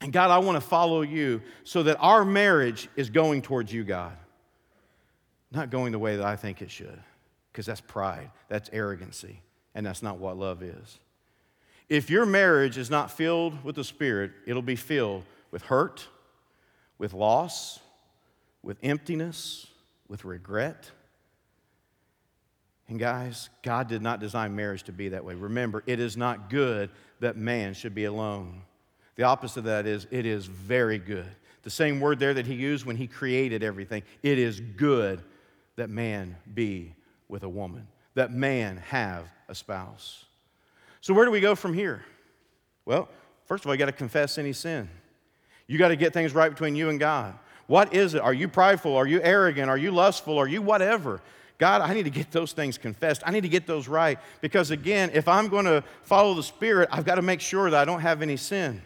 And 0.00 0.12
God, 0.12 0.30
I 0.30 0.38
want 0.38 0.56
to 0.56 0.66
follow 0.66 1.02
you 1.02 1.40
so 1.64 1.82
that 1.84 1.96
our 2.00 2.24
marriage 2.24 2.88
is 2.96 3.10
going 3.10 3.42
towards 3.42 3.72
you, 3.72 3.84
God. 3.84 4.12
Not 5.50 5.70
going 5.70 5.92
the 5.92 5.98
way 5.98 6.16
that 6.16 6.26
I 6.26 6.36
think 6.36 6.60
it 6.60 6.70
should, 6.70 7.00
because 7.50 7.66
that's 7.66 7.80
pride, 7.80 8.30
that's 8.48 8.68
arrogancy, 8.72 9.40
and 9.74 9.86
that's 9.86 10.02
not 10.02 10.18
what 10.18 10.36
love 10.36 10.62
is. 10.62 10.98
If 11.88 12.10
your 12.10 12.26
marriage 12.26 12.78
is 12.78 12.90
not 12.90 13.10
filled 13.10 13.64
with 13.64 13.76
the 13.76 13.84
Spirit, 13.84 14.32
it'll 14.46 14.60
be 14.60 14.76
filled 14.76 15.24
with 15.50 15.62
hurt, 15.62 16.08
with 16.98 17.14
loss, 17.14 17.78
with 18.62 18.76
emptiness, 18.82 19.66
with 20.08 20.24
regret. 20.24 20.90
And 22.88 22.98
guys, 22.98 23.48
God 23.62 23.88
did 23.88 24.02
not 24.02 24.20
design 24.20 24.54
marriage 24.54 24.82
to 24.84 24.92
be 24.92 25.10
that 25.10 25.24
way. 25.24 25.34
Remember, 25.34 25.82
it 25.86 26.00
is 26.00 26.16
not 26.16 26.50
good 26.50 26.90
that 27.20 27.36
man 27.36 27.74
should 27.74 27.94
be 27.94 28.04
alone. 28.04 28.62
The 29.16 29.24
opposite 29.24 29.60
of 29.60 29.64
that 29.64 29.86
is 29.86 30.06
it 30.10 30.26
is 30.26 30.46
very 30.46 30.98
good. 30.98 31.26
The 31.62 31.70
same 31.70 32.00
word 32.00 32.18
there 32.18 32.34
that 32.34 32.46
he 32.46 32.54
used 32.54 32.86
when 32.86 32.96
he 32.96 33.06
created 33.06 33.62
everything. 33.62 34.02
It 34.22 34.38
is 34.38 34.60
good 34.60 35.22
that 35.74 35.90
man 35.90 36.36
be 36.54 36.94
with 37.28 37.42
a 37.42 37.48
woman, 37.48 37.88
that 38.14 38.32
man 38.32 38.76
have 38.76 39.24
a 39.48 39.54
spouse. 39.54 40.24
So, 41.00 41.12
where 41.14 41.24
do 41.24 41.30
we 41.30 41.40
go 41.40 41.54
from 41.54 41.74
here? 41.74 42.04
Well, 42.84 43.08
first 43.46 43.64
of 43.64 43.68
all, 43.68 43.74
you 43.74 43.78
got 43.78 43.86
to 43.86 43.92
confess 43.92 44.38
any 44.38 44.52
sin. 44.52 44.88
You 45.66 45.78
got 45.78 45.88
to 45.88 45.96
get 45.96 46.12
things 46.12 46.34
right 46.34 46.50
between 46.50 46.76
you 46.76 46.88
and 46.88 47.00
God. 47.00 47.34
What 47.66 47.94
is 47.94 48.14
it? 48.14 48.20
Are 48.20 48.34
you 48.34 48.48
prideful? 48.48 48.96
Are 48.96 49.06
you 49.06 49.20
arrogant? 49.22 49.68
Are 49.68 49.76
you 49.76 49.90
lustful? 49.90 50.38
Are 50.38 50.46
you 50.46 50.62
whatever? 50.62 51.20
God, 51.58 51.80
I 51.80 51.94
need 51.94 52.04
to 52.04 52.10
get 52.10 52.30
those 52.30 52.52
things 52.52 52.78
confessed. 52.78 53.22
I 53.26 53.32
need 53.32 53.40
to 53.40 53.48
get 53.48 53.66
those 53.66 53.88
right. 53.88 54.18
Because 54.40 54.70
again, 54.70 55.10
if 55.14 55.26
I'm 55.26 55.48
going 55.48 55.64
to 55.64 55.82
follow 56.02 56.34
the 56.34 56.42
Spirit, 56.42 56.88
I've 56.92 57.04
got 57.04 57.16
to 57.16 57.22
make 57.22 57.40
sure 57.40 57.70
that 57.70 57.80
I 57.80 57.84
don't 57.84 58.00
have 58.00 58.22
any 58.22 58.36
sin. 58.36 58.82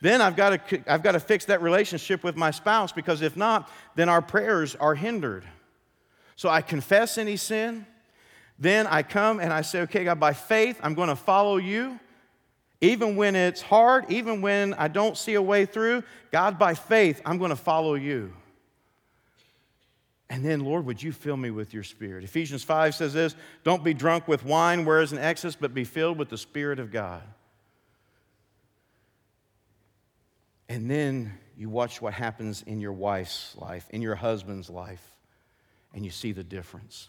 Then 0.00 0.22
I've 0.22 0.36
got, 0.36 0.68
to, 0.68 0.92
I've 0.92 1.02
got 1.02 1.12
to 1.12 1.20
fix 1.20 1.44
that 1.46 1.60
relationship 1.60 2.24
with 2.24 2.36
my 2.36 2.50
spouse 2.50 2.92
because 2.92 3.20
if 3.22 3.36
not, 3.36 3.70
then 3.96 4.08
our 4.08 4.22
prayers 4.22 4.74
are 4.76 4.94
hindered. 4.94 5.44
So 6.36 6.48
I 6.48 6.62
confess 6.62 7.18
any 7.18 7.36
sin. 7.36 7.86
Then 8.58 8.86
I 8.86 9.02
come 9.02 9.40
and 9.40 9.52
I 9.52 9.62
say, 9.62 9.82
okay, 9.82 10.04
God, 10.04 10.18
by 10.18 10.32
faith, 10.32 10.78
I'm 10.82 10.94
going 10.94 11.08
to 11.08 11.16
follow 11.16 11.58
you. 11.58 11.98
Even 12.80 13.14
when 13.16 13.36
it's 13.36 13.60
hard, 13.60 14.10
even 14.10 14.40
when 14.40 14.72
I 14.74 14.88
don't 14.88 15.18
see 15.18 15.34
a 15.34 15.42
way 15.42 15.66
through, 15.66 16.02
God, 16.32 16.58
by 16.58 16.74
faith, 16.74 17.20
I'm 17.26 17.36
going 17.36 17.50
to 17.50 17.56
follow 17.56 17.94
you. 17.94 18.32
And 20.30 20.44
then, 20.44 20.60
Lord, 20.60 20.86
would 20.86 21.02
you 21.02 21.12
fill 21.12 21.36
me 21.36 21.50
with 21.50 21.74
your 21.74 21.82
spirit? 21.82 22.22
Ephesians 22.22 22.62
5 22.62 22.94
says 22.94 23.12
this 23.12 23.34
Don't 23.64 23.82
be 23.82 23.92
drunk 23.92 24.28
with 24.28 24.44
wine, 24.44 24.84
whereas 24.84 25.12
in 25.12 25.18
excess, 25.18 25.56
but 25.56 25.74
be 25.74 25.84
filled 25.84 26.18
with 26.18 26.28
the 26.28 26.38
Spirit 26.38 26.78
of 26.78 26.90
God. 26.92 27.22
And 30.70 30.88
then 30.88 31.32
you 31.56 31.68
watch 31.68 32.00
what 32.00 32.14
happens 32.14 32.62
in 32.62 32.80
your 32.80 32.92
wife's 32.92 33.56
life, 33.56 33.88
in 33.90 34.00
your 34.02 34.14
husband's 34.14 34.70
life, 34.70 35.02
and 35.92 36.04
you 36.04 36.12
see 36.12 36.30
the 36.30 36.44
difference. 36.44 37.08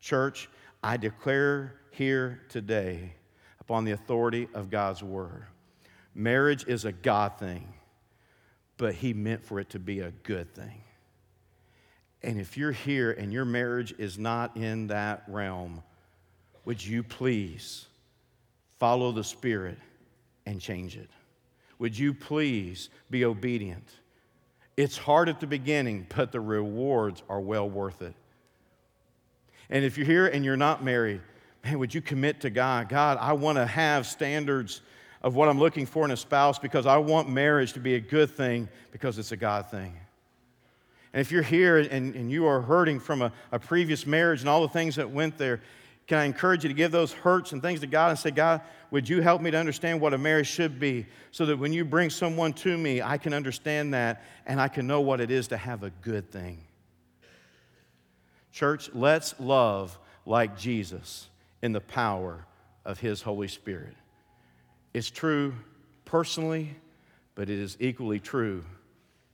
Church, 0.00 0.48
I 0.80 0.96
declare 0.96 1.74
here 1.90 2.40
today, 2.48 3.14
upon 3.60 3.84
the 3.84 3.90
authority 3.90 4.46
of 4.54 4.70
God's 4.70 5.02
word, 5.02 5.42
marriage 6.14 6.64
is 6.68 6.84
a 6.84 6.92
God 6.92 7.36
thing, 7.36 7.74
but 8.76 8.94
He 8.94 9.12
meant 9.12 9.44
for 9.44 9.58
it 9.58 9.70
to 9.70 9.80
be 9.80 9.98
a 9.98 10.12
good 10.22 10.54
thing. 10.54 10.84
And 12.22 12.38
if 12.38 12.56
you're 12.56 12.70
here 12.70 13.10
and 13.10 13.32
your 13.32 13.44
marriage 13.44 13.92
is 13.98 14.20
not 14.20 14.56
in 14.56 14.86
that 14.86 15.24
realm, 15.26 15.82
would 16.64 16.84
you 16.84 17.02
please 17.02 17.86
follow 18.78 19.10
the 19.10 19.24
Spirit 19.24 19.78
and 20.46 20.60
change 20.60 20.96
it? 20.96 21.10
Would 21.80 21.98
you 21.98 22.14
please 22.14 22.90
be 23.10 23.24
obedient? 23.24 23.88
It's 24.76 24.96
hard 24.96 25.28
at 25.28 25.40
the 25.40 25.46
beginning, 25.46 26.06
but 26.14 26.30
the 26.30 26.40
rewards 26.40 27.22
are 27.28 27.40
well 27.40 27.68
worth 27.68 28.02
it. 28.02 28.14
And 29.70 29.84
if 29.84 29.96
you're 29.96 30.06
here 30.06 30.26
and 30.26 30.44
you're 30.44 30.56
not 30.56 30.84
married, 30.84 31.22
man, 31.64 31.78
would 31.78 31.92
you 31.94 32.02
commit 32.02 32.42
to 32.42 32.50
God? 32.50 32.88
God, 32.88 33.18
I 33.20 33.32
want 33.32 33.56
to 33.56 33.66
have 33.66 34.06
standards 34.06 34.82
of 35.22 35.34
what 35.34 35.48
I'm 35.48 35.58
looking 35.58 35.86
for 35.86 36.04
in 36.04 36.10
a 36.10 36.16
spouse 36.16 36.58
because 36.58 36.86
I 36.86 36.98
want 36.98 37.28
marriage 37.28 37.72
to 37.72 37.80
be 37.80 37.94
a 37.94 38.00
good 38.00 38.30
thing 38.30 38.68
because 38.92 39.18
it's 39.18 39.32
a 39.32 39.36
God 39.36 39.70
thing. 39.70 39.94
And 41.12 41.20
if 41.20 41.32
you're 41.32 41.42
here 41.42 41.78
and, 41.78 42.14
and 42.14 42.30
you 42.30 42.46
are 42.46 42.60
hurting 42.60 43.00
from 43.00 43.22
a, 43.22 43.32
a 43.52 43.58
previous 43.58 44.06
marriage 44.06 44.40
and 44.40 44.48
all 44.48 44.62
the 44.62 44.68
things 44.68 44.96
that 44.96 45.10
went 45.10 45.38
there, 45.38 45.60
can 46.10 46.18
I 46.18 46.24
encourage 46.24 46.64
you 46.64 46.68
to 46.68 46.74
give 46.74 46.90
those 46.90 47.12
hurts 47.12 47.52
and 47.52 47.62
things 47.62 47.78
to 47.82 47.86
God 47.86 48.10
and 48.10 48.18
say, 48.18 48.32
God, 48.32 48.62
would 48.90 49.08
you 49.08 49.22
help 49.22 49.40
me 49.40 49.52
to 49.52 49.56
understand 49.56 50.00
what 50.00 50.12
a 50.12 50.18
marriage 50.18 50.48
should 50.48 50.80
be 50.80 51.06
so 51.30 51.46
that 51.46 51.56
when 51.56 51.72
you 51.72 51.84
bring 51.84 52.10
someone 52.10 52.52
to 52.54 52.76
me, 52.76 53.00
I 53.00 53.16
can 53.16 53.32
understand 53.32 53.94
that 53.94 54.24
and 54.44 54.60
I 54.60 54.66
can 54.66 54.88
know 54.88 55.02
what 55.02 55.20
it 55.20 55.30
is 55.30 55.46
to 55.48 55.56
have 55.56 55.84
a 55.84 55.90
good 56.02 56.28
thing? 56.32 56.64
Church, 58.50 58.90
let's 58.92 59.38
love 59.38 59.96
like 60.26 60.58
Jesus 60.58 61.28
in 61.62 61.70
the 61.70 61.80
power 61.80 62.44
of 62.84 62.98
His 62.98 63.22
Holy 63.22 63.46
Spirit. 63.46 63.94
It's 64.92 65.12
true 65.12 65.54
personally, 66.06 66.74
but 67.36 67.48
it 67.48 67.60
is 67.60 67.76
equally 67.78 68.18
true 68.18 68.64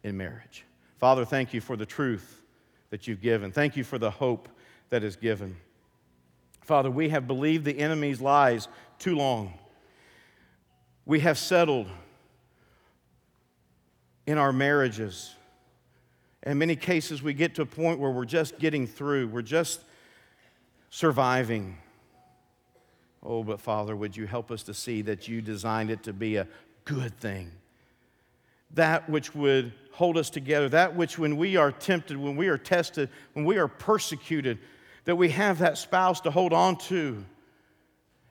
in 0.03 0.19
marriage. 0.19 0.67
Father, 0.99 1.25
thank 1.25 1.55
you 1.55 1.63
for 1.63 1.75
the 1.75 1.87
truth 1.87 2.43
that 2.91 3.09
you've 3.09 3.23
given. 3.23 3.51
Thank 3.51 3.79
you 3.79 3.83
for 3.83 3.97
the 3.97 4.11
hope 4.11 4.51
that 4.91 5.03
is 5.03 5.17
given. 5.17 5.57
Father, 6.67 6.91
we 6.91 7.11
have 7.11 7.29
believed 7.29 7.65
the 7.65 7.79
enemy's 7.79 8.21
lies 8.21 8.67
too 8.99 9.15
long. 9.15 9.55
We 11.05 11.21
have 11.21 11.39
settled 11.39 11.87
in 14.27 14.37
our 14.37 14.53
marriages. 14.53 15.33
In 16.43 16.59
many 16.59 16.75
cases, 16.75 17.23
we 17.23 17.35
get 17.35 17.55
to 17.55 17.63
a 17.63 17.67
point 17.67 18.01
where 18.01 18.11
we're 18.11 18.25
just 18.25 18.59
getting 18.59 18.89
through, 18.89 19.29
we're 19.29 19.43
just 19.43 19.85
surviving. 20.91 21.79
Oh, 23.23 23.45
but 23.45 23.61
Father, 23.61 23.95
would 23.95 24.17
you 24.17 24.27
help 24.27 24.51
us 24.51 24.65
to 24.65 24.75
see 24.75 25.03
that 25.03 25.29
you 25.29 25.41
designed 25.41 25.91
it 25.91 26.03
to 26.03 26.13
be 26.13 26.35
a 26.35 26.49
good 26.85 27.17
thing? 27.21 27.53
That 28.75 29.09
which 29.09 29.37
would 29.37 29.73
hold 29.93 30.19
us 30.19 30.31
together, 30.31 30.69
that 30.71 30.97
which, 30.97 31.17
when 31.17 31.37
we 31.37 31.57
are 31.57 31.71
tempted, 31.71 32.17
when 32.17 32.35
we 32.35 32.49
are 32.49 32.59
tested, 32.59 33.09
when 33.35 33.45
we 33.45 33.57
are 33.57 33.69
persecuted, 33.69 34.59
that 35.07 35.17
we 35.17 35.31
have 35.31 35.61
that 35.61 35.79
spouse 35.79 36.21
to 36.21 36.31
hold 36.31 36.53
on 36.53 36.77
to 36.77 37.25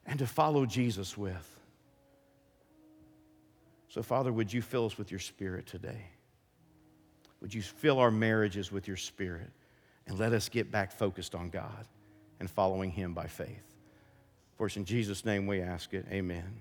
and 0.05 0.19
to 0.19 0.27
follow 0.27 0.65
Jesus 0.65 1.17
with. 1.17 1.51
So, 3.89 4.03
Father, 4.03 4.31
would 4.31 4.51
you 4.51 4.61
fill 4.61 4.85
us 4.85 4.97
with 4.97 5.09
your 5.09 5.21
spirit 5.21 5.65
today? 5.65 6.09
Would 7.41 7.53
you 7.53 7.61
fill 7.61 7.97
our 7.97 8.11
marriages 8.11 8.71
with 8.71 8.87
your 8.87 8.97
spirit 8.97 9.49
and 10.05 10.19
let 10.19 10.33
us 10.33 10.49
get 10.49 10.69
back 10.69 10.91
focused 10.91 11.33
on 11.33 11.49
God 11.49 11.87
and 12.39 12.49
following 12.49 12.91
Him 12.91 13.13
by 13.13 13.27
faith? 13.27 13.63
For 14.57 14.67
it's 14.67 14.75
in 14.75 14.85
Jesus' 14.85 15.25
name 15.25 15.47
we 15.47 15.61
ask 15.61 15.93
it. 15.93 16.05
Amen. 16.11 16.59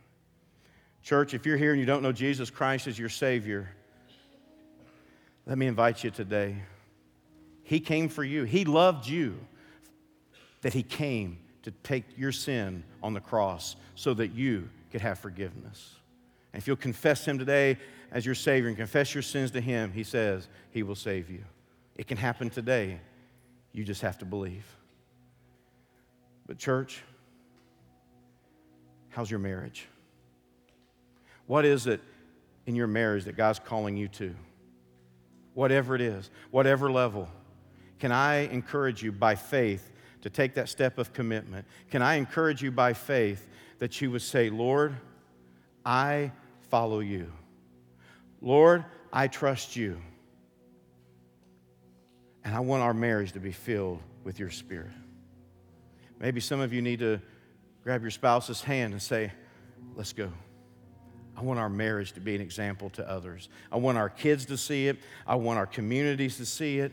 Church, 1.03 1.35
if 1.35 1.45
you're 1.45 1.57
here 1.57 1.73
and 1.73 1.81
you 1.81 1.87
don't 1.87 2.03
know 2.03 2.13
Jesus 2.13 2.51
Christ 2.51 2.87
as 2.87 2.99
your 2.99 3.09
Savior, 3.09 3.69
let 5.45 5.59
me 5.59 5.67
invite 5.67 6.05
you 6.05 6.11
today. 6.11 6.57
He 7.65 7.81
came 7.81 8.09
for 8.09 8.23
you, 8.23 8.45
He 8.45 8.65
loved 8.65 9.09
you, 9.09 9.39
that 10.65 10.73
He 10.73 10.83
came 10.83 11.39
to 11.63 11.71
take 11.83 12.05
your 12.17 12.33
sin 12.33 12.83
on 13.03 13.13
the 13.13 13.21
cross 13.21 13.77
so 13.95 14.15
that 14.15 14.29
you 14.29 14.71
could 14.91 15.03
have 15.03 15.19
forgiveness. 15.19 15.95
And 16.53 16.61
if 16.61 16.67
you'll 16.67 16.77
confess 16.77 17.29
Him 17.29 17.39
today 17.39 17.77
as 18.11 18.25
your 18.25 18.35
Savior 18.35 18.69
and 18.69 18.77
confess 18.77 19.15
your 19.15 19.23
sins 19.23 19.51
to 19.51 19.61
Him, 19.61 19.93
He 19.93 20.03
says 20.03 20.49
He 20.71 20.83
will 20.83 20.95
save 20.95 21.29
you. 21.29 21.45
It 21.97 22.07
can 22.07 22.17
happen 22.17 22.49
today. 22.49 22.99
You 23.73 23.85
just 23.85 24.01
have 24.01 24.17
to 24.21 24.25
believe. 24.25 24.65
But, 26.47 26.57
church, 26.57 27.03
how's 29.11 29.31
your 29.31 29.41
marriage? 29.41 29.87
What 31.47 31.67
is 31.67 31.87
it 31.87 32.01
in 32.65 32.75
your 32.75 32.87
marriage 32.87 33.25
that 33.25 33.37
God's 33.37 33.59
calling 33.59 33.99
you 33.99 34.09
to? 34.09 34.35
Whatever 35.53 35.95
it 35.95 36.01
is, 36.01 36.31
whatever 36.51 36.91
level. 36.91 37.29
Can 37.99 38.13
I 38.13 38.49
encourage 38.49 39.03
you 39.03 39.13
by 39.13 39.35
faith 39.35 39.91
to 40.25 40.31
take 40.31 40.55
that 40.55 40.71
step 40.71 40.97
of 40.97 41.13
commitment? 41.13 41.67
Can 41.91 42.01
I 42.01 42.15
encourage 42.15 42.63
you 42.63 42.71
by 42.71 42.95
faith 42.95 43.47
that 43.79 44.01
you 44.01 44.11
would 44.11 44.23
say, 44.23 44.49
Lord, 44.49 44.97
I 45.85 46.33
follow 46.71 47.01
you. 47.01 47.31
Lord, 48.41 48.87
I 49.13 49.29
trust 49.29 49.77
you. 49.77 50.01
And 52.43 52.55
I 52.55 52.61
want 52.61 52.83
our 52.83 52.95
marriage 52.95 53.33
to 53.33 53.39
be 53.39 53.53
filled 53.53 54.01
with 54.23 54.39
your 54.39 54.49
spirit. 54.49 54.93
Maybe 56.19 56.41
some 56.41 56.61
of 56.61 56.73
you 56.73 56.81
need 56.81 57.01
to 57.01 57.21
grab 57.83 58.01
your 58.01 58.11
spouse's 58.11 58.63
hand 58.63 58.95
and 58.95 59.03
say, 59.03 59.31
Let's 59.95 60.15
go. 60.15 60.33
I 61.37 61.43
want 61.43 61.61
our 61.61 61.69
marriage 61.69 62.13
to 62.13 62.21
be 62.21 62.35
an 62.35 62.41
example 62.41 62.89
to 62.91 63.07
others. 63.09 63.51
I 63.71 63.77
want 63.77 63.99
our 63.99 64.09
kids 64.09 64.47
to 64.47 64.57
see 64.57 64.89
it. 64.89 64.97
I 65.27 65.35
want 65.35 65.59
our 65.59 65.67
communities 65.67 66.39
to 66.39 66.47
see 66.47 66.79
it 66.79 66.93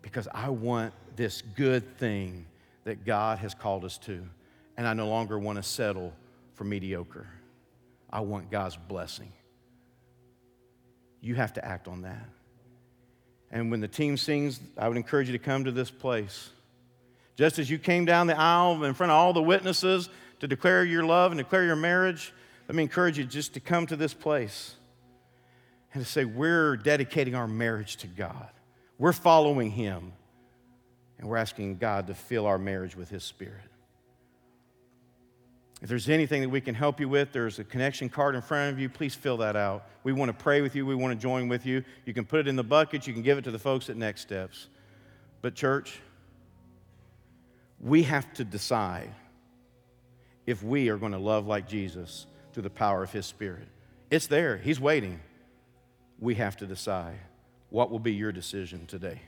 because 0.00 0.28
I 0.32 0.50
want 0.50 0.94
this 1.16 1.42
good 1.56 1.98
thing 1.98 2.46
that 2.84 3.04
God 3.04 3.38
has 3.38 3.54
called 3.54 3.84
us 3.84 3.98
to. 3.98 4.22
And 4.76 4.86
I 4.86 4.94
no 4.94 5.08
longer 5.08 5.38
want 5.38 5.56
to 5.56 5.62
settle 5.62 6.12
for 6.54 6.64
mediocre. 6.64 7.26
I 8.10 8.20
want 8.20 8.50
God's 8.50 8.76
blessing. 8.76 9.32
You 11.20 11.34
have 11.36 11.52
to 11.54 11.64
act 11.64 11.88
on 11.88 12.02
that. 12.02 12.28
And 13.50 13.70
when 13.70 13.80
the 13.80 13.88
team 13.88 14.16
sings, 14.16 14.60
I 14.78 14.88
would 14.88 14.96
encourage 14.96 15.28
you 15.28 15.32
to 15.32 15.38
come 15.38 15.64
to 15.64 15.72
this 15.72 15.90
place. 15.90 16.50
Just 17.36 17.58
as 17.58 17.70
you 17.70 17.78
came 17.78 18.04
down 18.04 18.26
the 18.26 18.38
aisle 18.38 18.82
in 18.84 18.94
front 18.94 19.12
of 19.12 19.16
all 19.16 19.32
the 19.32 19.42
witnesses 19.42 20.08
to 20.40 20.48
declare 20.48 20.84
your 20.84 21.04
love 21.04 21.32
and 21.32 21.38
declare 21.38 21.64
your 21.64 21.76
marriage, 21.76 22.32
let 22.68 22.74
me 22.74 22.82
encourage 22.82 23.18
you 23.18 23.24
just 23.24 23.54
to 23.54 23.60
come 23.60 23.86
to 23.86 23.96
this 23.96 24.14
place 24.14 24.74
and 25.94 26.04
to 26.04 26.10
say, 26.10 26.24
We're 26.24 26.76
dedicating 26.76 27.34
our 27.34 27.46
marriage 27.46 27.96
to 27.98 28.06
God. 28.06 28.48
We're 28.98 29.12
following 29.12 29.70
Him, 29.70 30.12
and 31.22 31.30
we're 31.30 31.36
asking 31.36 31.76
God 31.76 32.08
to 32.08 32.14
fill 32.14 32.46
our 32.46 32.58
marriage 32.58 32.96
with 32.96 33.08
His 33.08 33.22
Spirit. 33.22 33.62
If 35.80 35.88
there's 35.88 36.08
anything 36.08 36.42
that 36.42 36.48
we 36.48 36.60
can 36.60 36.74
help 36.74 36.98
you 36.98 37.08
with, 37.08 37.30
there's 37.30 37.60
a 37.60 37.64
connection 37.64 38.08
card 38.08 38.34
in 38.34 38.42
front 38.42 38.72
of 38.72 38.80
you. 38.80 38.88
Please 38.88 39.14
fill 39.14 39.36
that 39.36 39.54
out. 39.54 39.86
We 40.02 40.12
want 40.12 40.30
to 40.30 40.32
pray 40.32 40.62
with 40.62 40.74
you. 40.74 40.84
We 40.84 40.96
want 40.96 41.16
to 41.16 41.22
join 41.22 41.46
with 41.46 41.64
you. 41.64 41.84
You 42.06 42.12
can 42.12 42.24
put 42.24 42.40
it 42.40 42.48
in 42.48 42.56
the 42.56 42.64
bucket. 42.64 43.06
You 43.06 43.12
can 43.12 43.22
give 43.22 43.38
it 43.38 43.44
to 43.44 43.52
the 43.52 43.58
folks 43.58 43.88
at 43.88 43.96
Next 43.96 44.22
Steps. 44.22 44.66
But, 45.42 45.54
church, 45.54 46.00
we 47.78 48.02
have 48.02 48.32
to 48.34 48.44
decide 48.44 49.14
if 50.44 50.60
we 50.64 50.88
are 50.88 50.96
going 50.96 51.12
to 51.12 51.18
love 51.18 51.46
like 51.46 51.68
Jesus 51.68 52.26
through 52.52 52.64
the 52.64 52.70
power 52.70 53.04
of 53.04 53.12
His 53.12 53.26
Spirit. 53.26 53.68
It's 54.10 54.26
there, 54.26 54.56
He's 54.56 54.80
waiting. 54.80 55.20
We 56.18 56.34
have 56.34 56.56
to 56.56 56.66
decide 56.66 57.18
what 57.70 57.92
will 57.92 58.00
be 58.00 58.12
your 58.12 58.32
decision 58.32 58.86
today. 58.86 59.20